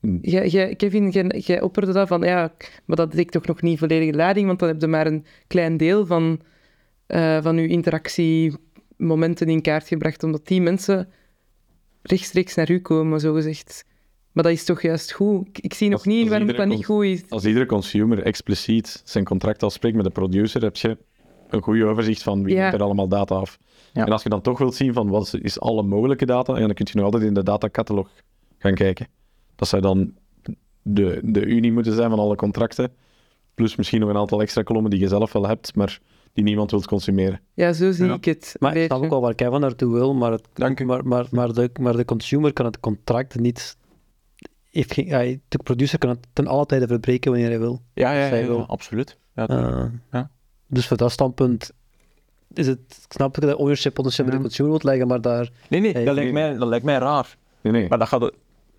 Hmm. 0.00 0.18
Jij, 0.22 0.48
jij, 0.48 0.74
Kevin, 0.74 1.10
jij, 1.10 1.26
jij 1.26 1.60
opperde 1.60 1.92
dat 1.92 2.08
van, 2.08 2.22
ja, 2.22 2.52
maar 2.84 2.96
dat 2.96 3.12
dekt 3.12 3.32
toch 3.32 3.46
nog 3.46 3.62
niet 3.62 3.78
volledig 3.78 4.10
de 4.10 4.16
lading, 4.16 4.46
want 4.46 4.58
dan 4.58 4.68
heb 4.68 4.80
je 4.80 4.86
maar 4.86 5.06
een 5.06 5.24
klein 5.46 5.76
deel 5.76 6.06
van, 6.06 6.40
eh, 7.06 7.42
van 7.42 7.56
uw 7.56 7.66
interactiemomenten 7.66 9.48
in 9.48 9.62
kaart 9.62 9.88
gebracht, 9.88 10.22
omdat 10.22 10.46
die 10.46 10.60
mensen 10.60 11.08
rechtstreeks 12.02 12.54
naar 12.54 12.70
u 12.70 12.80
komen, 12.80 13.20
zogezegd. 13.20 13.84
Maar 14.32 14.44
dat 14.44 14.52
is 14.52 14.64
toch 14.64 14.82
juist 14.82 15.12
goed? 15.12 15.48
Ik, 15.48 15.58
ik 15.58 15.74
zie 15.74 15.88
nog 15.88 15.98
Als- 15.98 16.06
niet 16.08 16.20
als 16.20 16.28
waarom 16.28 16.56
dat 16.56 16.66
niet 16.66 16.84
goed 16.84 17.04
is. 17.04 17.22
Als 17.28 17.44
iedere 17.44 17.66
consumer 17.66 18.22
expliciet 18.22 19.02
zijn 19.04 19.24
contract 19.24 19.62
afspreekt 19.62 19.96
met 19.96 20.04
de 20.04 20.10
producer, 20.10 20.62
heb 20.62 20.76
je 20.76 20.96
een 21.48 21.62
goede 21.62 21.84
overzicht 21.84 22.22
van 22.22 22.44
wie 22.44 22.54
Ja. 22.54 22.72
er 22.72 22.82
allemaal 22.82 23.08
data 23.08 23.34
af. 23.34 23.58
Ja. 23.92 24.06
En 24.06 24.12
als 24.12 24.22
je 24.22 24.28
dan 24.28 24.40
toch 24.40 24.58
wilt 24.58 24.74
zien 24.74 24.92
van 24.92 25.08
wat 25.08 25.34
is 25.42 25.60
alle 25.60 25.82
mogelijke 25.82 26.26
data, 26.26 26.54
dan 26.54 26.74
kun 26.74 26.86
je 26.90 26.96
nog 26.96 27.04
altijd 27.04 27.22
in 27.22 27.34
de 27.34 27.42
datacatalog 27.42 28.10
gaan 28.58 28.74
kijken. 28.74 29.06
Dat 29.56 29.68
zou 29.68 29.82
dan 29.82 30.12
de, 30.82 31.20
de 31.24 31.44
unie 31.44 31.72
moeten 31.72 31.92
zijn 31.94 32.10
van 32.10 32.18
alle 32.18 32.36
contracten, 32.36 32.92
plus 33.54 33.76
misschien 33.76 34.00
nog 34.00 34.08
een 34.08 34.16
aantal 34.16 34.40
extra 34.40 34.62
kolommen 34.62 34.90
die 34.90 35.00
je 35.00 35.08
zelf 35.08 35.32
wel 35.32 35.46
hebt, 35.48 35.74
maar 35.74 36.00
die 36.32 36.44
niemand 36.44 36.70
wilt 36.70 36.86
consumeren. 36.86 37.40
Ja, 37.54 37.72
zo 37.72 37.92
zie 37.92 38.06
Ja. 38.06 38.14
ik 38.14 38.24
het. 38.24 38.56
Maar 38.58 38.76
ik 38.76 38.84
snap 38.86 39.02
ook 39.02 39.10
wel 39.10 39.20
waar 39.20 39.34
Kevin 39.34 39.60
naartoe 39.60 39.92
wil, 39.92 40.14
maar, 40.14 40.32
het, 40.32 40.48
Dank 40.52 40.80
u. 40.80 40.84
maar, 40.84 41.06
maar, 41.06 41.26
maar, 41.30 41.52
de, 41.52 41.70
maar 41.80 41.96
de 41.96 42.04
consumer 42.04 42.52
kan 42.52 42.64
het 42.66 42.80
contract 42.80 43.38
niet... 43.38 43.76
Heeft 44.70 44.92
geen, 44.92 45.06
ja, 45.06 45.36
de 45.48 45.58
producer 45.62 45.98
kan 45.98 46.10
het 46.10 46.26
ten 46.32 46.46
alle 46.46 46.66
tijde 46.66 46.86
verbreken 46.86 47.30
wanneer 47.30 47.48
hij 47.50 47.58
wil. 47.58 47.82
Ja, 47.94 48.12
ja, 48.12 48.22
ja, 48.22 48.28
Zij 48.28 48.40
ja, 48.40 48.46
wil. 48.46 48.66
absoluut. 48.66 49.18
Ja, 49.34 49.48
Eh, 49.48 49.84
Ja. 50.10 50.30
Dus 50.66 50.86
voor 50.86 50.96
dat 50.96 51.10
standpunt 51.12 51.72
is 52.58 52.66
het... 52.66 52.78
Ik 52.88 53.12
snap 53.12 53.34
dat 53.40 53.50
je 53.50 53.56
ownership 53.56 53.98
ownership 53.98 54.26
bij 54.26 54.34
de 54.34 54.40
consumer 54.40 54.70
wilt 54.70 54.84
leggen, 54.84 55.06
maar 55.06 55.20
daar... 55.20 55.50
nee, 55.68 55.80
nee, 55.80 56.04
dat, 56.04 56.14
lijkt 56.14 56.32
mij, 56.32 56.56
dat 56.56 56.68
lijkt 56.68 56.84
mij 56.84 56.98
raar. 56.98 57.36
Nee, 57.60 57.72
nee. 57.72 57.88
Maar 57.88 57.98
dat 57.98 58.08
gaat... 58.08 58.32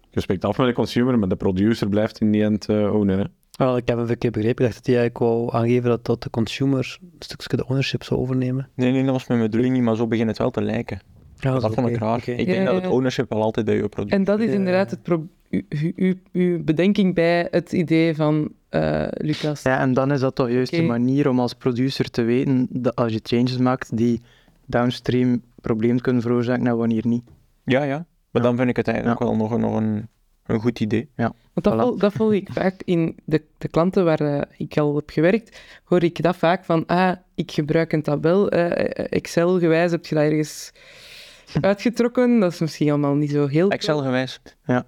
Je 0.10 0.22
spreekt 0.22 0.46
af 0.46 0.58
met 0.58 0.68
de 0.68 0.74
consumer, 0.74 1.20
maar 1.20 1.30
de 1.30 1.36
producer 1.36 1.90
blijft 1.90 2.20
in 2.22 2.32
die 2.32 2.44
end 2.44 2.70
eh 2.70 2.94
ownen. 2.96 3.20
Hè. 3.20 3.26
Wel, 3.52 3.78
ik 3.78 3.88
heb 3.88 3.98
een 3.98 4.08
verkeerd 4.08 4.34
begrepen. 4.34 4.66
Ik 4.66 4.72
dacht 4.72 4.76
dat 4.86 4.94
hij 4.94 5.02
eigenlijk 5.02 5.34
wou 5.34 5.54
aangeven 5.64 5.90
dat, 5.90 6.06
dat 6.06 6.24
de 6.24 6.30
consumer 6.30 6.98
een 7.02 7.10
stukje 7.20 7.58
de 7.58 7.66
ownership 7.68 8.04
zou 8.04 8.20
overnemen. 8.20 8.70
Nee, 8.76 8.92
nee, 8.92 9.04
dat 9.04 9.12
was 9.12 9.28
mijn 9.28 9.40
bedoeling 9.42 9.74
niet, 9.74 9.84
maar 9.84 9.96
zo 9.96 10.08
begint 10.08 10.28
het 10.28 10.38
wel 10.38 10.50
te 10.52 10.62
lijken. 10.62 11.02
Ja, 11.36 11.60
dat 11.60 11.74
vond 11.74 11.88
ik 11.88 11.98
raar. 11.98 12.18
Ik 12.18 12.40
Ja, 12.40 12.46
denk 12.46 12.66
dat 12.66 12.76
het 12.82 12.92
ownership 12.92 13.30
wel 13.30 13.42
altijd 13.42 13.66
bij 13.66 13.76
je 13.76 13.90
producer 13.90 14.18
En 14.18 14.24
dat 14.24 14.40
is 14.40 14.46
Ja. 14.48 14.54
inderdaad 14.54 14.92
het 14.92 15.02
pro- 15.04 15.16
u- 15.16 15.20
u- 15.22 15.30
uw, 15.50 16.14
uw 16.32 16.64
bedenking 16.64 17.16
bij 17.16 17.48
het 17.52 17.72
idee 17.74 18.16
van 18.16 18.52
eh, 18.70 19.06
Lucas. 19.10 19.62
Ja, 19.62 19.80
en 19.80 19.94
dan 19.94 20.12
is 20.12 20.20
dat 20.20 20.36
toch 20.36 20.50
juist 20.50 20.72
de 20.72 20.82
manier 20.82 21.30
om 21.30 21.40
als 21.40 21.54
producer 21.54 22.10
te 22.10 22.22
weten 22.22 22.68
dat 22.70 22.96
als 22.96 23.14
je 23.14 23.20
changes 23.24 23.58
maakt 23.58 23.98
die 23.98 24.22
downstream 24.66 25.42
problemen 25.62 26.02
kunnen 26.02 26.22
veroorzaken 26.22 26.68
en 26.68 26.78
wanneer 26.78 27.08
niet. 27.08 27.24
Ja, 27.64 27.84
ja. 27.84 27.96
Maar 28.32 28.42
Ja. 28.42 28.48
dan 28.48 28.58
vind 28.58 28.70
ik 28.70 28.76
het 28.76 28.88
eigenlijk 28.88 29.20
Ja. 29.20 29.26
wel 29.26 29.36
nog, 29.36 29.52
een- 29.52 29.60
nog 29.60 29.76
een, 29.76 30.08
een 30.46 30.60
goed 30.60 30.80
idee. 30.80 31.10
Want 31.16 31.34
dat, 31.54 31.74
Voilà. 31.74 31.78
vol, 31.80 31.98
dat 31.98 32.14
volg 32.14 32.34
ik 32.34 32.50
vaak 32.60 32.82
in 32.86 33.18
de, 33.26 33.44
de 33.58 33.68
klanten 33.68 34.06
waar 34.06 34.20
eh, 34.20 34.42
ik 34.58 34.78
al 34.78 34.96
heb 34.96 35.10
gewerkt, 35.10 35.62
hoor 35.84 36.04
ik 36.04 36.22
dat 36.22 36.36
vaak 36.36 36.66
van, 36.66 36.86
ah, 36.86 37.12
ik 37.36 37.52
gebruik 37.52 37.94
een 37.94 38.02
tabel, 38.02 38.50
eh, 38.50 39.06
Excel-gewijs 39.12 39.92
heb 39.92 40.06
je 40.06 40.16
dat 40.16 40.24
ergens 40.24 40.72
uitgetrokken, 41.62 42.40
dat 42.40 42.52
is 42.52 42.60
misschien 42.60 42.90
allemaal 42.90 43.16
niet 43.16 43.32
zo 43.32 43.48
heel... 43.48 43.70
Excel-gewijs. 43.70 44.40
Ja, 44.66 44.86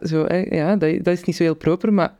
zo, 0.00 0.24
hè, 0.24 0.36
ja 0.50 0.76
dat, 0.76 1.04
dat 1.04 1.14
is 1.14 1.24
niet 1.24 1.36
zo 1.36 1.42
heel 1.42 1.54
proper, 1.54 1.92
maar 1.92 2.14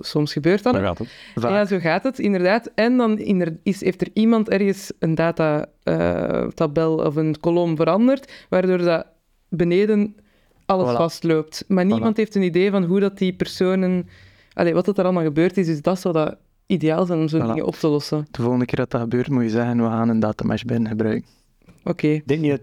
soms 0.00 0.32
gebeurt 0.32 0.62
dat. 0.62 0.72
Nog. 0.72 0.82
gaat 0.82 0.98
het. 0.98 1.08
Vaak. 1.34 1.50
Ja, 1.50 1.64
zo 1.64 1.78
gaat 1.78 2.02
het, 2.02 2.18
inderdaad. 2.18 2.70
En 2.74 2.96
dan 2.96 3.18
is, 3.62 3.80
heeft 3.80 4.00
er 4.00 4.08
iemand 4.12 4.48
ergens 4.48 4.92
een 4.98 5.14
datatabel 5.14 6.94
of 6.96 7.16
een 7.16 7.40
kolom 7.40 7.76
veranderd, 7.76 8.46
waardoor 8.48 8.78
dat 8.78 9.06
beneden 9.48 10.16
alles 10.66 10.92
Voilà. 10.92 10.96
vastloopt. 10.96 11.64
Maar 11.68 11.84
niemand 11.84 12.16
heeft 12.16 12.34
een 12.34 12.42
idee 12.42 12.70
van 12.70 12.84
hoe 12.84 13.00
dat 13.00 13.18
die 13.18 13.32
personen... 13.32 14.08
Allee, 14.52 14.74
wat 14.74 14.84
dat 14.84 14.98
er 14.98 15.04
allemaal 15.04 15.22
gebeurd 15.22 15.56
is, 15.56 15.66
dus 15.66 15.82
dat 15.82 16.00
zou 16.00 16.14
dat 16.14 16.36
ideaal 16.66 17.06
zijn 17.06 17.18
om 17.18 17.28
zo'n 17.28 17.42
Voilà. 17.42 17.46
dingen 17.46 17.66
op 17.66 17.74
te 17.74 17.88
lossen. 17.88 18.26
De 18.30 18.42
volgende 18.42 18.64
keer 18.64 18.78
dat 18.78 18.90
dat 18.90 19.00
gebeurt, 19.00 19.28
moet 19.28 19.42
je 19.42 19.50
zeggen, 19.50 19.76
we 19.76 19.88
gaan 19.88 20.08
een 20.08 20.20
datamesh 20.20 20.62
binnen 20.62 20.88
gebruiken. 20.90 21.28
Oké. 21.86 22.06
Ik 22.06 22.26
denk 22.28 22.40
niet 22.40 22.50
dat 22.50 22.60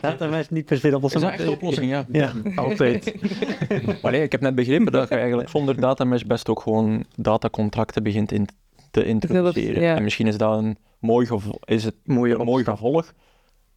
datamesh 0.00 0.48
niet 0.50 0.64
per 0.64 0.76
se 0.76 0.82
de 0.82 0.88
Is 0.88 0.94
oplossing 0.94 1.22
dat 1.22 1.32
echt 1.32 1.42
de 1.44 1.50
oplossing? 1.50 1.90
Ja. 1.90 2.06
Ja. 2.12 2.32
Altijd. 2.54 3.14
Maar 4.02 4.12
nee, 4.12 4.22
ik 4.22 4.32
heb 4.32 4.40
net 4.40 4.54
begrepen 4.54 4.92
dat 4.92 5.08
je 5.08 5.14
eigenlijk 5.14 5.48
zonder 5.48 5.80
datamesh 5.80 6.22
best 6.22 6.48
ook 6.48 6.60
gewoon 6.60 7.04
datacontracten 7.16 8.02
begint 8.02 8.32
in 8.32 8.48
te 8.90 9.04
introduceren. 9.04 9.82
ja. 9.82 9.96
En 9.96 10.02
misschien 10.02 10.26
is 10.26 10.36
dat 10.36 10.58
een 10.58 10.76
mooi, 10.98 11.26
gevo- 11.26 11.58
is 11.64 11.84
het 11.84 11.94
Mooie 12.04 12.38
een 12.38 12.44
mooi 12.44 12.64
gevolg, 12.64 13.12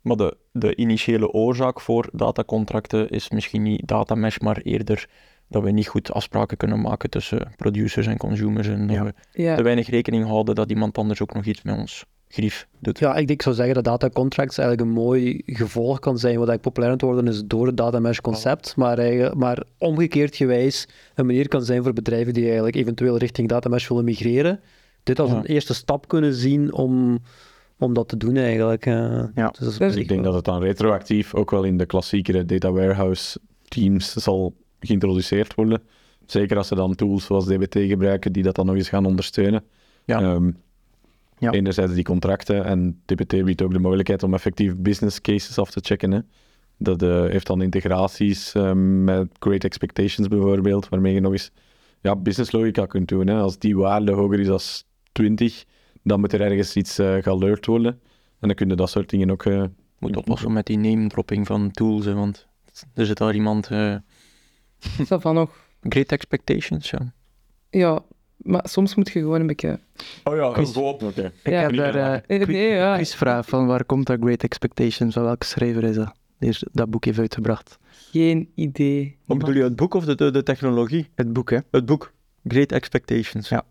maar 0.02 0.16
de, 0.16 0.38
de 0.52 0.76
initiële 0.76 1.32
oorzaak 1.32 1.82
voor 1.82 2.10
datacontracten 2.14 3.10
is 3.10 3.30
misschien 3.30 3.64
niet 3.64 3.88
datamesh, 3.88 4.38
maar 4.38 4.58
eerder 4.58 5.08
dat 5.48 5.64
we 5.64 5.72
niet 5.72 5.88
goed 5.88 6.12
afspraken 6.14 6.58
kunnen 6.58 6.82
maken 6.82 7.10
tussen 7.10 7.52
producers 7.56 8.08
en 8.08 8.18
consumers 8.18 8.68
en 8.68 8.88
dat 8.88 8.96
Ja. 8.96 9.04
we 9.04 9.14
Ja. 9.32 9.56
te 9.56 9.64
weinig 9.64 9.90
rekening 9.90 10.26
houden 10.26 10.56
dat 10.56 10.70
iemand 10.70 10.98
anders 10.98 11.22
ook 11.22 11.34
nog 11.34 11.46
iets 11.46 11.62
met 11.62 11.78
ons 11.78 12.06
grief 12.32 12.68
doet. 12.80 13.00
Ja, 13.00 13.10
ik, 13.10 13.15
denk, 13.15 13.30
ik 13.30 13.42
zou 13.42 13.56
zeggen 13.56 13.74
dat 13.76 13.84
data 13.84 14.10
contracts 14.10 14.58
eigenlijk 14.58 14.89
een 14.89 14.96
mooi 15.04 15.42
gevolg 15.46 16.00
kan 16.00 16.18
zijn. 16.18 16.38
Wat 16.39 16.48
eigenlijk 16.48 16.62
populair 16.62 16.92
aan 16.92 16.98
het 16.98 17.06
worden 17.06 17.28
is 17.28 17.42
door 17.46 17.65
het 17.68 17.78
data 17.78 18.00
mesh 18.00 18.20
concept. 18.20 18.76
Maar, 18.76 18.98
eigenlijk, 18.98 19.36
maar 19.36 19.63
omgekeerd 19.78 20.36
gewijs 20.36 20.88
een 21.15 21.26
manier 21.26 21.48
kan 21.48 21.63
zijn 21.63 21.84
voor 21.84 21.94
bedrijven 21.94 22.34
die 22.34 22.44
eigenlijk 22.46 22.76
eventueel 22.76 23.18
richting 23.18 23.48
data 23.48 23.70
mesh 23.70 23.88
willen 23.88 24.04
migreren. 24.04 24.60
Dit 25.04 25.20
als 25.20 25.30
Ja. 25.30 25.36
een 25.38 25.46
eerste 25.46 25.74
stap 25.74 26.08
kunnen 26.08 26.34
zien 26.34 26.74
om, 26.74 27.20
om 27.80 27.94
dat 27.94 28.08
te 28.08 28.18
doen 28.18 28.36
eigenlijk. 28.36 28.86
eh. 28.86 29.24
Ja. 29.36 29.54
Dus 29.60 29.78
Dus 29.78 29.96
Ik 29.96 30.08
denk 30.08 30.22
wel- 30.22 30.24
dat 30.24 30.34
het 30.34 30.46
dan 30.46 30.62
retroactief 30.62 31.36
ook 31.36 31.52
wel 31.52 31.63
in 31.63 31.78
de 31.78 31.86
klassiekere 31.86 32.46
data 32.46 32.72
warehouse 32.72 33.39
teams 33.68 34.13
zal 34.13 34.54
geïntroduceerd 34.80 35.56
worden. 35.56 35.82
Zeker 36.26 36.58
als 36.58 36.68
ze 36.68 36.76
dan 36.76 36.96
tools 36.96 37.26
zoals 37.26 37.46
DBT 37.46 37.76
gebruiken 37.88 38.32
die 38.32 38.44
dat 38.44 38.56
dan 38.56 38.65
nog 38.65 38.76
eens 38.76 38.89
gaan 38.89 39.06
ondersteunen. 39.06 39.63
Ja. 40.06 40.22
Ehm, 40.22 40.52
Ja. 41.39 41.52
Enerzijds 41.52 41.93
die 41.93 42.04
contracten 42.04 42.65
en 42.65 43.02
DBT 43.06 43.43
biedt 43.43 43.62
ook 43.62 43.73
de 43.73 43.80
mogelijkheid 43.80 44.23
om 44.23 44.34
effectief 44.34 44.75
business 44.78 45.21
cases 45.21 45.58
af 45.58 45.71
te 45.71 45.80
checken. 45.84 46.12
Hè. 46.12 46.19
Dat 46.78 47.02
eh, 47.02 47.25
heeft 47.25 47.47
dan 47.47 47.62
integraties 47.62 48.54
ehm, 48.54 49.04
met 49.04 49.28
Great 49.39 49.63
Expectations 49.63 50.28
bijvoorbeeld, 50.28 50.89
waarmee 50.89 51.13
je 51.13 51.19
nog 51.19 51.32
eens 51.32 51.52
ja, 52.02 52.15
business 52.15 52.52
logica 52.52 52.86
kunt 52.86 53.08
doen. 53.08 53.28
Hè. 53.28 53.39
Als 53.39 53.58
die 53.58 53.78
waarde 53.78 54.12
hoger 54.12 54.39
is 54.39 54.47
dan 54.47 54.60
20, 55.12 55.65
dan 56.04 56.19
moet 56.19 56.34
er 56.34 56.41
ergens 56.41 56.75
iets 56.75 56.99
uh, 56.99 57.15
gealerт 57.21 57.65
worden. 57.65 57.91
En 58.39 58.47
dan 58.47 58.54
kun 58.56 58.69
je 58.69 58.75
dat 58.75 58.89
soort 58.89 59.10
dingen 59.10 59.32
ook... 59.32 59.45
Uh, 59.45 59.63
Moet 59.99 60.15
oppassen 60.15 60.54
met 60.54 60.65
die 60.65 60.78
name 60.78 61.08
dropping 61.08 61.47
van 61.47 61.71
tools, 61.71 62.06
hè, 62.06 62.13
want 62.13 62.47
er 62.93 63.06
zit 63.06 63.17
daar 63.17 63.36
iemand... 63.36 63.69
Uh... 63.71 63.95
Dat 65.10 65.21
van 65.21 65.36
nog. 65.36 65.67
Great 65.82 66.12
Expectations, 66.12 66.89
ja. 66.89 67.13
Ja, 67.69 68.04
maar 68.50 68.62
soms 68.70 68.96
moet 68.96 69.10
je 69.10 69.20
gewoon 69.20 69.40
een 69.40 69.48
beetje... 69.48 69.80
Oh 70.24 70.36
ja, 70.36 70.52
Quiz. 70.52 70.74
gewoon. 70.74 70.94
Oké. 70.94 71.32
Ik 71.44 71.52
Ja. 71.52 71.68
daar 71.70 71.96
eh, 71.96 72.22
Nee, 72.28 72.46
nee, 72.46 72.68
ja. 72.70 72.96
quizvraag 72.96 73.46
van 73.46 73.68
waar 73.68 73.84
komt 73.86 74.06
dat 74.06 74.18
Great 74.22 74.44
Expectations? 74.44 75.14
Van 75.14 75.24
welke 75.24 75.46
schrijver 75.46 75.84
is 75.84 75.96
dat? 75.96 76.14
Die 76.40 76.50
is- 76.50 76.64
dat 76.72 76.90
boek 76.90 77.06
heeft 77.06 77.20
uitgebracht. 77.20 77.78
Geen 78.12 78.52
idee. 78.56 79.18
Wat 79.26 79.38
bedoel 79.38 79.56
je, 79.56 79.64
het 79.64 79.76
boek 79.76 79.94
of 79.94 80.06
de, 80.06 80.16
de, 80.16 80.32
de 80.32 80.44
technologie? 80.44 81.10
Het 81.16 81.34
boek, 81.34 81.50
hè? 81.50 81.58
Het 81.72 81.86
boek. 81.86 82.12
Great 82.48 82.72
Expectations. 82.72 83.50
Ja. 83.50 83.64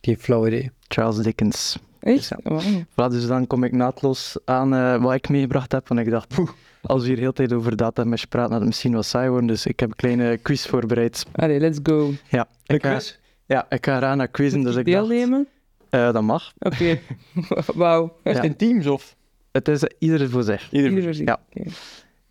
Geen 0.00 0.18
flauw 0.18 0.46
idee. 0.46 0.70
Charles 0.88 1.16
Dickens. 1.16 1.78
Echt? 2.00 2.28
Ja. 2.44 2.60
Voilà, 2.90 3.10
dus 3.12 3.26
dan 3.26 3.46
kom 3.46 3.64
ik 3.64 3.72
naadloos 3.72 4.36
aan 4.44 4.74
eh, 4.74 5.02
wat 5.02 5.14
ik 5.14 5.28
meegebracht 5.28 5.72
heb. 5.72 5.88
Want 5.88 6.00
ik 6.00 6.10
dacht, 6.10 6.28
poeh, 6.34 6.48
als 6.82 7.02
we 7.02 7.08
hier 7.08 7.18
heel 7.18 7.28
de 7.28 7.34
tijd 7.34 7.52
over 7.52 7.76
data 7.76 8.04
mesh 8.04 8.24
praten, 8.24 8.50
gaat 8.50 8.58
het 8.58 8.68
misschien 8.68 8.92
wat 8.92 9.04
saai 9.04 9.28
worden. 9.28 9.46
Dus 9.48 9.66
ik 9.66 9.80
heb 9.80 9.88
een 9.88 9.96
kleine 9.96 10.36
quiz 10.42 10.66
voorbereid. 10.66 11.26
Allee, 11.32 11.60
let's 11.60 11.78
go. 11.82 12.12
Ja, 12.28 12.48
Een 12.66 12.74
ik 12.74 12.80
quiz? 12.80 13.18
Ja, 13.54 13.66
ik 13.68 13.86
ga 13.86 13.96
eraan 13.96 14.16
naar 14.16 14.28
quizzen. 14.28 14.62
Dus 14.62 14.76
ik 14.76 14.86
dacht, 14.92 15.08
deelnemen? 15.08 15.46
eh, 15.90 16.12
dat 16.12 16.22
mag. 16.22 16.52
Oké. 16.58 16.98
Wauw. 17.74 18.04
Is 18.22 18.32
het 18.34 18.36
Ja. 18.36 18.42
in 18.42 18.56
teams 18.56 18.86
of? 18.86 19.16
Het 19.52 19.68
is 19.68 19.82
eh, 19.82 19.96
ieder 19.98 20.30
voor 20.30 20.42
zich. 20.42 20.68
Ieder 20.72 20.88
Ieder 20.88 21.04
voor 21.04 21.14
zich. 21.14 21.26
Ja. 21.26 21.40
Oké. 21.54 21.70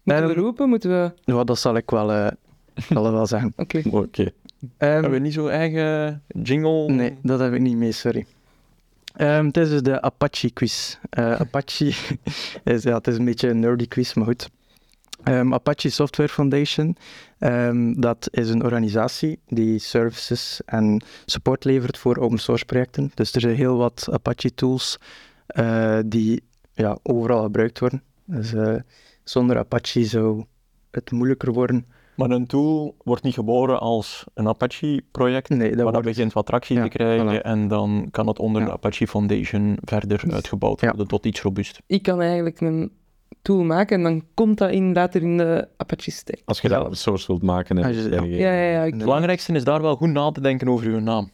Moeten 0.04 0.28
we 0.28 0.34
Ehm, 0.34 0.40
roepen? 0.40 0.70
Moeten 0.70 0.90
we... 0.90 1.12
Ja, 1.34 1.44
dat 1.44 1.60
zal 1.60 1.76
ik 1.76 1.90
wel, 1.90 2.12
eh, 2.12 2.28
zal 2.90 3.06
ik 3.06 3.12
wel 3.12 3.26
zeggen. 3.28 3.54
Oké. 3.58 3.82
Oké. 3.92 4.22
Ehm, 4.78 4.92
Hebben 4.92 5.12
we 5.12 5.20
niet 5.20 5.34
zo'n 5.34 5.50
eigen 5.50 6.24
jingle? 6.44 6.92
Nee, 6.92 7.18
dat 7.24 7.40
heb 7.40 7.54
ik 7.54 7.60
niet 7.62 7.76
mee, 7.78 7.92
sorry. 7.92 8.26
Ehm, 9.16 9.46
het 9.46 9.58
is 9.58 9.70
dus 9.70 9.82
de 9.82 10.02
Apache 10.02 10.50
quiz. 10.50 10.98
Eh, 11.10 11.32
Apache 11.32 11.86
is, 12.64 12.84
ja, 12.84 12.96
het 12.98 13.08
is 13.08 13.18
een 13.18 13.26
beetje 13.26 13.50
een 13.50 13.60
nerdy 13.60 13.88
quiz, 13.88 14.14
maar 14.14 14.26
goed. 14.26 14.50
Ehm, 15.24 15.54
Apache 15.54 15.90
Software 15.90 16.30
Foundation, 16.30 16.96
ehm, 17.40 17.94
dat 17.94 18.28
is 18.32 18.50
een 18.50 18.64
organisatie 18.64 19.40
die 19.48 19.80
services 19.80 20.62
en 20.66 21.02
support 21.26 21.64
levert 21.64 21.98
voor 21.98 22.18
open 22.18 22.38
source 22.38 22.66
projecten. 22.66 23.12
Dus 23.14 23.34
er 23.34 23.42
zijn 23.42 23.56
heel 23.56 23.78
wat 23.78 24.08
Apache 24.12 24.54
tools 24.54 24.98
eh, 25.48 26.00
die 26.06 26.44
ja, 26.74 26.98
overal 27.04 27.44
gebruikt 27.44 27.80
worden. 27.80 28.04
Dus 28.26 28.54
eh, 28.54 28.76
zonder 29.24 29.58
Apache 29.58 30.04
zou 30.06 30.46
het 30.92 31.12
moeilijker 31.12 31.54
worden. 31.54 31.86
Maar 32.16 32.30
een 32.30 32.48
tool 32.48 32.96
wordt 33.04 33.24
niet 33.24 33.34
geboren 33.34 33.80
als 33.80 34.24
een 34.34 34.48
Apache-project, 34.48 35.50
Nee, 35.50 35.58
dat 35.60 35.68
maar 35.70 35.76
dat 35.86 35.94
wordt 35.94 36.08
begint 36.08 36.34
wat 36.34 36.46
tractie 36.46 36.76
Ja, 36.76 36.84
te 36.84 36.90
krijgen 36.90 37.40
voilà. 37.40 37.42
en 37.42 37.68
dan 37.68 38.08
kan 38.12 38.28
het 38.28 38.40
onder 38.40 38.62
Ja. 38.62 38.68
de 38.68 38.74
Apache 38.74 39.08
Foundation 39.08 39.78
verder 39.84 40.20
Dus- 40.24 40.34
uitgebouwd 40.34 40.82
Ja. 40.82 40.88
worden 40.88 41.08
tot 41.08 41.26
iets 41.26 41.42
robuust. 41.42 41.82
Ik 41.88 42.04
kan 42.04 42.22
eigenlijk 42.22 42.62
een 42.62 42.92
tool 43.42 43.64
maken 43.64 43.98
en 43.98 44.04
dan 44.04 44.24
komt 44.34 44.58
dat 44.58 44.72
in, 44.72 44.94
later 44.94 45.22
in 45.22 45.38
de 45.38 45.68
Apache 45.78 46.12
stack. 46.12 46.40
Als 46.46 46.62
je 46.62 46.70
dat 46.70 46.84
open 46.84 46.98
source 46.98 47.28
wilt 47.28 47.44
maken. 47.44 47.78
En 47.78 47.94
je- 47.96 48.10
ja. 48.10 48.22
Ja, 48.24 48.54
ja, 48.54 48.72
ja. 48.72 48.84
Ik, 48.84 48.94
Het 48.94 49.04
belangrijkste 49.04 49.54
is 49.54 49.64
daar 49.64 49.82
wel 49.82 49.96
goed 49.96 50.10
na 50.10 50.32
te 50.32 50.42
denken 50.42 50.68
over 50.68 50.88
uw 50.88 51.00
naam. 51.00 51.32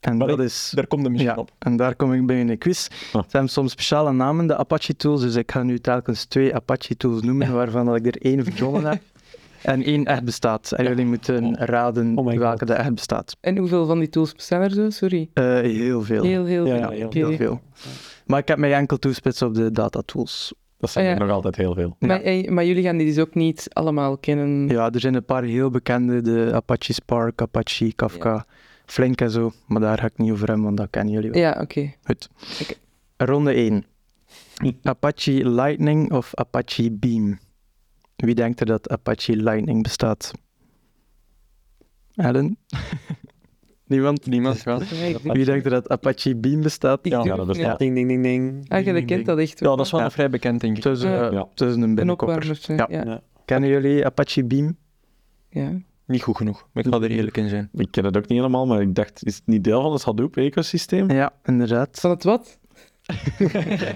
En 0.00 0.16
Maar 0.16 0.26
dat 0.26 0.38
ik- 0.38 0.44
is 0.44 0.72
Daar 0.74 0.86
komt 0.86 1.04
de 1.04 1.10
misschien 1.10 1.32
Ja, 1.34 1.40
op. 1.40 1.50
en 1.58 1.76
daar 1.76 1.94
kom 1.96 2.12
ik 2.12 2.26
bij 2.26 2.40
in 2.40 2.46
de 2.46 2.56
quiz. 2.56 2.88
Ah. 3.12 3.22
Ze 3.22 3.28
hebben 3.30 3.50
soms 3.50 3.70
speciale 3.72 4.12
namen, 4.12 4.46
de 4.46 4.56
Apache-tools, 4.56 5.20
dus 5.20 5.34
ik 5.34 5.50
ga 5.52 5.62
nu 5.62 5.78
telkens 5.78 6.24
twee 6.24 6.54
Apache-tools 6.54 7.22
noemen, 7.22 7.52
waarvan 7.52 7.86
dat 7.86 7.96
ik 7.96 8.06
er 8.06 8.22
één 8.22 8.44
verzonnen 8.44 8.84
heb 8.84 9.00
en 9.62 9.82
één 9.82 10.04
echt 10.04 10.24
bestaat. 10.24 10.72
En 10.72 10.84
jullie 10.84 11.04
moeten 11.06 11.56
raden 11.56 12.18
Oh 12.18 12.24
welke 12.26 12.58
God. 12.58 12.66
de 12.68 12.74
echt 12.74 12.94
bestaat. 12.94 13.36
En 13.40 13.56
hoeveel 13.56 13.86
van 13.86 13.98
die 13.98 14.08
tools 14.08 14.32
bestaan 14.34 14.60
er 14.62 14.70
zo? 14.70 14.90
Sorry. 14.90 15.28
Eh, 15.34 15.44
heel 15.44 16.02
veel. 16.02 16.22
Heel, 16.22 16.44
heel 16.44 16.66
Ja, 16.66 16.72
veel. 16.72 16.80
ja, 16.82 16.96
heel. 16.96 17.10
Heel 17.10 17.36
veel. 17.36 17.60
Maar 18.28 18.38
ik 18.38 18.48
heb 18.48 18.58
mij 18.58 18.74
enkel 18.74 18.96
toespitst 18.98 19.42
op 19.42 19.54
de 19.54 19.70
datatools. 19.72 20.54
Dat 20.78 20.90
zijn 20.90 21.06
Ah, 21.06 21.12
er 21.12 21.18
nog 21.18 21.30
altijd 21.30 21.56
heel 21.56 21.74
veel. 21.74 21.96
Maar, 21.98 22.20
eh, 22.20 22.48
maar 22.50 22.64
jullie 22.64 22.82
gaan 22.82 22.96
die 22.96 23.06
dus 23.06 23.18
ook 23.18 23.34
niet 23.34 23.66
allemaal 23.72 24.18
kennen. 24.18 24.68
Ja, 24.68 24.90
er 24.90 25.00
zijn 25.00 25.14
een 25.14 25.24
paar 25.24 25.42
heel 25.42 25.70
bekende, 25.70 26.20
de 26.20 26.50
Apache 26.54 26.92
Spark, 26.92 27.42
Apache 27.42 27.92
Kafka, 27.94 28.44
Flink 28.86 29.20
en 29.20 29.30
zo, 29.30 29.52
maar 29.66 29.80
daar 29.80 29.98
ga 29.98 30.06
ik 30.06 30.18
niet 30.18 30.30
over 30.32 30.46
hebben, 30.46 30.64
want 30.64 30.76
dat 30.76 30.90
kennen 30.90 31.14
jullie 31.14 31.30
wel. 31.30 31.40
Ja, 31.40 31.58
oké. 31.60 31.92
Goed. 32.04 32.28
Oké. 32.62 32.74
Ronde 33.16 33.52
1. 33.54 33.84
Apache 34.82 35.48
Lightning 35.50 36.12
of 36.12 36.34
Apache 36.34 36.90
Beam? 36.92 37.38
Wie 38.16 38.34
denkt 38.34 38.60
er 38.60 38.66
dat 38.66 38.88
Apache 38.90 39.36
Lightning 39.36 39.82
bestaat? 39.82 40.32
Alan? 42.14 42.56
Niemand? 43.88 44.26
Niemand, 44.26 44.62
ja. 44.62 44.78
Ja, 45.22 45.32
Wie 45.32 45.44
denkt 45.44 45.64
er 45.64 45.70
dat 45.70 45.88
Apache 45.88 46.36
Beam 46.36 46.62
bestaat? 46.62 46.98
Ja, 47.02 47.22
dat 47.22 47.36
niet. 47.36 47.46
bestaat. 47.46 47.78
Ding, 47.78 47.94
ding, 47.94 48.08
ding, 48.08 48.22
ding. 48.22 48.64
Ah, 48.70 48.84
je 48.84 49.04
kent 49.04 49.26
dat 49.26 49.38
echt 49.38 49.60
wel. 49.60 49.70
Ja, 49.70 49.76
dat 49.76 49.86
is 49.86 49.90
wel 49.92 50.00
Ja. 50.00 50.06
een 50.06 50.12
vrij 50.12 50.30
bekend, 50.30 50.60
denk 50.60 50.76
ik. 50.76 50.84
Het 50.84 50.96
is, 50.96 51.02
eh, 51.02 51.10
Ja. 51.10 51.30
Ja. 51.30 51.48
het 51.50 51.60
is 51.60 51.74
een 51.74 51.82
een 51.82 51.94
binnenkopper. 51.94 52.36
opwarmertje. 52.36 52.74
Ja. 52.74 52.86
Ja. 52.90 53.04
Ja. 53.04 53.20
Kennen 53.44 53.70
jullie 53.70 54.04
Apache 54.04 54.44
Beam? 54.44 54.76
Ja. 55.50 55.72
Niet 56.06 56.22
goed 56.22 56.36
genoeg, 56.36 56.68
maar 56.72 56.84
ik 56.86 56.92
ga 56.94 57.00
er 57.00 57.10
eerlijk 57.10 57.36
in 57.36 57.48
zijn. 57.48 57.68
Ik 57.74 57.88
ken 57.90 58.04
het 58.04 58.16
ook 58.16 58.28
niet 58.28 58.38
helemaal, 58.38 58.66
maar 58.66 58.80
ik 58.80 58.94
dacht, 58.94 59.24
is 59.26 59.34
het 59.34 59.46
niet 59.46 59.64
deel 59.64 59.82
van 59.82 59.92
het 59.92 60.04
Hadoop-ecosysteem? 60.04 61.10
Ja, 61.10 61.32
inderdaad. 61.44 62.00
Van 62.00 62.10
het 62.10 62.24
wat? 62.24 62.58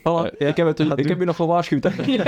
Voilà, 0.00 0.36
ik 0.38 0.56
heb, 0.56 0.66
het, 0.66 0.80
ik 0.80 1.08
heb 1.08 1.18
je 1.18 1.24
nog 1.24 1.36
gewaarschuwd. 1.36 1.84
hè. 1.84 1.90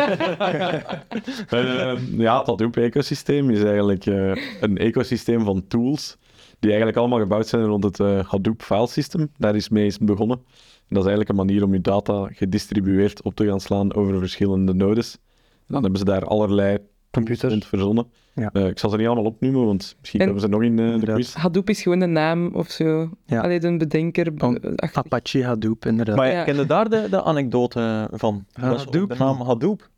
Eh, 1.48 1.98
ja, 2.18 2.38
het 2.38 2.46
Hadoop-ecosysteem 2.46 3.50
is 3.50 3.62
eigenlijk 3.62 4.06
eh, 4.06 4.32
een 4.60 4.78
ecosysteem 4.78 5.44
van 5.44 5.66
tools 5.68 6.16
die 6.62 6.70
eigenlijk 6.70 6.98
allemaal 7.00 7.18
gebouwd 7.18 7.46
zijn 7.46 7.64
rond 7.64 7.84
het 7.84 8.00
eh, 8.00 8.24
Hadoop 8.24 8.62
filesystem. 8.62 9.28
Daar 9.38 9.54
is 9.56 9.68
mee 9.68 9.86
is 9.86 9.98
begonnen. 9.98 10.36
En 10.36 10.98
dat 10.98 10.98
is 11.06 11.08
eigenlijk 11.10 11.28
een 11.28 11.46
manier 11.46 11.64
om 11.64 11.72
je 11.72 11.80
data 11.80 12.28
gedistribueerd 12.32 13.22
op 13.22 13.34
te 13.34 13.46
gaan 13.46 13.60
slaan 13.60 13.94
over 13.94 14.18
verschillende 14.18 14.74
nodes. 14.74 15.12
En 15.58 15.74
dan 15.74 15.82
hebben 15.82 15.98
ze 15.98 16.04
daar 16.04 16.24
allerlei 16.24 16.78
Computers. 17.10 17.52
rond 17.52 17.66
verzonnen. 17.66 18.06
Ja. 18.34 18.50
Eh, 18.52 18.66
ik 18.66 18.78
zal 18.78 18.90
ze 18.90 18.96
niet 18.96 19.06
allemaal 19.06 19.24
opnoemen, 19.24 19.64
want 19.66 19.96
misschien 20.00 20.20
En- 20.20 20.26
hebben 20.26 20.42
ze 20.44 20.48
nog 20.50 20.62
in 20.62 20.78
eh, 20.78 21.00
de 21.00 21.12
quiz. 21.12 21.34
Hadoop 21.34 21.68
is 21.68 21.82
gewoon 21.82 22.00
een 22.00 22.12
naam 22.12 22.54
of 22.54 22.70
zo. 22.70 23.10
Ja. 23.26 23.40
Alleen 23.40 23.64
een 23.64 23.78
bedenker. 23.78 24.34
Be- 24.34 24.72
Apache 24.92 25.44
Hadoop, 25.44 25.86
inderdaad. 25.86 26.16
Maar 26.16 26.32
Ja. 26.32 26.44
ken 26.44 26.56
je 26.56 26.66
daar 26.66 26.88
de, 26.90 27.06
de 27.10 27.22
anekdote 27.22 28.08
van? 28.12 28.44
Hadoop? 28.52 29.08
De 29.08 29.14
naam 29.18 29.40
Hadoop. 29.40 29.88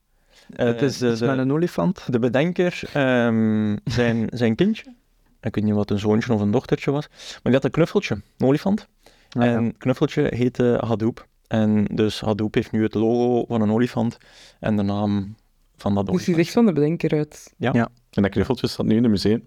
Het 0.55 0.83
is 0.83 0.99
de- 0.99 1.17
met 1.21 1.39
een 1.39 1.53
olifant. 1.53 2.07
De 2.13 2.19
bedenker, 2.19 2.83
ehm, 2.93 3.77
zijn, 3.85 4.27
zijn 4.31 4.55
kindje, 4.55 4.95
ik 5.47 5.55
weet 5.55 5.65
niet 5.65 5.75
wat 5.75 5.91
een 5.91 5.99
zoontje 5.99 6.33
of 6.33 6.41
een 6.41 6.51
dochtertje 6.51 6.91
was, 6.91 7.09
maar 7.09 7.41
die 7.43 7.53
had 7.53 7.65
een 7.65 7.71
knuffeltje, 7.71 8.15
een 8.39 8.47
olifant. 8.47 8.87
Ah, 9.31 9.45
ja. 9.45 9.53
En 9.55 9.77
knuffeltje 9.77 10.27
heette 10.35 10.81
Hadoop. 10.87 11.27
En 11.47 11.85
dus 11.85 12.21
Hadoop 12.21 12.55
heeft 12.55 12.73
nu 12.73 12.83
het 12.83 12.95
logo 12.95 13.45
van 13.49 13.61
een 13.61 13.71
olifant 13.71 14.19
en 14.61 14.77
de 14.77 14.83
naam 14.83 15.35
van 15.77 15.95
dat 15.95 16.07
Dus 16.07 16.13
die 16.15 16.21
is 16.23 16.27
olifant. 16.27 16.39
echt 16.47 16.53
van 16.55 16.67
de 16.67 16.73
bedenker 16.73 17.19
uit. 17.19 17.55
En 18.11 18.23
dat 18.23 18.31
knuffeltje 18.31 18.67
staat 18.67 18.87
nu 18.87 18.97
in 18.97 19.03
het 19.03 19.11
museum. 19.13 19.45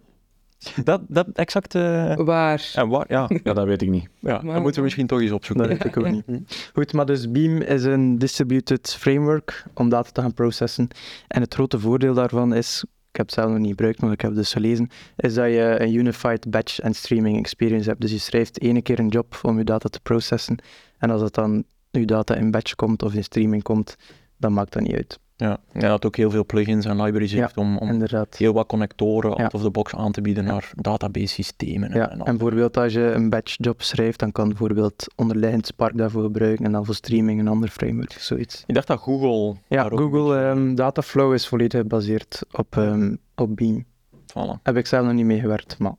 Dat, 0.83 1.01
dat 1.07 1.27
exact... 1.33 1.75
eh, 1.75 2.15
Waar? 2.15 2.71
en 2.75 2.87
waar, 2.87 3.05
ja, 3.09 3.29
Ja, 3.43 3.53
dat 3.53 3.65
weet 3.65 3.81
ik 3.81 3.89
niet. 3.89 4.07
ja, 4.19 4.33
dat 4.39 4.43
moeten 4.61 4.75
we 4.75 4.81
misschien 4.81 5.07
toch 5.07 5.21
eens 5.21 5.31
opzoeken. 5.31 5.67
Dat 5.69 5.77
weet 5.77 5.87
ik 5.87 5.97
ook 5.97 6.05
Ja. 6.05 6.21
niet. 6.27 6.69
Goed, 6.73 6.93
maar 6.93 7.05
dus 7.05 7.31
Beam 7.31 7.61
is 7.61 7.83
een 7.83 8.17
distributed 8.17 8.95
framework 8.99 9.65
om 9.73 9.89
data 9.89 10.09
te 10.11 10.21
gaan 10.21 10.33
processen. 10.33 10.87
En 11.27 11.41
het 11.41 11.53
grote 11.53 11.79
voordeel 11.79 12.13
daarvan 12.13 12.53
is, 12.53 12.85
heb 13.17 13.25
het 13.25 13.35
zelf 13.35 13.49
nog 13.49 13.59
niet 13.59 13.69
gebruikt, 13.69 14.01
maar 14.01 14.11
ik 14.11 14.21
heb 14.21 14.29
het 14.29 14.39
dus 14.39 14.53
gelezen, 14.53 14.89
is 15.15 15.33
dat 15.33 15.45
je 15.45 15.75
een 15.79 15.93
unified 15.93 16.49
batch 16.49 16.79
en 16.79 16.93
streaming 16.93 17.37
experience 17.37 17.89
hebt. 17.89 18.01
Dus 18.01 18.11
je 18.11 18.17
schrijft 18.17 18.61
ene 18.61 18.81
keer 18.81 18.99
een 18.99 19.07
job 19.07 19.39
om 19.41 19.57
je 19.57 19.63
data 19.63 19.89
te 19.89 19.99
processen. 19.99 20.57
En 20.97 21.09
als 21.09 21.21
het 21.21 21.33
dan 21.33 21.63
je 21.91 22.05
data 22.05 22.35
in 22.35 22.51
batch 22.51 22.75
komt 22.75 23.03
of 23.03 23.13
in 23.13 23.23
streaming 23.23 23.63
komt, 23.63 23.95
dan 24.37 24.53
maakt 24.53 24.73
dat 24.73 24.81
niet 24.81 24.95
uit. 24.95 25.19
Ja, 25.39 25.57
en 25.71 25.79
dat 25.79 26.05
ook 26.05 26.15
heel 26.15 26.29
veel 26.31 26.45
plugins 26.45 26.85
en 26.85 27.01
libraries 27.01 27.31
Ja, 27.31 27.41
heeft 27.41 27.57
om, 27.57 27.77
om 27.77 27.89
Inderdaad. 27.89 28.37
heel 28.37 28.53
wat 28.53 28.67
connectoren 28.67 29.29
Ja. 29.37 29.43
out 29.43 29.53
of 29.53 29.61
the 29.61 29.69
box 29.69 29.95
aan 29.95 30.11
te 30.11 30.21
bieden 30.21 30.45
Ja. 30.45 30.51
naar 30.51 30.71
database 30.75 31.27
systemen. 31.27 31.93
Ja, 31.93 32.09
en 32.11 32.23
bijvoorbeeld 32.25 32.77
als 32.77 32.93
je 32.93 32.99
een 33.11 33.29
batch 33.29 33.55
job 33.57 33.81
schrijft, 33.81 34.19
dan 34.19 34.31
kan 34.31 34.47
bijvoorbeeld 34.47 35.13
onderliggend 35.15 35.65
Spark 35.67 35.97
daarvoor 35.97 36.23
gebruiken 36.23 36.65
en 36.65 36.71
dan 36.71 36.85
voor 36.85 36.95
streaming 36.95 37.39
een 37.39 37.47
ander 37.47 37.69
framework, 37.69 38.11
zoiets. 38.11 38.63
Ik 38.67 38.73
dacht 38.75 38.87
dat 38.87 38.99
Google... 38.99 39.59
Ja, 39.67 39.83
Google 39.89 40.39
ehm, 40.39 40.75
Dataflow 40.75 41.33
is 41.33 41.47
volledig 41.47 41.81
gebaseerd 41.81 42.41
op, 42.51 42.77
ehm, 42.77 43.15
op 43.35 43.55
Beam. 43.55 43.85
Voilà. 44.11 44.61
Heb 44.63 44.77
ik 44.77 44.85
zelf 44.87 45.05
nog 45.05 45.13
niet 45.13 45.25
mee 45.25 45.39
gewerkt, 45.39 45.77
maar 45.79 45.95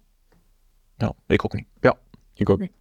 Ja, 0.96 1.12
ik 1.26 1.44
ook 1.44 1.54
niet. 1.54 1.66
Ik 2.34 2.50
ook 2.50 2.58
niet. 2.58 2.72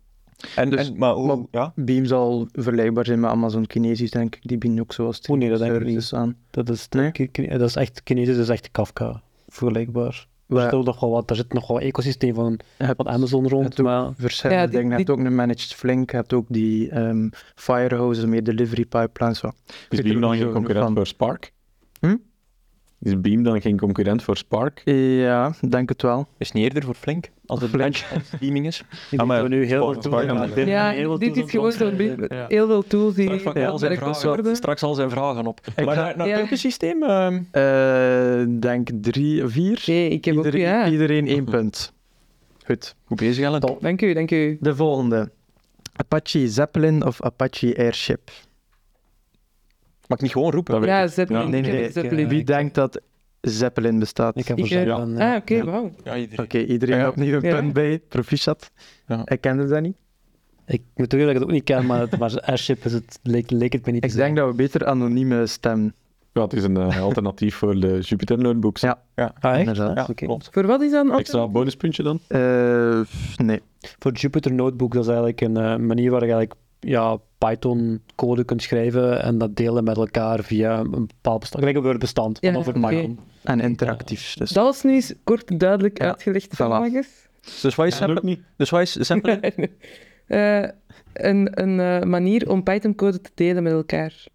En, 0.56 0.69
Dus- 0.69 0.88
en, 0.89 0.97
maar 0.97 1.13
hoe... 1.13 1.26
maar- 1.28 1.45
ja? 1.52 1.71
Beam 1.76 2.06
zal 2.06 2.47
vergelijkbaar 2.52 3.06
zijn 3.06 3.19
met 3.19 3.30
Amazon 3.30 3.65
Kinesis, 3.65 4.12
denk 4.12 4.35
ik. 4.35 4.42
Die 4.48 4.58
bieden 4.58 4.79
ook 4.79 4.94
zoals 4.94 5.21
Oh 5.21 5.38
nee, 5.38 5.50
dat 5.50 5.60
denk 5.60 5.71
ik 5.71 5.77
services 5.81 6.13
aan. 6.13 6.35
Dat 6.52 6.69
is, 6.69 6.88
Nee? 6.90 7.12
Dat 7.58 7.62
is 7.69 7.75
echt, 7.75 8.04
Kinesis 8.04 8.38
is 8.38 8.50
echt 8.50 8.71
Kafka, 8.71 9.21
vergelijkbaar. 9.48 10.27
Er, 10.48 10.65
is 10.65 10.71
nog 10.85 11.00
wel 11.00 11.10
wat, 11.10 11.29
er 11.29 11.35
zit 11.35 11.54
nog 11.54 11.67
wel 11.67 11.77
een 11.81 11.88
ecosysteem 11.88 12.33
van, 12.33 12.60
je 12.77 12.83
hebt 12.83 12.98
van 13.04 13.10
Amazon 13.10 13.48
rond, 13.48 13.77
maar 13.77 14.12
verschillende 14.17 14.62
Ja, 14.62 14.67
die- 14.67 14.75
dingen. 14.79 14.92
Je 14.92 14.98
hebt 14.98 15.10
ook 15.10 15.19
een 15.19 15.35
managed 15.35 15.73
Flink, 15.73 16.12
je 16.12 16.15
hebt 16.17 16.33
ook 16.33 16.46
die 16.50 16.90
ehm 16.90 17.29
firehouses, 17.56 18.25
meer 18.25 18.44
delivery 18.44 18.85
pipelines. 18.85 19.42
Wat. 19.42 19.56
Is 19.90 20.02
Beam 20.02 20.21
dan 20.21 20.29
niet 20.31 20.40
geen 20.40 20.48
zo 20.48 20.54
concurrent 20.54 20.85
van. 20.85 20.96
voor 20.96 21.08
Spark? 21.08 21.54
Hm? 22.00 22.15
Is 23.02 23.21
Beam 23.21 23.43
dan 23.43 23.62
geen 23.62 23.77
concurrent 23.79 24.23
voor 24.23 24.37
Spark? 24.37 24.81
Ja, 24.85 25.54
denk 25.69 25.89
het 25.89 26.02
wel. 26.02 26.27
Is 26.37 26.52
niet 26.52 26.63
eerder 26.63 26.83
voor 26.83 26.93
Flink, 26.93 27.29
als 27.45 27.62
het 27.62 27.69
Flink. 27.69 28.06
bench 28.10 28.23
streaming 28.25 28.65
is. 28.65 28.79
ik 29.12 29.17
maar 29.17 29.27
denk 29.27 29.29
dat 29.29 29.41
we 29.41 29.48
nu 29.56 29.65
heel 29.65 29.91
veel 29.93 30.02
tools 30.02 30.25
hebben. 30.25 30.67
Ja, 30.67 30.89
Heel 30.91 31.04
veel 31.04 31.17
dit 31.17 31.33
tools 31.33 31.45
is 31.45 31.52
gewoon 31.52 31.71
zo'n 31.71 32.27
Ja. 32.37 32.45
heel 32.48 32.67
veel 32.67 32.83
tools 32.87 33.13
die 33.15 33.39
Straks, 33.39 33.60
ja, 33.60 33.67
al 33.67 33.77
zijn 33.77 33.98
gekost 33.98 34.19
vragen, 34.19 34.35
worden. 34.35 34.56
straks 34.56 34.83
al 34.83 34.93
zijn 34.93 35.10
vragen 35.10 35.45
op. 35.48 35.60
Maar 35.75 35.95
ga- 35.95 36.02
naar, 36.04 36.17
naar 36.17 36.25
ja. 36.27 36.31
het 36.31 36.39
puntensysteem... 36.39 37.04
ehm, 37.04 37.41
Eh, 37.52 38.45
denk 38.60 38.89
drie 39.02 39.43
of 39.43 39.52
vier. 39.52 39.83
Nee, 39.85 40.10
ik 40.10 40.25
heb 40.25 40.37
ook, 40.37 40.45
iedereen, 40.45 40.67
ja. 40.67 40.89
iedereen 40.89 41.27
één 41.27 41.43
punt. 41.45 41.93
Goed. 42.65 42.95
Goed 43.06 43.17
bezig, 43.17 43.43
Ellen. 43.45 43.62
Dank 43.81 44.02
u, 44.02 44.13
dank 44.13 44.31
u. 44.31 44.58
De 44.62 44.75
volgende. 44.75 45.29
Apache 45.95 46.48
Zeppelin 46.48 47.06
of 47.06 47.21
Apache 47.21 47.77
Airship? 47.77 48.29
Mag 50.08 50.17
ik 50.17 50.23
niet 50.23 50.31
gewoon 50.31 50.51
roepen? 50.51 50.73
Dat 50.73 50.83
Ja. 50.83 51.08
Zeppelin. 51.08 51.41
Ja. 51.41 51.47
Nee, 51.47 51.62
nee, 51.62 51.91
Zeppelin. 51.91 52.27
Wie 52.27 52.43
denkt 52.43 52.75
dat 52.75 53.01
Zeppelin 53.41 53.99
bestaat? 53.99 54.37
Ik 54.37 54.47
heb 54.47 54.60
er 54.60 54.71
eh, 54.71 54.81
eh, 54.87 55.31
Ah, 55.31 55.35
oké, 55.35 55.53
Ja. 55.55 55.63
wauw. 55.65 55.91
Ja, 56.03 56.15
iedereen. 56.17 56.45
Oké, 56.45 56.58
iedereen 56.58 56.97
Ja. 56.97 57.08
opnieuw 57.08 57.35
een 57.35 57.41
Ja. 57.49 57.60
punt 57.60 57.73
bij. 57.73 57.99
Proficiat. 57.99 58.71
Ja. 59.08 59.21
Ik 59.25 59.41
kende 59.41 59.65
dat 59.67 59.81
niet. 59.81 59.95
Ik 60.65 60.81
moet 60.95 61.10
toegeven 61.10 61.19
dat 61.19 61.29
ik 61.29 61.33
het 61.35 61.43
ook 61.43 61.51
niet 61.51 61.63
ken, 61.63 61.85
maar, 61.85 61.99
het, 61.99 62.17
maar 62.17 62.39
Airship 62.49 62.85
is 62.85 62.93
het, 62.93 63.19
leek, 63.23 63.51
leek 63.51 63.73
het 63.73 63.85
me 63.85 63.91
niet 63.91 64.01
te 64.01 64.08
Ik 64.08 64.13
denk 64.13 64.37
dat 64.37 64.49
we 64.49 64.55
beter 64.55 64.85
anonieme 64.85 65.45
stem. 65.47 65.93
Ja, 66.33 66.41
het 66.43 66.53
is 66.53 66.63
een 66.63 66.77
eh, 66.77 67.01
alternatief 67.01 67.55
voor 67.55 67.79
de 67.79 67.99
Jupyter 67.99 68.37
Notebooks. 68.37 68.81
Ja. 68.81 69.03
zijn. 69.15 69.31
Ah? 69.39 69.60
Inderdaad. 69.60 70.12
Ja. 70.15 70.37
Voor 70.51 70.65
wat 70.65 70.81
is 70.81 70.91
dan 70.91 70.99
altijd? 71.01 71.19
Extra 71.19 71.47
bonuspuntje 71.47 72.03
dan? 72.03 72.19
Eh, 72.27 72.99
nee. 73.35 73.62
Voor 73.99 74.12
Jupyter 74.12 74.53
Notebook, 74.53 74.93
dat 74.93 75.01
is 75.01 75.08
eigenlijk 75.08 75.41
een 75.41 75.58
eh, 75.58 75.75
manier 75.75 76.12
waar 76.12 76.25
je 76.25 76.31
eigenlijk 76.31 76.62
ja, 76.79 77.17
Python 77.38 78.02
code 78.15 78.44
kunt 78.44 78.62
schrijven 78.62 79.21
en 79.21 79.38
dat 79.38 79.56
delen 79.56 79.83
met 79.83 79.98
elkaar 79.98 80.44
via 80.44 80.79
een 80.79 81.08
bepaald 81.08 81.40
bestand. 81.40 81.60
Gelijk 81.63 81.77
een 81.77 81.83
Word-bestand, 81.83 82.38
Ja, 82.42 82.58
oké. 82.58 82.71
Python. 82.71 83.19
En 83.44 83.60
interactief. 83.60 84.33
Dus. 84.33 84.50
Dat 84.50 84.63
was 84.65 84.83
nu 84.83 84.94
eens 84.94 85.13
kort 85.23 85.60
duidelijk 85.60 85.98
Ja, 85.98 86.08
uitgelegd, 86.08 86.54
voilà. 86.54 86.92
Dus 87.62 87.75
wat 87.75 87.88
is 87.88 87.98
Ja, 87.98 88.19
niet. 88.21 88.40
Dus 88.56 88.69
wat 88.69 88.81
is? 88.81 89.10
Eh, 90.27 90.63
een 91.13 91.62
een 91.62 91.79
eh, 91.79 92.02
manier 92.02 92.50
om 92.50 92.63
Python-code 92.63 93.21
te 93.21 93.29
delen 93.35 93.63
met 93.63 93.71
elkaar. 93.73 94.25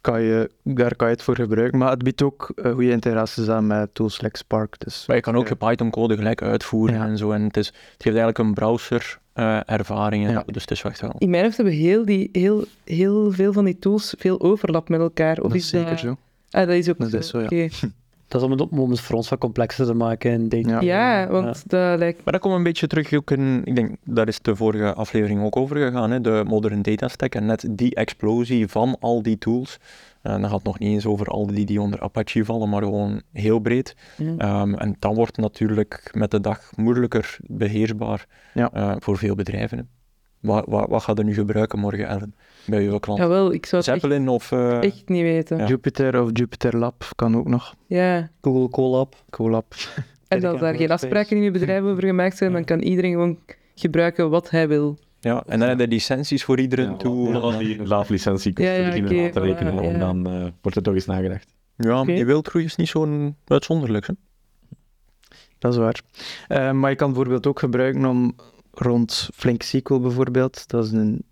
Kan 0.00 0.22
je, 0.22 0.50
daar 0.62 0.96
kan 0.96 1.08
je 1.08 1.14
het 1.14 1.22
voor 1.22 1.34
gebruiken. 1.34 1.78
Maar 1.78 1.90
het 1.90 2.02
biedt 2.02 2.22
ook 2.22 2.52
uh, 2.56 2.72
goede 2.72 2.90
integraties 2.90 3.48
aan 3.48 3.66
met 3.66 3.94
tools 3.94 4.20
like 4.20 4.36
Spark. 4.38 4.74
Dus, 4.78 5.04
Maar 5.06 5.16
je 5.16 5.22
kan 5.22 5.36
ook 5.36 5.48
je 5.48 5.56
Python-code 5.56 6.16
gelijk 6.16 6.42
uitvoeren 6.42 6.96
Ja. 6.96 7.06
en 7.06 7.18
zo. 7.18 7.30
En 7.32 7.42
het, 7.42 7.56
is, 7.56 7.66
het 7.66 7.76
geeft 8.02 8.16
eigenlijk 8.16 8.38
een 8.38 8.54
browser-ervaring. 8.54 10.30
Ja. 10.30 10.42
dus 10.46 10.62
het 10.62 10.70
is 10.70 10.82
echt 10.82 11.00
wel... 11.00 11.14
In 11.18 11.30
mijn 11.30 11.44
hoofd 11.44 11.56
hebben 11.56 11.74
heel, 11.74 12.04
die, 12.04 12.28
heel, 12.32 12.64
heel 12.84 13.32
veel 13.32 13.52
van 13.52 13.64
die 13.64 13.78
tools 13.78 14.14
veel 14.18 14.40
overlap 14.40 14.88
met 14.88 15.00
elkaar. 15.00 15.36
Of 15.36 15.42
dat 15.42 15.54
is 15.54 15.62
is 15.62 15.68
zeker 15.68 15.90
dat... 15.90 15.98
zo. 15.98 16.16
Ah, 16.50 16.66
dat 16.66 16.76
is 16.76 16.88
ook 16.88 16.98
Dat 16.98 17.12
is 17.12 17.28
zo, 17.28 17.38
ja. 17.38 17.44
Oké. 17.44 17.68
Dat 18.30 18.40
is 18.40 18.46
om 18.46 18.52
het, 18.52 18.68
om 18.68 18.90
het 18.90 19.00
voor 19.00 19.16
ons 19.16 19.28
wat 19.28 19.38
complexer 19.38 19.86
te 19.86 19.94
maken 19.94 20.30
in 20.32 20.48
data. 20.48 20.80
Ja. 20.80 21.20
Ja, 21.20 21.28
want 21.30 21.70
dat 21.70 21.98
lijkt... 21.98 22.24
Maar 22.24 22.32
dat 22.32 22.42
komt 22.42 22.54
een 22.54 22.62
beetje 22.62 22.86
terug 22.86 23.12
ook 23.12 23.30
in, 23.30 23.62
ik 23.64 23.76
denk, 23.76 23.96
daar 24.04 24.28
is 24.28 24.40
de 24.40 24.56
vorige 24.56 24.94
aflevering 24.94 25.42
ook 25.42 25.56
over 25.56 25.76
gegaan, 25.76 26.10
hè, 26.10 26.20
de 26.20 26.42
modern 26.46 26.82
data 26.82 27.08
stack 27.08 27.34
en 27.34 27.46
net 27.46 27.66
die 27.70 27.94
explosie 27.94 28.68
van 28.68 28.96
al 29.00 29.22
die 29.22 29.38
tools. 29.38 29.78
En 30.22 30.30
dan 30.40 30.42
gaat 30.50 30.58
het 30.58 30.64
nog 30.66 30.78
niet 30.78 30.92
eens 30.92 31.06
over 31.06 31.26
al 31.26 31.46
die 31.46 31.66
die 31.66 31.80
onder 31.80 32.00
Apache 32.00 32.44
vallen, 32.44 32.68
maar 32.68 32.82
gewoon 32.82 33.22
heel 33.32 33.58
breed. 33.58 33.94
Ja. 34.16 34.34
Ehm, 34.36 34.74
en 34.74 34.96
dan 34.98 35.14
wordt 35.14 35.36
het 35.36 35.44
natuurlijk 35.44 36.10
met 36.14 36.30
de 36.30 36.40
dag 36.40 36.70
moeilijker 36.76 37.36
beheersbaar 37.46 38.26
Ja. 38.54 38.70
eh, 38.72 38.94
voor 38.98 39.16
veel 39.18 39.34
bedrijven. 39.34 39.78
hè. 39.78 39.84
Wat, 40.40 40.64
wat, 40.68 40.88
wat 40.88 41.02
gaat 41.02 41.18
er 41.18 41.24
nu 41.24 41.34
gebruiken 41.34 41.78
morgen, 41.78 42.06
Ellen, 42.06 42.34
bij 42.70 42.86
uw 42.86 42.98
klant? 42.98 43.18
Jawel, 43.18 43.52
ik 43.52 43.66
zou 43.66 43.82
het 43.82 43.90
echt, 43.90 44.00
Zeppelin 44.00 44.28
of... 44.28 44.52
eh, 44.52 44.82
echt 44.82 45.08
niet 45.08 45.22
weten. 45.22 45.56
Ja. 45.56 45.62
Ja. 45.62 45.68
Jupyter 45.68 46.22
of 46.22 46.30
Jupyter 46.32 46.76
Lab 46.76 47.04
kan 47.16 47.36
ook 47.36 47.48
nog. 47.48 47.74
Google 48.40 48.68
Colab. 48.68 49.14
Colab. 49.30 49.74
En 50.28 50.44
als 50.44 50.60
daar 50.60 50.74
geen 50.74 50.90
afspraken 50.90 51.36
in 51.36 51.42
je 51.42 51.50
bedrijf 51.50 51.82
over 51.82 52.04
gemaakt 52.04 52.36
zijn, 52.36 52.52
dan 52.52 52.64
kan 52.64 52.80
iedereen 52.80 53.10
gewoon 53.12 53.38
gebruiken 53.74 54.30
wat 54.30 54.50
hij 54.50 54.68
wil. 54.68 54.98
Ja, 55.20 55.42
en 55.46 55.58
dan 55.58 55.68
heb 55.68 55.80
je 55.80 55.88
licenties 55.88 56.44
voor 56.44 56.58
iedere 56.60 56.82
Ja, 56.82 56.96
tool. 56.96 57.52
ja, 57.52 57.58
die 57.58 57.86
laadlicentie 57.86 58.52
kost 58.52 58.68
Ja, 58.68 58.74
ja, 58.74 58.88
beginnen 59.00 59.30
te 59.32 59.40
rekenen. 59.40 59.72
voilà, 59.74 59.82
en 59.84 59.92
ja. 59.92 59.98
dan 59.98 60.26
eh, 60.26 60.46
wordt 60.62 60.76
er 60.76 60.82
toch 60.82 60.94
eens 60.94 61.06
nagedacht. 61.06 61.54
Ja, 61.76 62.00
Oké. 62.00 62.12
die 62.14 62.24
wildgroei 62.26 62.64
is 62.64 62.76
niet 62.76 62.88
zo'n 62.88 63.36
uitzonderlijk. 63.46 64.06
Hè? 64.06 64.14
Dat 65.58 65.72
is 65.72 65.78
waar. 65.78 66.00
Eh, 66.48 66.72
maar 66.72 66.90
je 66.90 66.96
kan 66.96 67.06
het 67.08 67.16
bijvoorbeeld 67.16 67.46
ook 67.46 67.58
gebruiken 67.58 68.04
om 68.04 68.34
rond 68.72 69.28
Flink 69.34 69.62
SQL 69.62 70.00
bijvoorbeeld. 70.00 70.68
Dat 70.68 70.84
is 70.84 70.92
een, 70.92 71.22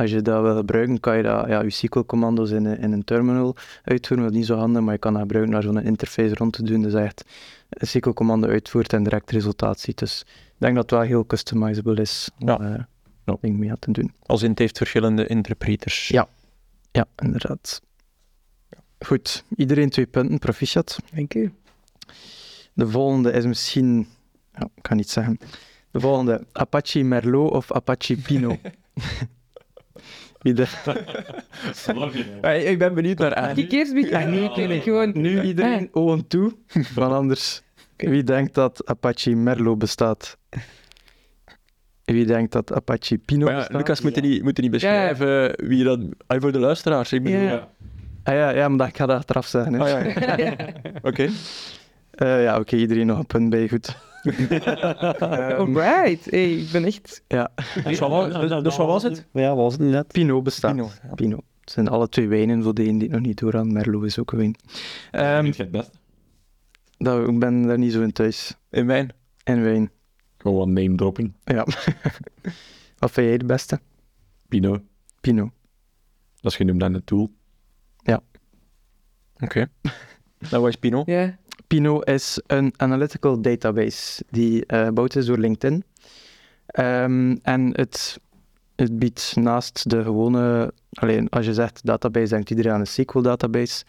als 0.00 0.10
je 0.10 0.22
dat 0.22 0.42
wil 0.42 0.56
gebruiken, 0.56 1.00
kan 1.00 1.16
je 1.16 1.22
dat, 1.22 1.48
ja, 1.48 1.62
je 1.62 1.70
SQL-commando's 1.70 2.50
in, 2.50 2.64
een- 2.64 2.78
in 2.78 2.92
een 2.92 3.04
terminal 3.04 3.56
uitvoeren. 3.84 4.24
Dat 4.26 4.32
is 4.34 4.38
niet 4.40 4.48
zo 4.48 4.56
handig, 4.56 4.82
maar 4.82 4.92
je 4.92 4.98
kan 4.98 5.12
dat 5.12 5.22
gebruiken 5.22 5.52
naar 5.52 5.62
zo'n 5.62 5.82
interface 5.82 6.34
rond 6.34 6.52
te 6.52 6.62
doen. 6.62 6.82
Dus 6.82 6.94
echt 6.94 7.24
een 7.68 7.86
SQL-commando 7.86 8.48
uitvoert 8.48 8.92
en 8.92 9.02
direct 9.02 9.30
resultaat 9.30 9.80
ziet. 9.80 9.98
Dus 9.98 10.20
ik 10.26 10.54
denk 10.58 10.74
dat 10.74 10.82
het 10.82 10.90
wel 10.92 11.00
heel 11.08 11.26
customizable 11.26 12.00
is 12.00 12.30
om 12.38 12.46
Ja. 12.48 12.60
eh, 12.60 12.80
Ja. 13.24 13.36
dingen 13.40 13.58
mee 13.58 13.70
aan 13.70 13.78
te 13.78 13.90
doen. 13.92 14.12
Als 14.26 14.42
in 14.42 14.50
het 14.50 14.58
heeft 14.58 14.76
verschillende 14.76 15.26
interpreters. 15.26 16.08
Ja. 16.08 16.28
Ja, 16.92 17.06
inderdaad. 17.16 17.82
Goed, 19.06 19.44
iedereen 19.56 19.90
twee 19.90 20.06
punten, 20.06 20.38
proficiat. 20.38 20.98
Dank 21.14 21.34
u. 21.34 21.52
De 22.72 22.88
volgende 22.88 23.32
is 23.32 23.44
misschien... 23.46 24.08
Ja, 24.52 24.68
ik 24.74 24.82
kan 24.82 24.96
niet 24.96 25.10
zeggen. 25.10 25.38
De 25.90 26.00
volgende, 26.00 26.46
Apache 26.52 27.02
Merlot 27.02 27.50
of 27.50 27.72
Apache 27.72 28.16
Pinot? 28.16 28.58
Wie 30.40 30.52
de... 30.52 30.66
Hey, 32.40 32.62
ik 32.62 32.78
ben 32.78 32.94
benieuwd 32.94 33.18
naar 33.18 33.58
ik? 33.58 33.70
Nee, 33.70 34.48
nee, 34.48 34.66
nee, 34.66 34.80
gewoon... 34.80 35.12
Nu 35.14 35.42
iedereen 35.42 35.88
ogen 35.92 36.26
toe, 36.26 36.52
want 36.94 37.12
anders... 37.12 37.62
Wie 37.96 38.22
denkt 38.22 38.54
dat 38.54 38.86
Apache 38.86 39.34
Merlot 39.34 39.78
bestaat? 39.78 40.36
Wie 42.04 42.26
denkt 42.26 42.52
dat 42.52 42.72
Apache 42.72 43.18
Pinot 43.18 43.44
Maar 43.44 43.52
ja, 43.52 43.58
bestaat? 43.58 43.76
Lucas, 43.76 44.00
moet 44.00 44.14
je 44.14 44.20
niet, 44.20 44.42
moet 44.42 44.56
je 44.56 44.62
niet 44.62 44.70
beschrijven 44.70 45.54
wie 45.68 45.84
dat... 45.84 46.00
Voor 46.26 46.52
de 46.52 46.58
luisteraars, 46.58 47.12
ik 47.12 47.22
bedoel... 47.22 47.40
Ja. 47.40 47.68
Ah, 48.22 48.34
ja, 48.34 48.50
ja, 48.50 48.68
maar 48.68 48.78
dat, 48.78 48.88
ik 48.88 48.96
ga 48.96 49.06
dat 49.06 49.16
achteraf 49.16 49.46
zeggen. 49.46 49.80
Ah, 49.80 49.88
ja, 49.88 50.36
ja. 50.36 50.56
Oké. 51.08 51.28
Eh, 52.10 52.42
ja, 52.42 52.58
oké, 52.58 52.76
iedereen 52.76 53.06
nog 53.06 53.18
een 53.18 53.26
punt 53.26 53.50
bij, 53.50 53.68
goed. 53.68 53.96
Ehm, 55.20 55.76
Alright. 55.76 56.30
Hey, 56.30 56.52
ik 56.52 56.70
ben 56.72 56.84
echt... 56.84 57.22
ja, 57.28 57.50
Dus 57.84 57.98
wat 57.98 58.10
was- 58.10 58.32
dus- 58.40 58.62
dus 58.62 58.76
wat 58.76 58.86
was 58.86 59.02
het? 59.02 59.26
Ja, 59.32 59.54
was 59.54 59.72
het 59.72 59.82
net? 59.82 60.06
Pinot 60.06 60.42
bestaat. 60.42 60.72
Pinot, 60.74 61.00
ja. 61.08 61.14
Pinot. 61.14 61.42
Het 61.60 61.70
zijn 61.70 61.88
alle 61.88 62.08
twee 62.08 62.28
wijnen 62.28 62.62
voor 62.62 62.74
degenen 62.74 62.98
die 62.98 63.08
het 63.08 63.16
nog 63.16 63.26
niet 63.26 63.38
door 63.38 63.56
aan. 63.56 63.72
Merlot 63.72 64.04
is 64.04 64.18
ook 64.18 64.32
een 64.32 64.38
wijn. 64.38 64.56
Ehm, 65.10 65.42
Vind 65.42 65.56
je 65.56 65.62
het 65.62 65.72
best? 65.72 65.90
dat, 66.98 67.28
ik 67.28 67.38
ben 67.38 67.62
daar 67.62 67.78
niet 67.78 67.92
zo 67.92 68.02
in 68.02 68.12
thuis. 68.12 68.56
In 68.70 68.86
mijn... 68.86 69.12
En 69.44 69.62
wijn. 69.62 69.90
Gewoon 70.38 70.56
wat 70.56 70.66
name 70.68 70.94
dropping. 70.94 71.32
Ja. 71.44 71.66
Wat 72.98 73.10
vind 73.10 73.26
jij 73.26 73.38
de 73.38 73.44
beste? 73.44 73.80
Pino. 74.48 74.78
Pinot. 75.20 75.50
Dat 76.40 76.50
is 76.50 76.56
genoemd 76.56 76.82
aan 76.82 76.92
de 76.92 77.04
tool. 77.04 77.30
Oké. 79.42 79.66
Dat 80.50 80.60
was 80.62 80.76
Pinot. 80.76 81.06
Ja. 81.06 81.38
Pinot 81.70 82.08
is 82.08 82.40
een 82.46 82.72
analytical 82.76 83.40
database 83.40 84.22
die 84.30 84.66
eh 84.66 84.84
gebouwd 84.84 85.16
is 85.16 85.26
door 85.26 85.38
LinkedIn. 85.38 85.84
Ehm, 86.66 87.36
en 87.42 87.70
het, 87.72 88.20
het 88.76 88.98
biedt 88.98 89.36
naast 89.36 89.90
de 89.90 90.02
gewone, 90.02 90.72
alleen 90.90 91.28
als 91.28 91.46
je 91.46 91.54
zegt 91.54 91.86
database, 91.86 92.28
denkt 92.28 92.50
iedereen 92.50 92.72
aan 92.72 92.80
een 92.80 92.86
SQL-database. 92.86 93.84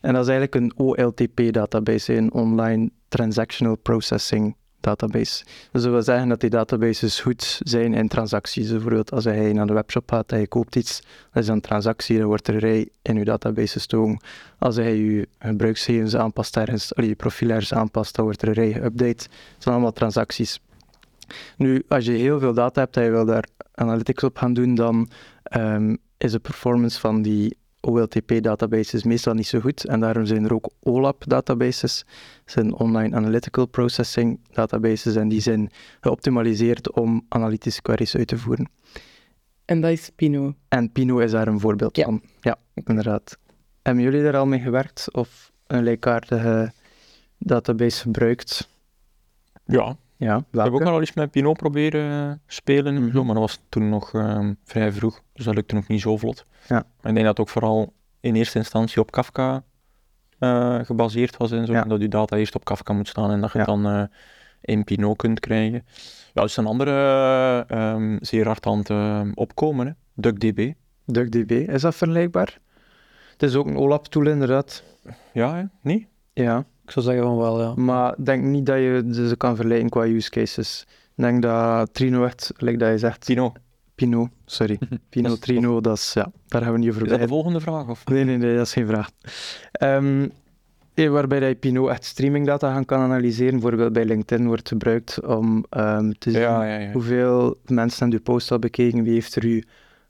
En 0.00 0.12
dat 0.12 0.22
is 0.22 0.28
eigenlijk 0.28 0.54
een 0.54 0.72
OLTP-database, 0.76 2.14
een 2.14 2.32
Online 2.32 2.90
Transactional 3.08 3.76
Processing 3.76 4.56
database. 4.86 5.44
Dus 5.72 5.82
dat 5.82 5.92
wil 5.92 6.02
zeggen 6.02 6.28
dat 6.28 6.40
die 6.40 6.50
databases 6.50 7.20
goed 7.20 7.60
zijn 7.64 7.94
in 7.94 8.08
transacties. 8.08 8.70
Bijvoorbeeld 8.70 9.12
als 9.12 9.24
je 9.24 9.50
naar 9.54 9.66
de 9.66 9.72
webshop 9.72 10.10
gaat 10.10 10.32
en 10.32 10.40
je 10.40 10.46
koopt 10.46 10.76
iets, 10.76 11.02
dat 11.32 11.42
is 11.42 11.48
een 11.48 11.60
transactie, 11.60 12.18
dan 12.18 12.26
wordt 12.26 12.48
er 12.48 12.54
een 12.54 12.60
rij 12.60 12.88
in 13.02 13.16
je 13.16 13.24
database 13.24 13.72
gestoken. 13.72 14.20
Als 14.58 14.76
je 14.76 14.82
je 14.82 15.28
gebruiksgegevens 15.38 16.16
aanpast 16.16 16.56
ergens, 16.56 16.92
je 16.94 17.14
profiel 17.14 17.50
ergens 17.50 17.74
aanpast, 17.74 18.14
dan 18.14 18.24
wordt 18.24 18.42
er 18.42 18.48
een 18.48 18.54
rij 18.54 18.72
geüpdate. 18.72 19.26
Dat 19.26 19.58
zijn 19.58 19.74
allemaal 19.74 19.92
transacties. 19.92 20.60
Nu, 21.56 21.82
als 21.88 22.04
je 22.04 22.12
heel 22.12 22.38
veel 22.38 22.54
data 22.54 22.80
hebt 22.80 22.96
en 22.96 23.04
je 23.04 23.10
wil 23.10 23.24
daar 23.24 23.44
analytics 23.74 24.22
op 24.22 24.36
gaan 24.36 24.54
doen, 24.54 24.74
dan 24.74 25.08
ehm, 25.42 25.96
is 26.18 26.32
de 26.32 26.38
performance 26.38 27.00
van 27.00 27.22
die 27.22 27.56
OLTP-databases 27.86 29.02
meestal 29.02 29.34
niet 29.34 29.46
zo 29.46 29.60
goed. 29.60 29.84
En 29.86 30.00
daarom 30.00 30.26
zijn 30.26 30.44
er 30.44 30.54
ook 30.54 30.70
OLAP-databases. 30.82 32.04
Dat 32.44 32.52
zijn 32.54 32.74
Online 32.74 33.16
Analytical 33.16 33.66
Processing 33.66 34.40
databases 34.52 35.14
en 35.16 35.28
die 35.28 35.40
zijn 35.40 35.70
geoptimaliseerd 36.00 36.92
om 36.92 37.24
analytische 37.28 37.82
queries 37.82 38.16
uit 38.16 38.26
te 38.26 38.38
voeren. 38.38 38.70
En 39.64 39.80
dat 39.80 39.90
is 39.90 40.10
Pino. 40.16 40.54
En 40.68 40.92
Pino 40.92 41.18
is 41.18 41.30
daar 41.30 41.48
een 41.48 41.60
voorbeeld 41.60 41.96
Ja. 41.96 42.04
van. 42.04 42.22
Ja, 42.40 42.56
inderdaad. 42.84 43.38
Hebben 43.82 44.02
jullie 44.04 44.22
daar 44.22 44.36
al 44.36 44.46
mee 44.46 44.60
gewerkt 44.60 45.08
of 45.14 45.52
een 45.66 45.78
gelijkaardige 45.78 46.72
database 47.38 48.00
gebruikt? 48.00 48.68
Ja. 49.64 49.96
Ja, 50.18 50.36
Ik 50.36 50.60
heb 50.60 50.72
ook 50.72 50.82
al 50.82 51.00
eens 51.00 51.14
met 51.14 51.30
Pinot 51.30 51.56
proberen 51.56 52.30
eh, 52.30 52.36
spelen, 52.46 52.96
en 52.96 53.02
Mhm. 53.02 53.12
zo, 53.12 53.24
maar 53.24 53.34
dat 53.34 53.42
was 53.44 53.60
toen 53.68 53.88
nog 53.88 54.14
ehm, 54.14 54.52
vrij 54.64 54.92
vroeg. 54.92 55.22
Dus 55.32 55.44
dat 55.44 55.54
lukte 55.54 55.74
nog 55.74 55.88
niet 55.88 56.00
zo 56.00 56.16
vlot. 56.16 56.46
Ja. 56.68 56.74
Maar 56.74 56.84
ik 57.10 57.14
denk 57.14 57.16
dat 57.16 57.26
het 57.26 57.40
ook 57.40 57.48
vooral 57.48 57.92
in 58.20 58.34
eerste 58.34 58.58
instantie 58.58 59.00
op 59.00 59.10
Kafka 59.10 59.62
eh, 60.38 60.78
gebaseerd 60.82 61.36
was 61.36 61.50
en 61.52 61.66
zo. 61.66 61.72
Ja. 61.72 61.82
Dat 61.84 62.00
je 62.00 62.08
data 62.08 62.36
eerst 62.36 62.54
op 62.54 62.64
Kafka 62.64 62.92
moet 62.92 63.08
staan 63.08 63.30
en 63.30 63.40
dat 63.40 63.52
je 63.52 63.58
het 63.58 63.66
dan 63.66 63.86
eh, 63.86 64.02
in 64.60 64.84
Pinot 64.84 65.16
kunt 65.16 65.40
krijgen. 65.40 65.84
Ja, 66.34 66.42
dus 66.42 66.56
een 66.56 66.66
andere 66.66 66.90
eh, 67.68 67.90
ehm, 67.92 68.16
zeer 68.20 68.46
hard 68.46 68.66
aan 68.66 68.78
het 68.78 69.36
opkomen, 69.36 69.86
hè. 69.86 69.92
DuckDB. 70.14 70.72
DuckDB, 71.04 71.50
is 71.50 71.82
dat 71.82 71.94
vergelijkbaar? 71.94 72.58
Het 73.32 73.42
is 73.42 73.54
ook 73.54 73.66
een 73.66 73.76
OLAP-tool 73.76 74.26
inderdaad. 74.26 74.82
Ja, 75.32 75.54
hè? 75.54 75.62
niet? 75.82 76.06
Ja, 76.32 76.64
Ik 76.86 76.92
zou 76.92 77.04
zeggen 77.04 77.24
van 77.24 77.36
wel, 77.36 77.60
ja. 77.60 77.74
maar 77.74 78.14
ik 78.18 78.24
denk 78.24 78.44
niet 78.44 78.66
dat 78.66 78.76
je 78.76 79.08
ze 79.28 79.36
kan 79.36 79.56
vergelijken 79.56 79.88
qua 79.88 80.04
use 80.04 80.30
cases. 80.30 80.86
Ik 81.16 81.22
denk 81.24 81.42
dat 81.42 81.94
Trino 81.94 82.24
echt, 82.24 82.52
like 82.56 82.78
dat 82.78 82.90
je 82.90 82.98
zegt, 82.98 83.20
Tino, 83.20 83.52
Pino, 83.94 84.28
sorry. 84.44 84.78
Pino, 85.08 85.22
Dat 85.28 85.32
is 85.32 85.44
Trino, 85.44 85.80
dat 85.80 85.96
is, 85.96 86.12
ja, 86.12 86.30
daar 86.48 86.62
gaan 86.62 86.72
we 86.72 86.78
niet 86.78 86.88
over 86.88 87.02
is 87.02 87.08
dat 87.08 87.20
de 87.20 87.28
volgende 87.28 87.60
vraag? 87.60 87.88
Of? 87.88 88.06
Nee, 88.06 88.24
nee, 88.24 88.36
nee, 88.36 88.56
dat 88.56 88.66
is 88.66 88.72
geen 88.72 88.86
vraag. 88.86 89.10
Ehm, 89.72 90.28
eh, 90.94 91.08
waarbij 91.08 91.48
je 91.48 91.54
Pino 91.54 91.88
echt 91.88 92.04
streamingdata 92.04 92.72
gaan 92.72 92.84
kan 92.84 93.00
analyseren. 93.00 93.52
Bijvoorbeeld 93.52 93.92
bij 93.92 94.04
LinkedIn 94.04 94.46
wordt 94.46 94.68
gebruikt 94.68 95.26
om 95.26 95.64
ehm, 95.70 96.12
te 96.18 96.30
zien 96.30 96.40
Ja, 96.40 96.64
ja, 96.64 96.78
ja. 96.78 96.92
hoeveel 96.92 97.56
mensen 97.64 97.98
hebben 97.98 98.18
uw 98.18 98.24
post 98.24 98.50
al 98.50 98.58
bekeken, 98.58 99.02
wie 99.02 99.12
heeft 99.12 99.36
er 99.36 99.44
uw 99.44 99.60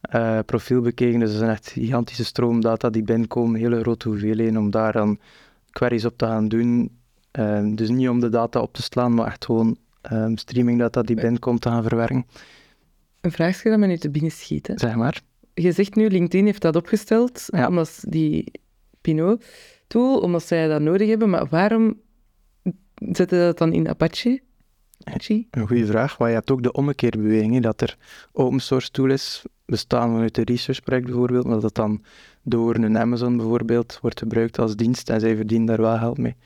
eh, 0.01 0.39
profiel 0.47 0.81
bekeken. 0.81 1.21
Dus 1.21 1.29
dat 1.29 1.37
is 1.37 1.47
een 1.47 1.53
echt 1.55 1.71
gigantische 1.71 2.25
stroom 2.25 2.61
data 2.61 2.91
die 2.91 3.03
binnenkomen, 3.03 3.61
hele 3.61 3.81
grote 3.81 4.09
hoeveelheden, 4.09 4.57
om 4.57 4.71
daar 4.71 4.93
dan 4.93 5.19
queries 5.79 6.05
op 6.05 6.17
te 6.19 6.25
gaan 6.27 6.49
doen. 6.49 6.99
Ehm, 7.31 7.75
dus 7.75 7.89
niet 7.89 8.09
om 8.09 8.21
de 8.21 8.29
data 8.29 8.61
op 8.61 8.73
te 8.73 8.83
slaan, 8.83 9.15
maar 9.15 9.27
echt 9.27 9.45
gewoon 9.45 9.77
ehm, 10.01 10.37
streamingdata 10.37 11.03
die 11.03 11.17
binnenkomt 11.17 11.61
te 11.61 11.69
gaan 11.69 11.83
verwerken, 11.83 12.27
Een 13.21 13.33
vraagje 13.33 13.71
dat 13.71 13.79
me 13.79 13.87
nu 13.87 13.97
te 13.97 14.11
binnen 14.11 14.31
schiet. 14.31 14.67
hè. 14.67 14.79
zeg 14.79 14.95
maar. 14.95 15.21
Je 15.55 15.73
zegt 15.73 15.95
nu, 15.95 16.09
LinkedIn 16.09 16.45
heeft 16.45 16.63
dat 16.63 16.77
opgesteld, 16.77 17.45
Ja. 17.47 17.69
omdat 17.69 18.05
die 18.09 18.53
Pinot-tool, 19.01 20.19
omdat 20.21 20.43
zij 20.47 20.69
dat 20.69 20.81
nodig 20.81 21.09
hebben, 21.09 21.31
maar 21.31 21.47
waarom 21.49 22.01
zetten 22.99 23.39
ze 23.39 23.45
dat 23.45 23.59
dan 23.59 23.73
in 23.73 23.89
Apache? 23.89 24.41
Apache? 25.05 25.47
Een 25.51 25.67
goede 25.67 25.87
vraag, 25.87 26.19
maar 26.19 26.29
je 26.29 26.35
hebt 26.35 26.51
ook 26.51 26.63
de 26.63 26.73
ommekeerbeweging, 26.73 27.55
hè, 27.55 27.61
dat 27.61 27.81
er 27.81 27.97
open 28.33 28.61
source 28.61 28.91
tool 28.91 29.11
is, 29.11 29.45
bestaan 29.65 30.11
vanuit 30.11 30.39
een 30.39 30.45
research 30.45 30.83
project 30.83 31.07
bijvoorbeeld, 31.07 31.45
maar 31.45 31.55
dat 31.55 31.63
het 31.63 31.75
dan 31.75 32.03
door 32.49 32.75
een 32.75 32.99
Amazon 32.99 33.37
bijvoorbeeld 33.37 33.99
wordt 34.03 34.19
gebruikt 34.19 34.59
als 34.59 34.77
dienst 34.77 35.11
en 35.11 35.21
zij 35.21 35.37
verdienen 35.37 35.67
daar 35.67 35.81
wel 35.81 35.99
geld 35.99 36.19
mee. 36.19 36.37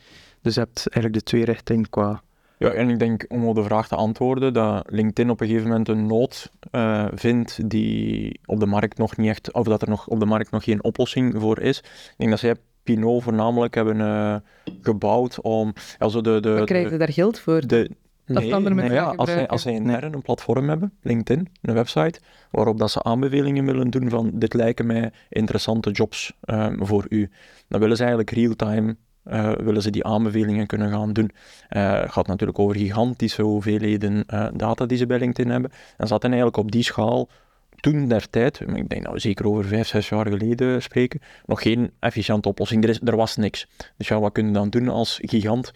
Dus 0.41 0.53
je 0.53 0.59
hebt 0.59 0.87
eigenlijk 0.87 1.13
de 1.13 1.31
twee 1.31 1.45
richtingen 1.45 1.89
qua... 1.89 2.21
Ja, 2.57 2.69
en 2.69 2.89
ik 2.89 2.99
denk 2.99 3.25
om 3.27 3.45
op 3.45 3.55
de 3.55 3.63
vraag 3.63 3.87
te 3.87 3.95
antwoorden, 3.95 4.53
dat 4.53 4.83
LinkedIn 4.89 5.29
op 5.29 5.41
een 5.41 5.47
gegeven 5.47 5.67
moment 5.67 5.87
een 5.87 6.05
nood 6.05 6.51
eh, 6.71 7.07
vindt 7.13 7.69
die 7.69 8.39
op 8.45 8.59
de 8.59 8.65
markt 8.65 8.97
nog 8.97 9.17
niet 9.17 9.29
echt, 9.29 9.53
of 9.53 9.65
dat 9.65 9.81
er 9.81 9.89
nog 9.89 10.07
op 10.07 10.19
de 10.19 10.25
markt 10.25 10.51
nog 10.51 10.63
geen 10.63 10.83
oplossing 10.83 11.33
voor 11.39 11.59
is. 11.59 11.77
Ik 11.77 12.13
denk 12.17 12.29
dat 12.29 12.39
zij 12.39 12.55
Pinot 12.83 13.23
voornamelijk 13.23 13.75
hebben 13.75 14.01
eh, 14.01 14.35
gebouwd 14.81 15.41
om, 15.41 15.73
also 15.97 16.21
de, 16.21 16.39
de, 16.39 16.61
krijgen 16.65 16.91
ze 16.91 16.97
daar 16.97 17.11
geld 17.11 17.39
voor? 17.39 17.67
de, 17.67 17.91
Dat 18.25 18.43
nee, 18.43 18.53
andere 18.53 18.75
nee, 18.75 18.83
mensen 18.83 19.03
ja, 19.03 19.13
als 19.15 19.29
zij, 19.29 19.47
als 19.47 19.61
zij 19.61 19.73
intern 19.73 20.13
een 20.13 20.21
platform 20.21 20.69
hebben, 20.69 20.93
LinkedIn, 21.01 21.49
een 21.61 21.73
website, 21.73 22.19
waarop 22.51 22.77
dat 22.77 22.91
ze 22.91 23.03
aanbevelingen 23.03 23.65
willen 23.65 23.89
doen 23.89 24.09
van 24.09 24.31
dit 24.33 24.53
lijken 24.53 24.85
mij 24.85 25.11
interessante 25.29 25.91
jobs 25.91 26.33
ehm, 26.41 26.83
voor 26.83 27.05
u, 27.09 27.29
dan 27.67 27.79
willen 27.79 27.95
ze 27.95 28.01
eigenlijk 28.03 28.31
real-time 28.31 28.95
eh, 29.23 29.51
willen 29.51 29.81
ze 29.81 29.89
die 29.89 30.03
aanbevelingen 30.03 30.67
kunnen 30.67 30.89
gaan 30.91 31.13
doen. 31.13 31.31
Eh, 31.69 32.01
Het 32.01 32.11
gaat 32.11 32.27
natuurlijk 32.27 32.59
over 32.59 32.75
gigantische 32.75 33.41
hoeveelheden 33.41 34.23
eh, 34.27 34.47
data 34.53 34.85
die 34.85 34.97
ze 34.97 35.05
bij 35.05 35.19
LinkedIn 35.19 35.51
hebben. 35.51 35.71
En 35.71 36.07
ze 36.07 36.11
hadden 36.11 36.31
eigenlijk 36.31 36.59
op 36.59 36.71
die 36.71 36.83
schaal 36.83 37.29
toen 37.79 38.07
der 38.07 38.29
tijd, 38.29 38.59
ik 38.59 38.89
denk 38.89 39.11
we 39.11 39.19
zeker 39.19 39.47
over 39.47 39.65
vijf, 39.65 39.87
zes 39.87 40.09
jaar 40.09 40.27
geleden 40.27 40.81
spreken, 40.81 41.21
nog 41.45 41.61
geen 41.61 41.91
efficiënte 41.99 42.47
oplossing. 42.47 42.83
Er, 42.83 42.89
is, 42.89 42.99
er 43.03 43.15
was 43.15 43.35
niks. 43.35 43.67
Dus 43.97 44.07
ja, 44.07 44.19
wat 44.19 44.31
kun 44.31 44.45
je 44.45 44.51
dan 44.51 44.69
doen 44.69 44.89
als 44.89 45.19
gigant? 45.21 45.71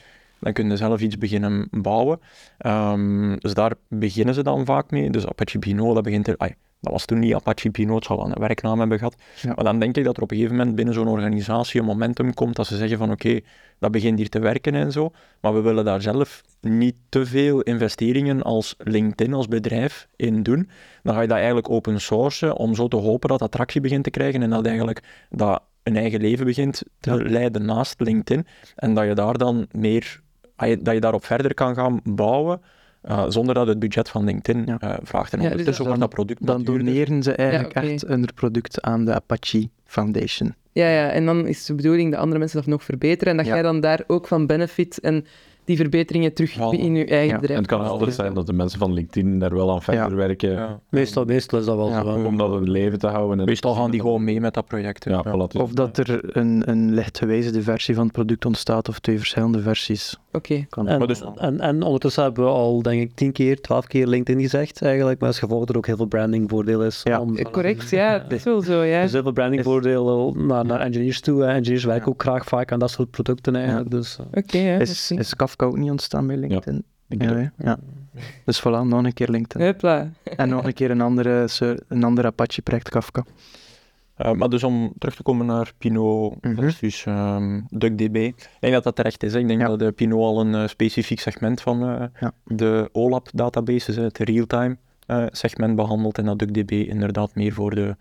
Dan 0.46 0.54
kun 0.54 0.70
je 0.70 0.78
zelf 0.78 1.02
iets 1.02 1.18
beginnen 1.18 1.68
bouwen. 1.72 2.20
Ehm, 2.58 3.36
dus 3.38 3.54
daar 3.54 3.74
beginnen 3.90 4.34
ze 4.34 4.44
dan 4.44 4.66
vaak 4.66 4.92
mee. 4.92 5.10
Dus 5.10 5.28
Apache 5.28 5.60
Pinot, 5.60 5.94
dat 5.96 6.04
begint 6.04 6.28
er... 6.28 6.36
ai, 6.38 6.54
dat 6.82 6.92
was 6.92 7.06
toen 7.06 7.20
niet 7.20 7.34
Apache 7.34 7.70
Pinot, 7.70 7.96
het 7.96 8.06
zal 8.06 8.18
wel 8.18 8.26
een 8.26 8.40
werknaam 8.40 8.80
hebben 8.80 8.98
gehad. 8.98 9.16
Ja. 9.42 9.54
Maar 9.56 9.64
dan 9.64 9.80
denk 9.80 9.98
ik 9.98 10.04
dat 10.04 10.18
er 10.18 10.24
op 10.24 10.32
een 10.32 10.38
gegeven 10.38 10.58
moment 10.58 10.76
binnen 10.76 10.94
zo'n 10.94 11.08
organisatie 11.08 11.80
een 11.80 11.86
momentum 11.86 12.34
komt 12.34 12.56
dat 12.56 12.68
ze 12.68 12.78
zeggen 12.78 12.98
van 12.98 13.12
oké, 13.12 13.40
dat 13.80 13.92
begint 13.92 14.18
hier 14.18 14.30
te 14.30 14.40
werken 14.40 14.74
en 14.76 14.92
zo, 14.92 15.12
maar 15.42 15.54
we 15.54 15.62
willen 15.62 15.86
daar 15.86 16.02
zelf 16.02 16.42
niet 16.62 16.96
te 17.10 17.26
veel 17.26 17.62
investeringen 17.62 18.42
als 18.42 18.76
LinkedIn, 18.78 19.34
als 19.34 19.48
bedrijf, 19.48 20.08
in 20.16 20.44
doen. 20.44 20.70
Dan 21.04 21.14
ga 21.16 21.22
je 21.22 21.28
dat 21.28 21.38
eigenlijk 21.38 21.70
open 21.70 22.02
sourcen 22.02 22.56
om 22.58 22.76
zo 22.76 22.88
te 22.88 22.96
hopen 22.98 23.30
dat 23.30 23.40
dat 23.40 23.52
tractie 23.52 23.82
begint 23.82 24.04
te 24.04 24.10
krijgen 24.10 24.42
en 24.42 24.50
dat 24.50 24.66
eigenlijk 24.66 25.26
dat 25.30 25.64
een 25.84 25.96
eigen 25.96 26.22
leven 26.22 26.46
begint 26.46 26.84
te 27.00 27.10
Ja. 27.12 27.30
leiden 27.30 27.66
naast 27.66 28.00
LinkedIn 28.02 28.46
en 28.76 28.94
dat 28.94 29.06
je 29.06 29.14
daar 29.14 29.38
dan 29.38 29.68
meer, 29.72 30.22
dat 30.56 30.94
je 30.94 31.00
daarop 31.00 31.26
verder 31.26 31.54
kan 31.54 31.76
gaan 31.76 32.00
bouwen 32.04 32.62
eh, 33.02 33.24
zonder 33.28 33.56
dat 33.56 33.68
het 33.68 33.80
budget 33.80 34.10
van 34.10 34.24
LinkedIn 34.24 34.64
Ja. 34.66 34.78
eh, 34.80 34.94
vraagt. 35.04 35.34
En 35.34 35.38
Ja, 35.40 35.44
dus 35.44 35.52
ondertussen 35.52 35.86
dan- 35.86 35.94
wordt 35.98 36.00
dat 36.00 36.26
product 36.26 36.46
Dan 36.46 36.64
doneren 36.64 37.24
ze 37.24 37.32
eigenlijk 37.34 37.74
Ja, 37.74 37.82
echt 37.82 38.02
hun 38.08 38.28
product 38.36 38.82
aan 38.82 39.06
de 39.06 39.14
Apache 39.14 39.70
Foundation. 39.86 40.54
Ja, 40.72 40.88
ja, 40.90 41.10
en 41.10 41.26
dan 41.26 41.48
is 41.48 41.66
de 41.66 41.76
bedoeling 41.76 42.12
dat 42.12 42.20
andere 42.20 42.40
mensen 42.40 42.58
dat 42.58 42.68
nog 42.68 42.84
verbeteren 42.84 43.32
en 43.32 43.38
dat 43.38 43.46
Ja. 43.46 43.54
jij 43.54 43.62
dan 43.62 43.80
daar 43.80 44.04
ook 44.08 44.28
van 44.28 44.46
benefit 44.48 45.00
en 45.00 45.26
die 45.66 45.76
verbeteringen 45.78 46.34
terug 46.34 46.72
in 46.72 46.96
je 46.96 47.06
eigen 47.06 47.28
Ja. 47.28 47.40
bedrijf. 47.40 47.50
En 47.60 47.66
het 47.66 47.68
kan 47.68 47.82
altijd 47.88 48.14
zijn 48.14 48.34
dat 48.34 48.46
de 48.46 48.54
mensen 48.54 48.80
van 48.80 48.94
LinkedIn 48.94 49.40
daar 49.40 49.54
wel 49.56 49.72
aan 49.72 49.82
verder 49.82 50.10
Ja. 50.10 50.16
werken 50.16 50.52
Ja. 50.52 50.80
Meestal, 50.90 51.26
meestal 51.26 51.60
is 51.60 51.66
dat 51.66 51.76
wel 51.76 51.90
Ja. 51.90 52.04
zo. 52.04 52.24
om 52.26 52.38
dat 52.38 52.62
in 52.62 52.70
leven 52.72 53.00
te 53.00 53.08
houden. 53.08 53.40
En 53.40 53.46
Meestal 53.46 53.74
gaan 53.74 53.92
die 53.92 54.00
gewoon 54.02 54.24
mee 54.24 54.42
met 54.42 54.54
dat 54.54 54.68
project. 54.68 55.04
hè. 55.04 55.12
Ja, 55.12 55.22
Ja. 55.26 55.32
voilà, 55.34 55.52
dus- 55.52 55.62
Of 55.62 55.72
dat 55.72 55.98
er 55.98 56.38
een, 56.38 56.64
een 56.70 56.94
licht 56.94 57.18
gewijzigde 57.18 57.62
versie 57.62 57.96
van 57.96 58.04
het 58.04 58.14
product 58.14 58.46
ontstaat, 58.46 58.90
of 58.90 59.00
twee 59.00 59.18
verschillende 59.18 59.62
versies. 59.62 60.18
Oké. 60.36 60.66
En, 60.70 60.84
Maar 60.86 61.08
dus- 61.08 61.24
en, 61.36 61.60
en 61.60 61.82
ondertussen 61.84 62.24
hebben 62.24 62.44
we 62.44 62.50
al, 62.50 62.82
denk 62.82 63.02
ik, 63.02 63.12
tien 63.16 63.32
keer, 63.32 63.62
twaalf 63.62 63.88
keer 63.88 64.08
LinkedIn 64.08 64.42
gezegd 64.42 64.82
eigenlijk, 64.82 65.20
maar 65.20 65.30
als 65.30 65.40
gevolg 65.40 65.68
er 65.70 65.78
ook 65.78 65.86
heel 65.86 65.96
veel 65.96 66.06
brandingvoordeel 66.06 66.84
is. 66.84 67.02
Ja. 67.04 67.20
om- 67.22 67.38
Eh, 67.38 67.46
Correct, 67.52 67.90
ja, 67.90 68.20
dat 68.20 68.32
is 68.32 68.44
wel 68.44 68.62
zo, 68.62 68.82
ja. 68.84 69.02
Dus 69.02 69.12
heel 69.12 69.22
veel 69.24 69.32
brandingvoordeel 69.32 70.34
naar, 70.38 70.66
naar 70.66 70.80
engineers 70.80 71.22
toe. 71.22 71.42
hè. 71.44 71.48
Engineers 71.54 71.84
werken 71.84 72.08
ook 72.08 72.22
graag 72.22 72.46
vaak 72.46 72.72
aan 72.72 72.80
dat 72.80 72.92
soort 72.92 73.10
producten 73.12 73.56
eigenlijk. 73.56 73.92
Dus, 73.92 74.18
eh. 74.20 74.26
Oké, 74.44 74.58
ja. 74.58 74.78
dat 74.78 74.88
Is, 74.88 75.12
is- 75.12 75.36
Kafka 75.36 75.66
ook 75.66 75.78
niet 75.78 75.90
ontstaan 75.92 76.28
bij 76.28 76.38
LinkedIn? 76.38 76.84
Ik 77.10 77.22
Ja, 77.22 77.28
denk 77.34 77.52
ja, 77.58 77.66
ja. 77.66 77.78
Dus 78.46 78.60
voilà, 78.62 78.88
nog 78.88 79.04
een 79.04 79.14
keer 79.14 79.30
LinkedIn. 79.30 79.68
Hupla. 79.68 80.10
En 80.24 80.50
nog 80.50 80.66
een 80.66 80.74
keer 80.74 80.92
een 80.92 81.02
andere, 81.02 81.48
een 81.88 82.04
andere 82.04 82.28
Apache-project 82.28 82.90
Kafka. 82.90 83.24
Eh, 84.16 84.32
maar 84.32 84.50
dus 84.50 84.64
om 84.64 84.94
terug 84.98 85.16
te 85.16 85.24
komen 85.24 85.46
naar 85.46 85.74
Pinot 85.78 86.42
Mhm. 86.42 86.56
versus 86.56 87.06
ehm, 87.06 87.62
DuckDB. 87.70 88.16
Ik 88.16 88.48
denk 88.60 88.74
dat 88.74 88.84
dat 88.84 88.96
terecht 88.96 89.24
is. 89.24 89.34
Hè. 89.34 89.40
Ik 89.40 89.48
denk 89.48 89.60
Ja. 89.62 89.68
dat 89.68 89.80
de 89.80 89.92
Pinot 89.92 90.20
al 90.22 90.40
een 90.42 90.56
eh, 90.56 90.68
specifiek 90.68 91.20
segment 91.20 91.62
van 91.62 91.82
eh, 91.90 92.06
Ja. 92.20 92.32
de 92.46 92.90
OLAP 92.92 93.30
databases, 93.34 93.96
het 93.96 94.18
real-time 94.18 94.78
eh, 95.06 95.26
segment 95.30 95.76
behandelt. 95.76 96.18
En 96.18 96.26
dat 96.26 96.40
DuckDB 96.40 96.72
inderdaad 96.72 97.36
meer 97.36 97.54
voor 97.54 97.76
de 97.76 97.96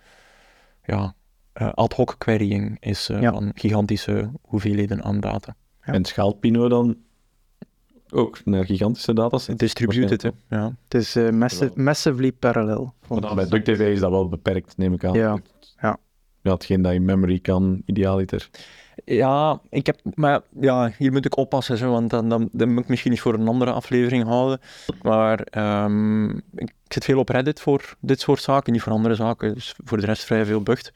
ja, 0.84 1.14
eh, 1.52 1.72
ad 1.72 1.92
hoc 1.92 2.14
querying 2.18 2.76
is 2.80 3.08
eh, 3.08 3.20
Ja. 3.20 3.32
van 3.32 3.50
gigantische 3.54 4.30
hoeveelheden 4.42 5.02
aan 5.02 5.20
data. 5.20 5.56
Ja. 5.84 5.92
En 5.92 6.04
schaalt 6.04 6.40
Pino 6.40 6.68
dan 6.68 6.96
ook 8.10 8.44
naar 8.44 8.64
gigantische 8.64 9.12
datasets? 9.12 9.58
Distributed, 9.58 10.22
hè. 10.22 10.30
Ja. 10.48 10.76
Het 10.84 10.94
is 10.94 11.16
eh, 11.16 11.30
massi- 11.30 11.58
Wel. 11.74 11.84
massively 11.84 12.32
parallel. 12.32 12.94
Maar 13.08 13.20
dan 13.20 13.34
bij 13.34 13.48
DuckTV 13.48 13.78
is 13.80 14.00
dat 14.00 14.10
wel 14.10 14.28
beperkt, 14.28 14.76
neem 14.76 14.92
ik 14.92 15.04
aan. 15.04 15.12
Ja, 15.12 15.38
ja. 16.44 16.52
Hetgeen 16.52 16.82
dat 16.82 16.92
je 16.92 17.00
memory 17.00 17.38
kan, 17.38 17.82
idealiter. 17.86 18.48
Ja, 19.04 19.60
ik 19.70 19.86
heb, 19.86 20.00
maar 20.14 20.40
ja, 20.60 20.92
hier 20.98 21.12
moet 21.12 21.24
ik 21.24 21.36
oppassen, 21.36 21.76
zo, 21.76 21.90
want 21.90 22.10
dan, 22.10 22.28
dan, 22.28 22.48
dan 22.52 22.72
moet 22.72 22.82
ik 22.82 22.88
misschien 22.88 23.10
eens 23.10 23.20
voor 23.20 23.34
een 23.34 23.48
andere 23.48 23.72
aflevering 23.72 24.24
houden. 24.24 24.60
Maar 25.02 25.40
ehm, 25.40 26.28
ik 26.54 26.72
zit 26.88 27.04
veel 27.04 27.18
op 27.18 27.28
Reddit 27.28 27.60
voor 27.60 27.96
dit 28.00 28.20
soort 28.20 28.42
zaken, 28.42 28.72
niet 28.72 28.82
voor 28.82 28.92
andere 28.92 29.14
zaken, 29.14 29.54
dus 29.54 29.74
voor 29.84 30.00
de 30.00 30.06
rest 30.06 30.24
vrij 30.24 30.44
veel 30.44 30.62
bucht. 30.62 30.92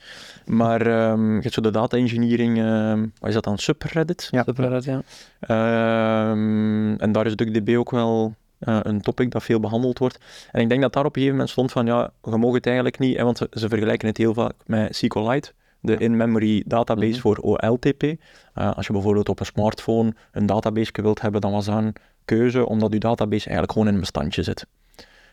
Maar 0.47 0.87
ehm, 0.87 1.35
je 1.35 1.41
hebt 1.41 1.55
zo 1.55 1.61
de 1.61 1.71
data 1.71 1.97
engineering, 1.97 2.59
ehm, 2.59 3.07
wat 3.19 3.29
is 3.29 3.35
dat 3.35 3.45
dan, 3.45 3.59
subreddit? 3.59 4.29
Ja. 4.31 4.43
Subreddit, 4.43 4.85
ja. 4.85 5.03
Ehm, 5.41 6.95
en 6.95 7.13
daar 7.13 7.27
is 7.27 7.37
DuckDB 7.37 7.77
ook 7.77 7.91
wel 7.91 8.35
eh, 8.59 8.79
een 8.83 9.01
topic 9.01 9.31
dat 9.31 9.43
veel 9.43 9.61
behandeld 9.61 9.99
wordt. 9.99 10.19
En 10.53 10.61
ik 10.61 10.69
denk 10.69 10.81
dat 10.83 10.93
daar 10.93 11.05
op 11.05 11.17
een 11.17 11.23
gegeven 11.23 11.37
moment 11.37 11.51
stond 11.51 11.73
van, 11.73 11.87
ja, 11.87 12.11
je 12.23 12.37
mag 12.37 12.53
het 12.53 12.67
eigenlijk 12.67 12.99
niet, 12.99 13.17
hè, 13.17 13.25
want 13.25 13.39
ze, 13.39 13.47
ze 13.51 13.69
vergelijken 13.69 14.09
het 14.09 14.17
heel 14.17 14.35
vaak 14.35 14.53
met 14.67 14.97
SQLite, 14.97 15.53
de 15.81 15.97
in-memory 15.97 16.63
database 16.67 17.11
Mhm. 17.11 17.21
voor 17.21 17.37
OLTP. 17.37 18.03
Eh, 18.03 18.77
als 18.77 18.87
je 18.87 18.93
bijvoorbeeld 18.93 19.29
op 19.29 19.41
een 19.41 19.47
smartphone 19.47 20.15
een 20.33 20.47
database 20.47 20.93
wilt 20.93 21.21
hebben, 21.21 21.41
dan 21.41 21.53
was 21.53 21.65
dat 21.65 21.77
een 21.77 21.95
keuze, 22.25 22.67
omdat 22.67 22.93
je 22.93 22.99
database 22.99 23.45
eigenlijk 23.45 23.73
gewoon 23.73 23.89
in 23.89 23.95
een 23.95 24.01
bestandje 24.01 24.43
zit. 24.43 24.67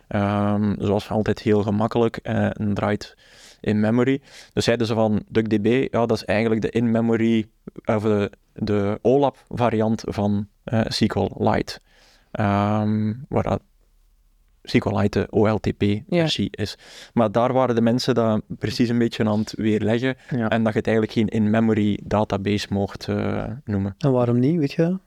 Ehm 0.08 0.74
zoals 0.80 1.10
altijd 1.10 1.40
heel 1.40 1.64
gemakkelijk 1.64 2.18
eh, 2.18 2.60
en 2.60 2.74
draait 2.74 3.16
in 3.62 3.80
memory. 3.80 4.22
Dus 4.54 4.64
zeiden 4.64 4.88
ze 4.88 4.94
van 4.94 5.24
DuckDB, 5.28 5.88
ja, 5.92 6.06
dat 6.06 6.18
is 6.18 6.26
eigenlijk 6.26 6.62
de 6.62 6.70
in-memory, 6.70 7.46
of 7.86 8.04
de, 8.04 8.32
de 8.54 9.00
OLAP 9.02 9.38
variant 9.50 10.04
van 10.06 10.48
eh 10.64 10.82
SQLite. 10.88 11.80
Ehm 12.36 13.14
waar 13.30 13.44
dat 13.44 13.62
SQLite 14.64 15.20
de 15.20 15.28
OLTP-versie 15.32 16.48
is. 16.52 16.78
Maar 17.14 17.32
daar 17.32 17.54
waren 17.54 17.76
de 17.76 17.82
mensen 17.82 18.16
dat 18.16 18.42
precies 18.48 18.90
een 18.90 18.98
beetje 18.98 19.26
aan 19.26 19.40
het 19.40 19.54
weerleggen 19.58 20.16
Ja. 20.30 20.50
en 20.50 20.64
dat 20.64 20.72
je 20.74 20.78
het 20.80 20.88
eigenlijk 20.88 21.18
geen 21.18 21.28
in-memory 21.28 22.00
database 22.04 22.68
mocht 22.70 23.08
eh, 23.08 23.44
noemen. 23.66 23.96
En 23.98 24.12
waarom 24.12 24.40
niet, 24.40 24.58
weet 24.60 24.72
je? 24.72 24.98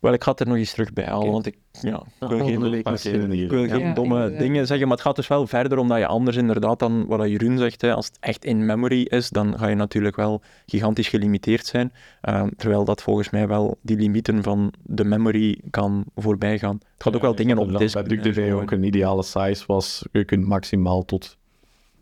Wel, 0.00 0.12
ik 0.12 0.24
ga 0.24 0.30
het 0.30 0.40
er 0.40 0.46
nog 0.46 0.56
eens 0.56 0.72
terug 0.72 0.92
bij 0.92 1.04
halen, 1.04 1.32
want 1.32 1.46
ik, 1.46 1.58
ja, 1.80 2.02
ik 2.20 2.28
wil 2.28 2.46
geen, 2.46 2.70
week 2.70 2.82
Parkeren 2.82 3.32
ik 3.32 3.38
hier. 3.38 3.48
wil 3.48 3.68
geen 3.68 3.78
Ja, 3.78 3.94
domme 3.94 4.36
dingen 4.36 4.66
zeggen, 4.66 4.88
maar 4.88 4.96
het 4.96 5.06
gaat 5.06 5.16
dus 5.16 5.28
wel 5.28 5.46
verder, 5.46 5.78
omdat 5.78 5.98
je 5.98 6.06
anders 6.06 6.36
inderdaad 6.36 6.78
dan, 6.78 7.06
wat 7.06 7.28
Jeroen 7.28 7.58
zegt, 7.58 7.80
hè, 7.80 7.94
als 7.94 8.06
het 8.06 8.16
echt 8.20 8.44
in 8.44 8.66
memory 8.66 9.02
is, 9.02 9.30
dan 9.30 9.58
ga 9.58 9.66
je 9.66 9.74
natuurlijk 9.74 10.16
wel 10.16 10.42
gigantisch 10.66 11.08
gelimiteerd 11.08 11.66
zijn, 11.66 11.92
Ehm, 12.20 12.48
terwijl 12.56 12.84
dat 12.84 13.02
volgens 13.02 13.30
mij 13.30 13.48
wel 13.48 13.78
die 13.82 13.96
limieten 13.96 14.42
van 14.42 14.72
de 14.82 15.04
memory 15.04 15.60
kan 15.70 16.04
voorbij 16.14 16.58
gaan. 16.58 16.80
Het 16.94 17.02
gaat 17.02 17.14
ook 17.14 17.22
wel 17.22 17.34
dingen 17.34 17.58
op 17.58 17.78
disk. 17.78 18.08
Bij 18.08 18.32
zo. 18.32 18.60
ook 18.60 18.70
een 18.70 18.84
ideale 18.84 19.22
size 19.22 19.64
was, 19.66 20.06
je 20.12 20.24
kunt 20.24 20.46
maximaal 20.46 21.04
tot... 21.04 21.36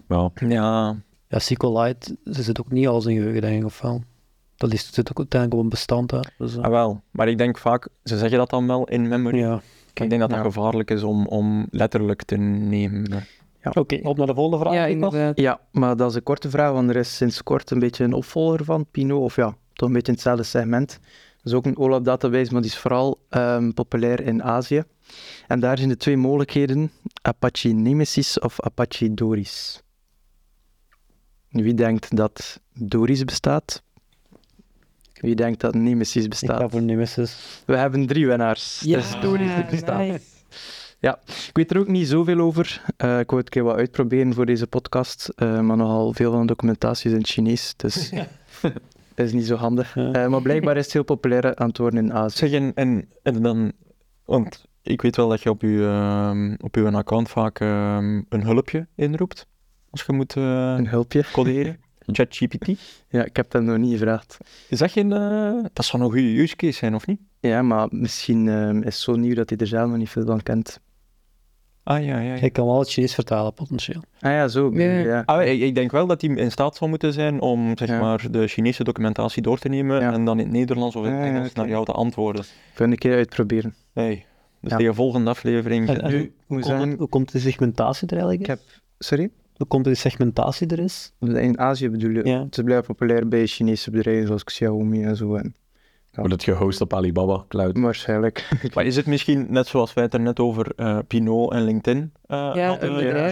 Ja, 0.09 0.30
Ja, 0.49 0.97
Ja, 1.28 1.38
SQLite 1.38 2.16
ze 2.24 2.42
zit 2.42 2.61
ook 2.61 2.70
niet 2.70 2.86
als 2.88 3.05
een 3.05 3.16
geheugen, 3.16 3.40
denk 3.40 3.59
ik, 3.61 3.64
of 3.64 3.80
wel? 3.80 4.03
Dat 4.57 4.72
is, 4.72 4.90
uiteindelijk 4.94 5.55
op 5.55 5.61
een 5.61 5.68
bestand, 5.68 6.11
hè. 6.11 6.20
Dus, 6.38 6.57
eh, 6.57 6.62
ah, 6.62 6.70
wel. 6.70 7.02
Maar 7.11 7.28
ik 7.28 7.38
denk 7.38 7.59
vaak, 7.59 7.88
ze 8.05 8.18
zeggen 8.18 8.38
dat 8.38 8.50
dan 8.50 8.66
wel 8.66 8.88
in 8.88 9.09
memory. 9.09 9.38
ja. 9.38 9.61
Ik 9.94 10.09
denk 10.11 10.20
dat 10.20 10.30
dat 10.30 10.38
Ja. 10.38 10.44
gevaarlijk 10.44 10.90
is 10.90 11.02
om, 11.02 11.26
om 11.26 11.66
letterlijk 11.70 12.22
te 12.22 12.36
nemen. 12.36 13.26
Oké, 13.72 13.98
op 14.02 14.16
naar 14.16 14.26
de 14.26 14.34
volgende 14.34 14.59
vraag. 14.64 14.74
Ja, 14.74 14.86
inderdaad. 14.86 15.38
Ja, 15.40 15.61
maar 15.72 15.96
dat 15.96 16.11
is 16.11 16.16
een 16.16 16.22
korte 16.22 16.50
vraag, 16.50 16.72
want 16.72 16.90
er 16.90 16.96
is 16.96 17.16
sinds 17.16 17.42
kort 17.42 17.70
een 17.70 17.78
beetje 17.78 18.05
een 18.05 18.12
opvolger 18.12 18.64
van 18.64 18.86
Pinot, 18.90 19.22
of 19.22 19.36
ja, 19.36 19.57
toch 19.72 19.88
een 19.88 19.94
beetje 19.94 20.07
in 20.09 20.12
hetzelfde 20.18 20.42
segment. 20.42 20.88
Dat 21.36 21.52
is 21.52 21.52
ook 21.52 21.66
een 21.66 21.76
OLAP 21.78 22.05
database, 22.05 22.52
maar 22.52 22.62
die 22.62 22.70
is 22.70 22.78
vooral 22.78 23.18
ehm, 23.28 23.70
populair 23.70 24.20
in 24.20 24.42
Azië. 24.42 24.82
En 25.48 25.61
daar 25.61 25.76
zijn 25.76 25.88
de 25.88 25.96
twee 25.96 26.16
mogelijkheden, 26.16 26.90
Apache 27.22 27.68
Nemesis 27.68 28.38
of 28.38 28.61
Apache 28.61 29.14
Doris. 29.14 29.82
Wie 31.48 31.74
denkt 31.74 32.16
dat 32.16 32.61
Doris 32.72 33.24
bestaat? 33.24 33.82
Wie 35.24 35.34
denkt 35.34 35.60
dat 35.60 35.74
Nemesis 35.74 36.22
Ik 36.24 36.30
bestaat? 36.30 36.60
ga 36.60 36.68
voor 36.68 36.82
Nemesis. 36.82 37.62
We 37.66 37.76
hebben 37.76 38.06
drie 38.06 38.26
winnaars. 38.26 38.80
Ja, 38.84 38.96
Dus 38.96 39.20
Doris 39.20 39.50
bestaat. 39.70 39.98
nice. 39.98 40.20
Ik 41.48 41.50
weet 41.52 41.70
er 41.70 41.78
ook 41.78 41.88
niet 41.88 42.08
zoveel 42.08 42.38
over. 42.40 42.82
Eh, 42.96 43.18
ik 43.18 43.30
wou 43.30 43.36
het 43.40 43.46
een 43.46 43.48
keer 43.48 43.62
wat 43.62 43.76
uitproberen 43.76 44.34
voor 44.34 44.46
deze 44.46 44.66
podcast, 44.66 45.28
eh, 45.36 45.60
maar 45.60 45.76
nogal 45.76 46.12
veel 46.12 46.30
van 46.30 46.40
de 46.40 46.46
documentatie 46.46 47.06
is 47.06 47.12
in 47.16 47.18
het 47.22 47.28
Chinees, 47.30 47.74
dus 47.76 48.10
dat 49.14 49.26
is 49.26 49.32
niet 49.32 49.46
zo 49.46 49.56
handig. 49.56 49.94
Ja. 49.94 50.12
Eh, 50.12 50.26
maar 50.28 50.42
blijkbaar 50.42 50.76
is 50.76 50.84
het 50.84 50.92
heel 50.92 51.02
populair 51.04 51.56
aan 51.56 51.68
het 51.68 51.78
worden 51.78 52.04
in 52.04 52.12
Azië. 52.12 52.36
Zeg, 52.36 52.52
en, 52.52 52.72
en, 52.74 53.08
en 53.22 53.42
dan, 53.42 53.72
want 54.24 54.64
ik 54.82 55.02
weet 55.02 55.16
wel 55.16 55.28
dat 55.28 55.42
je 55.42 55.50
op 55.50 55.60
je, 55.62 55.84
ehm, 55.86 56.54
op 56.60 56.76
uw 56.76 56.90
account 56.90 57.28
vaak 57.28 57.60
ehm, 57.60 58.22
een 58.28 58.42
hulpje 58.42 58.86
inroept, 58.94 59.46
als 59.90 60.02
je 60.06 60.12
moet 60.12 60.34
Een 60.34 60.88
hulpje. 60.88 61.24
coderen. 61.32 61.78
ChatGPT. 62.07 62.68
Ja, 63.09 63.24
ik 63.24 63.36
heb 63.36 63.50
dat 63.50 63.62
nog 63.62 63.78
niet 63.78 63.92
gevraagd. 63.92 64.38
Is 64.68 64.78
dat 64.78 64.90
geen, 64.90 65.12
eh, 65.12 65.52
dat 65.72 65.84
zou 65.84 66.02
een 66.02 66.11
goede 66.11 66.38
use 66.40 66.57
case 66.57 66.72
zijn, 66.78 66.94
of 66.94 67.07
niet? 67.07 67.20
Ja, 67.40 67.62
maar 67.62 67.86
misschien 67.90 68.48
eh, 68.48 68.68
is 68.70 68.84
het 68.84 68.94
zo 68.94 69.12
nieuw 69.16 69.34
dat 69.34 69.48
hij 69.50 69.59
er 69.59 69.66
zelf 69.66 69.88
nog 69.88 69.98
niet 69.98 70.11
veel 70.11 70.26
van 70.26 70.42
kent. 70.42 70.80
Ah, 71.82 72.05
ja, 72.05 72.18
ja. 72.18 72.34
ja. 72.34 72.42
Ik 72.42 72.52
kan 72.52 72.66
wel 72.66 72.78
het 72.78 72.90
Chinees 72.90 73.14
vertalen, 73.14 73.55
potentieel. 73.55 74.00
Ah 74.20 74.30
ja, 74.32 74.48
zo. 74.48 74.70
Ja. 74.74 74.90
Ja. 74.98 75.22
Ah, 75.26 75.46
ik, 75.46 75.61
ik 75.61 75.74
denk 75.74 75.90
wel 75.90 76.07
dat 76.07 76.20
hij 76.20 76.30
in 76.30 76.50
staat 76.50 76.76
zou 76.76 76.90
moeten 76.90 77.12
zijn 77.12 77.40
om 77.40 77.72
zeg 77.78 77.88
Ja. 77.88 78.00
maar, 78.00 78.30
de 78.30 78.46
Chinese 78.46 78.84
documentatie 78.84 79.42
door 79.42 79.59
te 79.59 79.68
nemen 79.68 80.00
Ja. 80.00 80.12
en 80.12 80.24
dan 80.24 80.38
in 80.38 80.44
het 80.44 80.55
Nederlands 80.55 80.96
of 80.96 81.05
in 81.07 81.12
het 81.12 81.24
Engels 81.24 81.52
naar 81.52 81.68
jou 81.68 81.84
te 81.84 81.92
antwoorden. 81.92 82.42
Ik 82.72 82.78
wil 82.78 82.86
een 82.90 82.98
keer 82.98 83.14
uitproberen. 83.16 83.74
Hey, 83.92 84.26
dus 84.61 84.70
Ja. 84.70 84.76
tegen 84.76 84.90
de 84.90 84.96
volgende 84.96 85.30
aflevering. 85.30 85.88
En, 85.88 86.00
en 86.02 86.11
Nu, 86.11 86.18
hoe, 86.18 86.57
moet 86.57 86.62
komt 86.66 86.80
het- 86.90 86.98
hoe 86.98 87.09
komt 87.09 87.32
de 87.32 87.38
segmentatie 87.38 88.07
er 88.09 88.16
eigenlijk 88.18 88.48
in? 88.48 88.55
Ik 88.55 88.80
Sorry? 88.98 89.30
Hoe 89.57 89.66
komt 89.66 89.84
de 89.84 89.94
segmentatie 89.94 90.66
er 90.66 90.78
is? 90.78 91.12
In 91.20 91.59
Azië 91.59 91.90
bedoel 91.90 92.11
je? 92.11 92.24
Ja. 92.24 92.42
Het 92.44 92.57
is 92.59 92.64
blijkbaar 92.64 92.94
populair 92.96 93.28
bij 93.28 93.46
Chinese 93.46 93.90
bedrijven 93.90 94.26
zoals 94.26 94.44
Xiaomi 94.44 95.02
en 95.05 95.16
zo. 95.16 95.34
En 95.34 95.55
wordt 96.14 96.32
het 96.32 96.42
gehost 96.42 96.80
op 96.80 96.94
Alibaba 96.94 97.44
Cloud. 97.48 97.78
waarschijnlijk. 97.78 98.48
Maar 98.74 98.84
is 98.86 98.96
het 98.96 99.07
misschien 99.07 99.46
net 99.50 99.66
zoals 99.66 99.94
wij 99.94 100.05
het 100.05 100.14
er 100.14 100.20
net 100.20 100.40
over 100.40 100.72
eh 100.76 100.98
Pinot 101.07 101.52
en 101.52 101.62
LinkedIn 101.64 102.12
eh, 102.26 102.50
Ja, 102.55 102.78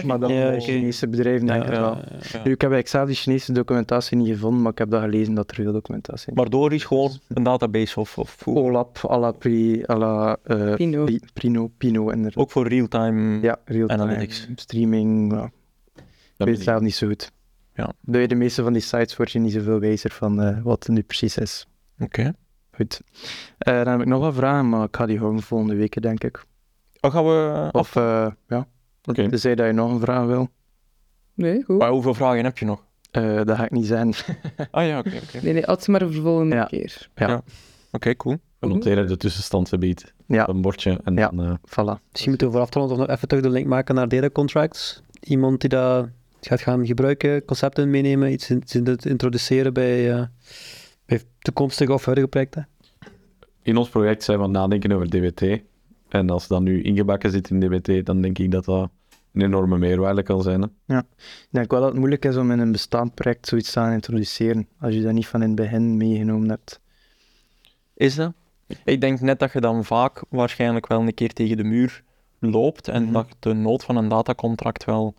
maar 0.05 0.19
dan 0.19 0.33
Ja. 0.33 0.59
Chinese 0.59 1.07
bedrijven 1.07 1.47
denk 1.47 1.63
ik 1.63 1.69
Ja, 1.73 1.79
wel. 1.79 1.95
ja, 1.95 2.03
ja. 2.11 2.17
Ja. 2.31 2.41
Nu, 2.43 2.51
ik 2.51 2.61
heb 2.61 2.87
zelf 2.87 3.07
die 3.07 3.15
Chinese 3.15 3.53
documentatie 3.53 4.17
niet 4.17 4.27
gevonden, 4.27 4.61
maar 4.61 4.71
ik 4.71 4.77
heb 4.77 4.89
dat 4.89 5.01
gelezen 5.01 5.33
dat 5.33 5.49
er 5.49 5.55
veel 5.55 5.71
documentatie 5.71 6.27
is. 6.31 6.37
Maar 6.37 6.49
door 6.49 6.73
is 6.73 6.83
gewoon 6.83 7.11
een 7.27 7.43
database 7.43 7.99
of, 7.99 8.17
of? 8.17 8.47
OLAP, 8.47 8.97
à 9.09 9.17
la, 9.19 9.31
Pri, 9.31 9.83
à 9.89 9.97
la 9.97 10.37
eh, 10.43 10.73
Pino 11.77 12.09
en 12.09 12.25
er. 12.25 12.31
ook 12.35 12.51
voor 12.51 12.67
real-time. 12.67 13.39
Ja, 13.41 13.57
real-time 13.65 14.01
Analytics. 14.01 14.47
streaming. 14.55 15.31
Ja. 15.33 15.51
Ik 16.37 16.45
weet 16.45 16.55
het 16.55 16.63
zelf 16.63 16.81
niet 16.81 16.95
zo 16.95 17.07
goed. 17.07 17.31
Ja. 17.73 17.91
Bij 17.99 18.27
de 18.27 18.35
meeste 18.35 18.63
van 18.63 18.73
die 18.73 18.81
sites 18.81 19.15
word 19.17 19.31
je 19.31 19.39
niet 19.39 19.51
zoveel 19.51 19.79
wijzer 19.79 20.11
van 20.11 20.41
eh, 20.41 20.61
wat 20.63 20.83
het 20.83 20.95
nu 20.95 21.01
precies 21.01 21.37
is. 21.37 21.67
Oké. 21.99 22.33
Goed. 22.71 23.01
Eh, 23.57 23.75
dan 23.83 23.87
heb 23.87 23.99
ik 24.01 24.05
nog 24.07 24.19
wat 24.19 24.33
vragen, 24.35 24.69
maar 24.69 24.83
ik 24.87 24.95
ga 24.95 25.05
die 25.05 25.19
houden 25.19 25.41
volgende 25.41 25.75
week, 25.75 26.01
denk 26.01 26.23
ik. 26.23 26.45
Dan 26.99 27.11
gaan 27.11 27.23
we. 27.25 27.69
Of, 27.71 27.95
eh, 27.95 28.27
ja, 28.47 28.67
Oké. 29.03 29.29
tenzij 29.29 29.55
dat 29.55 29.65
je 29.65 29.71
nog 29.73 29.91
een 29.91 29.99
vraag 29.99 30.25
wil. 30.25 30.49
Nee, 31.33 31.63
goed. 31.63 31.77
Maar 31.77 31.89
hoeveel 31.91 32.13
vragen 32.13 32.43
heb 32.43 32.57
je 32.57 32.65
nog? 32.65 32.85
Eh, 33.11 33.35
dat 33.43 33.57
ga 33.57 33.65
ik 33.65 33.71
niet 33.71 33.85
zijn. 33.85 34.13
Ah 34.71 34.87
ja, 34.87 34.99
oké. 34.99 35.19
oké. 35.23 35.39
Nee, 35.43 35.53
nee, 35.53 35.63
ze 35.79 35.91
maar 35.91 36.01
voor 36.01 36.11
de 36.11 36.21
volgende 36.21 36.55
Ja. 36.55 36.65
keer. 36.65 37.09
Oké, 37.91 38.15
cool. 38.15 38.37
We 38.59 38.67
noteren 38.67 39.07
de 39.07 39.17
tussenstand 39.17 39.69
gebied 39.69 40.13
Ja, 40.27 40.41
op 40.43 40.55
een 40.55 40.61
bordje. 40.61 40.99
En 41.03 41.15
Ja. 41.15 41.29
dan, 41.29 41.45
eh, 41.45 41.53
voilà. 41.69 42.01
Misschien 42.11 42.29
moeten 42.29 42.47
we 42.51 42.53
vooraf 42.67 42.89
nog 42.97 43.07
even 43.07 43.27
terug 43.27 43.43
de 43.43 43.49
link 43.49 43.67
maken 43.67 43.95
naar 43.95 44.07
data 44.07 44.29
contracts. 44.29 45.01
Iemand 45.19 45.59
die 45.61 45.69
dat 45.69 46.09
gaat 46.47 46.61
gaan 46.61 46.85
gebruiken, 46.85 47.45
concepten 47.45 47.89
meenemen, 47.89 48.31
iets 48.31 48.49
in, 48.49 48.85
het 48.85 49.05
introduceren 49.05 49.73
bij, 49.73 50.11
eh, 50.13 50.23
bij 51.05 51.21
toekomstige 51.39 51.93
of 51.93 52.05
huidige 52.05 52.27
projecten. 52.29 52.67
in 53.61 53.77
ons 53.77 53.89
project 53.89 54.23
zijn 54.23 54.37
we 54.37 54.43
aan 54.43 54.49
het 54.49 54.59
nadenken 54.59 54.91
over 54.91 55.09
DWT. 55.09 55.61
En 56.09 56.29
als 56.29 56.47
dat 56.47 56.61
nu 56.61 56.81
ingebakken 56.83 57.31
zit 57.31 57.49
in 57.49 57.59
DWT, 57.59 58.05
dan 58.05 58.21
denk 58.21 58.37
ik 58.39 58.51
dat 58.51 58.65
dat 58.65 58.89
een 59.33 59.41
enorme 59.41 59.77
meerwaarde 59.77 60.23
kan 60.23 60.41
zijn. 60.41 60.71
hè. 60.87 60.97
Ik 60.97 61.03
denk 61.49 61.71
wel 61.71 61.79
dat 61.79 61.89
het 61.89 61.97
moeilijk 61.97 62.25
is 62.25 62.35
om 62.37 62.51
in 62.51 62.59
een 62.59 62.71
bestaand 62.71 63.13
project 63.13 63.47
zoiets 63.47 63.71
te 63.71 63.79
gaan 63.79 63.91
introduceren, 63.91 64.67
als 64.79 64.93
je 64.93 65.01
dat 65.01 65.13
niet 65.13 65.27
van 65.27 65.41
in 65.41 65.47
het 65.47 65.55
begin 65.55 65.97
meegenomen 65.97 66.49
hebt. 66.49 66.79
Is 67.93 68.15
dat? 68.15 68.33
Ik 68.85 69.01
denk 69.01 69.19
net 69.19 69.39
dat 69.39 69.51
je 69.53 69.61
dan 69.61 69.85
vaak 69.85 70.23
waarschijnlijk 70.29 70.87
wel 70.87 70.99
een 71.01 71.13
keer 71.13 71.33
tegen 71.33 71.57
de 71.57 71.63
muur 71.63 72.03
loopt 72.39 72.87
en 72.87 73.03
Mhm. 73.03 73.13
dat 73.13 73.27
de 73.39 73.53
nood 73.53 73.83
van 73.83 73.95
een 73.95 74.07
datacontract 74.07 74.85
wel 74.85 75.13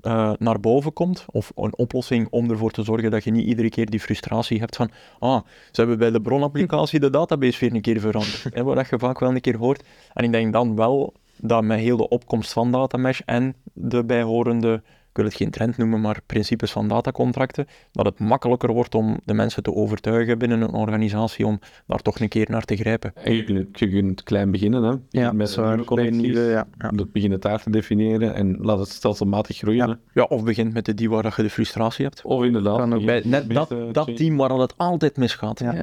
eh, 0.00 0.32
naar 0.38 0.60
boven 0.60 0.92
komt. 0.92 1.24
Of 1.30 1.52
een 1.56 1.76
oplossing 1.76 2.28
om 2.30 2.50
ervoor 2.50 2.70
te 2.70 2.82
zorgen 2.82 3.10
dat 3.10 3.24
je 3.24 3.30
niet 3.30 3.46
iedere 3.46 3.68
keer 3.68 3.86
die 3.86 4.00
frustratie 4.00 4.58
hebt 4.58 4.76
van 4.76 4.90
ah, 5.18 5.40
ze 5.70 5.80
hebben 5.80 5.98
bij 5.98 6.10
de 6.10 6.20
bronapplicatie 6.20 7.00
de 7.00 7.10
database 7.10 7.58
weer 7.60 7.74
een 7.74 7.80
keer 7.80 8.00
veranderd. 8.00 8.46
Hè, 8.54 8.62
wat 8.62 8.88
je 8.88 8.98
vaak 8.98 9.18
wel 9.18 9.30
een 9.30 9.40
keer 9.40 9.56
hoort. 9.56 9.84
En 10.12 10.24
ik 10.24 10.32
denk 10.32 10.52
dan 10.52 10.76
wel 10.76 11.12
dat 11.36 11.62
met 11.62 11.78
heel 11.78 11.96
de 11.96 12.08
opkomst 12.08 12.52
van 12.52 12.72
datamesh 12.72 13.20
en 13.24 13.54
de 13.72 14.04
bijhorende, 14.04 14.82
ik 15.10 15.16
wil 15.16 15.24
het 15.24 15.34
geen 15.34 15.50
trend 15.50 15.76
noemen, 15.76 16.00
maar 16.00 16.20
principes 16.26 16.70
van 16.72 16.88
datacontracten, 16.88 17.66
dat 17.92 18.06
het 18.06 18.18
makkelijker 18.18 18.72
wordt 18.72 18.94
om 18.94 19.18
de 19.24 19.34
mensen 19.34 19.62
te 19.62 19.74
overtuigen 19.74 20.38
binnen 20.38 20.60
een 20.60 20.72
organisatie 20.72 21.46
om 21.46 21.58
daar 21.86 21.98
toch 22.02 22.20
een 22.20 22.28
keer 22.28 22.46
naar 22.50 22.64
te 22.64 22.76
grijpen. 22.76 23.12
En 23.24 23.34
je 23.34 23.44
kunt, 23.44 23.78
je 23.78 23.88
kunt 23.88 24.22
klein 24.22 24.50
beginnen, 24.50 24.82
hè. 24.82 24.94
Ja, 25.20 25.32
met 25.32 25.56
nieuwe 25.56 25.72
een 25.72 25.84
connecties. 25.84 26.36
ja. 26.36 26.66
ja. 26.78 26.88
Dat 26.90 27.12
beginnen 27.12 27.40
daar 27.40 27.62
te 27.62 27.70
definiëren 27.70 28.34
en 28.34 28.56
laat 28.60 28.78
het 28.78 28.88
stelselmatig 28.88 29.56
groeien. 29.56 29.86
Ja. 29.88 29.98
hè. 30.12 30.20
Ja, 30.20 30.26
of 30.26 30.44
begint 30.44 30.72
met 30.72 30.84
de 30.84 30.94
die 30.94 31.10
waar 31.10 31.22
dat 31.22 31.36
je 31.36 31.42
de 31.42 31.50
frustratie 31.50 32.04
hebt. 32.04 32.22
Of 32.22 32.44
inderdaad. 32.44 32.76
Kan 32.78 32.94
ook 32.94 33.04
Bij 33.04 33.14
begin- 33.16 33.30
net 33.30 33.50
dat, 33.50 33.70
eh, 33.70 33.78
dat 33.92 34.16
team 34.16 34.36
waar 34.36 34.50
het 34.50 34.74
altijd 34.76 35.16
misgaat. 35.16 35.58
Ja. 35.58 35.72
Ja. 35.74 35.82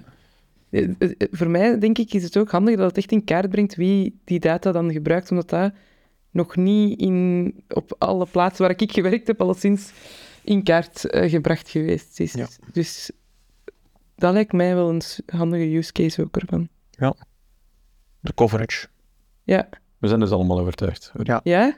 Eh, 0.69 0.83
eh, 0.99 1.09
Voor 1.31 1.49
mij, 1.49 1.79
denk 1.79 1.97
ik, 1.97 2.13
is 2.13 2.23
het 2.23 2.37
ook 2.37 2.51
handig 2.51 2.75
dat 2.75 2.87
het 2.87 2.97
echt 2.97 3.11
in 3.11 3.23
kaart 3.23 3.49
brengt 3.49 3.75
wie 3.75 4.19
die 4.23 4.39
data 4.39 4.71
dan 4.71 4.91
gebruikt, 4.91 5.31
omdat 5.31 5.49
dat 5.49 5.71
nog 6.37 6.55
niet 6.55 6.99
in, 6.99 7.53
op 7.67 7.95
alle 7.97 8.25
plaatsen 8.25 8.67
waar 8.67 8.75
ik 8.81 8.91
gewerkt 8.91 9.27
heb, 9.27 9.41
alleszins 9.41 9.91
in 10.43 10.63
kaart 10.63 11.09
eh, 11.09 11.29
gebracht 11.29 11.69
geweest 11.69 12.19
is. 12.19 12.33
Ja. 12.33 12.47
Dus 12.71 13.11
dat 14.15 14.33
lijkt 14.33 14.51
mij 14.51 14.75
wel 14.75 14.89
een 14.89 15.01
handige 15.25 15.75
use 15.75 15.91
case 15.91 16.21
ook 16.21 16.37
ervan. 16.37 16.69
De 18.19 18.33
coverage. 18.33 18.87
Ja, 19.43 19.69
We 19.97 20.07
zijn 20.07 20.19
dus 20.19 20.31
allemaal 20.31 20.59
overtuigd. 20.59 21.11
ja 21.43 21.77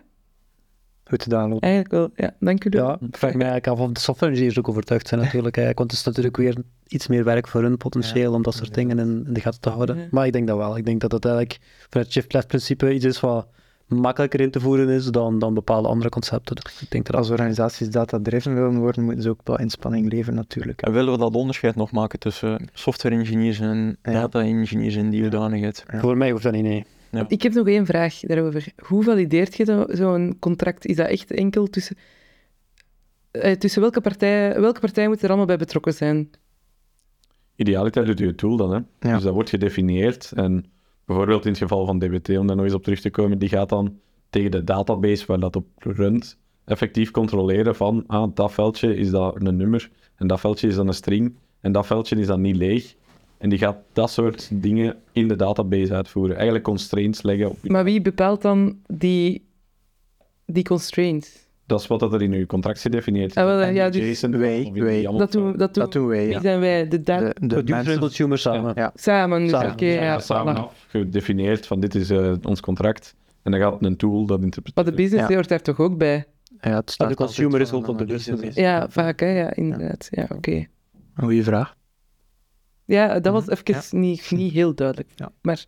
Goed 1.10 1.24
gedaan, 1.24 1.50
Loop. 1.50 1.64
eigenlijk 1.64 1.94
wel. 1.94 2.10
Ja, 2.16 2.36
dank 2.40 2.64
u 2.64 2.70
wel. 2.70 2.88
Ja, 2.88 2.98
ik 3.08 3.18
vraag 3.18 3.34
me 3.34 3.44
eigenlijk 3.44 3.68
af 3.68 3.80
of 3.80 3.92
de 3.92 4.00
software 4.00 4.32
engineers 4.32 4.60
ook 4.60 4.70
overtuigd 4.70 5.08
zijn 5.08 5.20
natuurlijk. 5.22 5.58
eigenlijk, 5.58 5.78
Want 5.78 5.92
het 5.92 6.00
is 6.00 6.06
natuurlijk 6.06 6.38
weer 6.38 6.56
iets 6.88 7.08
meer 7.08 7.24
werk 7.24 7.48
voor 7.48 7.62
hun 7.62 7.78
potentieel 7.78 8.34
om 8.34 8.42
dat 8.42 8.54
soort 8.54 8.74
dingen 8.74 9.00
in, 9.00 9.26
in 9.26 9.34
de 9.34 9.40
gaten 9.40 9.62
te 9.62 9.70
houden. 9.70 9.98
Ja. 9.98 10.08
Maar 10.12 10.26
ik 10.26 10.34
denk 10.34 10.48
dat 10.48 10.58
wel. 10.58 10.78
Ik 10.78 10.86
denk 10.86 11.02
dat 11.02 11.12
het 11.12 11.26
eigenlijk 11.26 11.60
vanuit 11.90 12.06
het 12.06 12.12
shift 12.12 12.34
left 12.34 12.48
principe 12.48 12.94
iets 12.94 13.06
is 13.06 13.20
wat 13.20 13.48
makkelijker 13.90 14.40
in 14.42 14.52
te 14.52 14.60
voeren 14.60 14.90
is 14.90 15.06
dan, 15.06 15.40
dan 15.40 15.54
bepaalde 15.54 15.88
andere 15.88 16.10
concepten. 16.10 16.56
Dus 16.56 16.82
ik 16.82 16.92
denk 16.92 17.06
dat 17.06 17.16
Als 17.16 17.30
organisaties 17.30 17.90
data-driven 17.90 18.54
willen 18.54 18.78
worden, 18.78 19.04
moeten 19.04 19.24
ze 19.24 19.30
ook 19.30 19.40
wel 19.44 19.60
inspanning 19.60 20.12
leveren, 20.12 20.36
natuurlijk. 20.36 20.82
En 20.82 20.92
willen 20.92 21.12
we 21.12 21.18
dat 21.20 21.36
onderscheid 21.36 21.76
nog 21.76 21.92
maken 21.92 22.20
tussen 22.20 22.70
software 22.74 23.16
engineers 23.16 23.60
en 23.60 23.98
Ja. 24.04 24.12
data 24.12 24.42
engineers 24.42 24.96
in 24.96 25.10
die 25.10 25.22
hoedanigheid? 25.22 25.84
Ja. 25.92 26.00
voor 26.00 26.18
mij 26.18 26.32
hoeft 26.32 26.44
dat 26.44 26.54
niet, 26.54 26.64
nee. 26.64 26.86
Ik 27.28 27.42
heb 27.42 27.54
nog 27.54 27.68
één 27.68 27.86
vraag 27.86 28.20
daarover. 28.20 28.68
Hoe 28.86 29.04
valideert 29.04 29.56
je 29.56 29.66
zo- 29.66 29.86
zo'n 29.88 30.36
contract? 30.40 30.86
Is 30.86 30.96
dat 30.96 31.08
echt 31.08 31.32
enkel 31.32 31.68
tussen... 31.68 31.96
eh, 33.32 33.52
tussen 33.56 33.82
welke 33.82 34.02
partijen, 34.02 34.62
welke 34.62 34.80
partijen 34.80 35.08
moeten 35.10 35.26
er 35.28 35.34
allemaal 35.34 35.56
bij 35.56 35.66
betrokken 35.66 35.94
zijn? 35.94 36.30
Idealiter 37.56 38.06
doet 38.06 38.20
je 38.20 38.26
het 38.28 38.38
tool 38.38 38.58
dan, 38.58 38.72
hè. 38.72 38.80
Ja. 39.10 39.14
Dus 39.16 39.24
dat 39.24 39.34
wordt 39.34 39.50
gedefinieerd 39.50 40.32
en 40.36 40.66
bijvoorbeeld 41.10 41.46
in 41.46 41.52
het 41.52 41.60
geval 41.60 41.86
van 41.86 42.00
DBT, 42.00 42.38
om 42.38 42.48
daar 42.48 42.56
nog 42.56 42.66
eens 42.66 42.74
op 42.74 42.84
terug 42.84 43.00
te 43.00 43.10
komen, 43.10 43.40
die 43.40 43.50
gaat 43.50 43.70
dan 43.70 44.00
tegen 44.30 44.52
de 44.52 44.64
database 44.64 45.26
waar 45.26 45.40
dat 45.40 45.56
op 45.56 45.66
runt, 45.78 46.38
effectief 46.66 47.12
controleren 47.12 47.76
van, 47.76 48.04
ah, 48.08 48.30
dat 48.34 48.52
veldje 48.52 48.96
is 48.96 49.10
dat 49.10 49.36
een 49.42 49.58
nummer, 49.58 49.90
en 50.16 50.28
dat 50.28 50.40
veldje 50.40 50.68
is 50.68 50.76
dan 50.76 50.88
een 50.88 50.94
string, 50.94 51.36
en 51.60 51.72
dat 51.72 51.86
veldje 51.86 52.16
is 52.16 52.28
dan 52.28 52.42
niet 52.42 52.56
leeg. 52.56 52.96
En 53.38 53.50
die 53.50 53.58
gaat 53.58 53.78
dat 53.94 54.10
soort 54.10 54.50
dingen 54.54 54.98
in 55.12 55.28
de 55.28 55.36
database 55.36 55.94
uitvoeren. 55.94 56.36
Eigenlijk 56.36 56.64
constraints 56.64 57.22
leggen 57.22 57.50
op 57.50 57.68
Maar 57.68 57.84
wie 57.84 58.02
bepaalt 58.02 58.42
dan 58.42 58.78
die, 58.88 59.46
die 60.46 60.64
constraints? 60.64 61.48
Dat 61.70 61.80
is 61.80 61.88
wat 61.88 62.00
dat 62.00 62.14
er 62.14 62.22
in 62.22 62.34
uw 62.34 62.46
contract 62.46 62.82
gedefinieerd 62.82 63.30
is. 63.30 63.36
Ah, 63.36 63.46
wel, 63.46 63.68
ja, 63.68 63.90
dus 63.90 64.10
JSON 64.10 64.38
wij- 64.38 64.64
Dat 65.18 65.32
doen, 65.32 65.58
dat 65.58 65.74
doen, 65.74 65.84
Dat 65.84 65.92
doen 65.92 66.08
wij, 66.08 66.28
Wie 66.28 66.40
zijn 66.40 66.60
wij? 66.60 66.88
De 66.88 67.02
De, 67.02 67.34
de 67.40 67.64
mensen- 67.66 68.00
consumer 68.00 68.38
samen. 68.38 68.72
Ja. 68.76 68.92
Samen. 68.96 69.40
Dus, 69.42 69.50
Samen. 69.50 69.74
Ja, 69.86 70.04
ja, 70.04 70.20
samen 70.20 70.56
af, 70.56 70.86
gedefinieerd 70.88 71.68
van 71.68 71.80
dit 71.80 71.96
is 71.96 72.10
eh, 72.10 72.34
ons 72.44 72.60
contract. 72.60 73.16
En 73.44 73.52
dan 73.52 73.60
gaat 73.60 73.78
een 73.84 73.96
tool 73.98 74.26
dat 74.26 74.38
Maar 74.38 74.46
interpreteren. 74.46 74.90
de 74.92 74.96
business 74.96 75.28
Ja. 75.28 75.34
hoort 75.36 75.48
daar 75.50 75.62
toch 75.62 75.80
ook 75.80 75.98
bij? 75.98 76.26
Ja, 76.62 76.76
het 76.76 76.92
staat 76.92 77.10
de 77.10 77.16
consumer 77.16 77.62
is 77.62 77.72
ook 77.72 77.86
van 77.86 77.94
op 77.94 78.00
de 78.00 78.06
business. 78.06 78.56
Ja, 78.56 78.90
vaak, 78.90 79.20
hè? 79.20 79.40
Ja, 79.40 79.54
inderdaad. 79.56 80.08
Ja, 80.12 80.28
oké. 80.36 80.52
Een 80.52 80.68
goede 81.16 81.44
vraag. 81.44 81.76
Ja, 82.86 83.20
dat 83.20 83.34
was 83.34 83.50
even 83.50 84.00
niet, 84.00 84.32
niet 84.32 84.54
heel 84.54 84.76
duidelijk. 84.76 85.10
Ja. 85.16 85.32
Maar, 85.42 85.66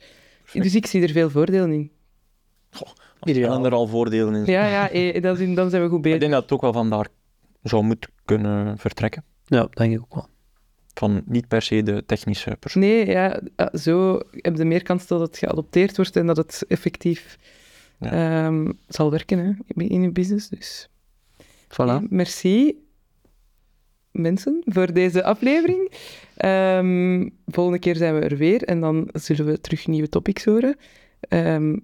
dus 0.53 0.75
ik 0.75 0.85
zie 0.85 1.01
er 1.03 1.09
veel 1.09 1.29
voordelen 1.29 1.71
in. 1.71 1.91
Ideaal. 3.23 3.57
En 3.57 3.65
er 3.65 3.71
al 3.73 3.87
voordelen 3.87 4.35
in. 4.35 4.45
Ja, 4.45 4.67
ja, 4.67 4.89
eh, 4.89 5.21
dat 5.21 5.39
is, 5.39 5.55
dan 5.55 5.69
zijn 5.69 5.81
we 5.81 5.87
goed 5.87 5.97
Ik 5.97 6.03
bezig. 6.03 6.19
denk 6.19 6.31
dat 6.31 6.41
het 6.43 6.51
ook 6.51 6.61
wel 6.61 6.73
vandaar 6.73 7.07
zou 7.63 7.83
moeten 7.83 8.09
kunnen 8.25 8.77
vertrekken. 8.77 9.23
Ja, 9.45 9.67
denk 9.71 9.93
ik 9.93 9.99
ook 10.01 10.13
wel. 10.15 10.27
Van 10.93 11.21
niet 11.25 11.47
per 11.47 11.61
se 11.61 11.83
de 11.83 12.03
technische 12.05 12.55
persoon. 12.59 12.81
Nee, 12.81 13.05
ja, 13.05 13.41
ah, 13.55 13.73
zo 13.73 14.19
heb 14.31 14.57
je 14.57 14.65
meer 14.65 14.83
kans 14.83 15.07
dat 15.07 15.19
het 15.19 15.37
geadopteerd 15.37 15.95
wordt 15.95 16.15
en 16.15 16.25
dat 16.25 16.37
het 16.37 16.63
effectief 16.67 17.37
Ja. 17.99 18.11
ehm, 18.45 18.71
zal 18.87 19.11
werken 19.11 19.37
hè, 19.39 19.51
in 19.83 20.01
je 20.01 20.11
business. 20.11 20.49
Dus. 20.49 20.87
Voilà. 21.67 21.75
Oké, 21.77 22.05
merci, 22.09 22.75
mensen, 24.11 24.61
voor 24.65 24.93
deze 24.93 25.23
aflevering. 25.23 25.91
Ehm, 26.35 27.29
volgende 27.47 27.79
keer 27.79 27.95
zijn 27.95 28.13
we 28.15 28.19
er 28.21 28.37
weer 28.37 28.63
en 28.63 28.79
dan 28.79 29.09
zullen 29.13 29.45
we 29.45 29.61
terug 29.61 29.87
nieuwe 29.87 30.09
topics 30.09 30.45
horen. 30.45 30.75
Ehm, 31.19 31.77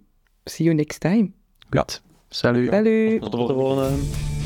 see 0.48 0.66
you 0.66 0.76
next 0.76 1.00
time. 1.00 1.34
Goed. 1.70 2.02
Salut. 2.30 2.70
Salut! 2.70 3.22
Tot 3.22 3.32
de 3.32 3.54
volgende. 3.54 4.37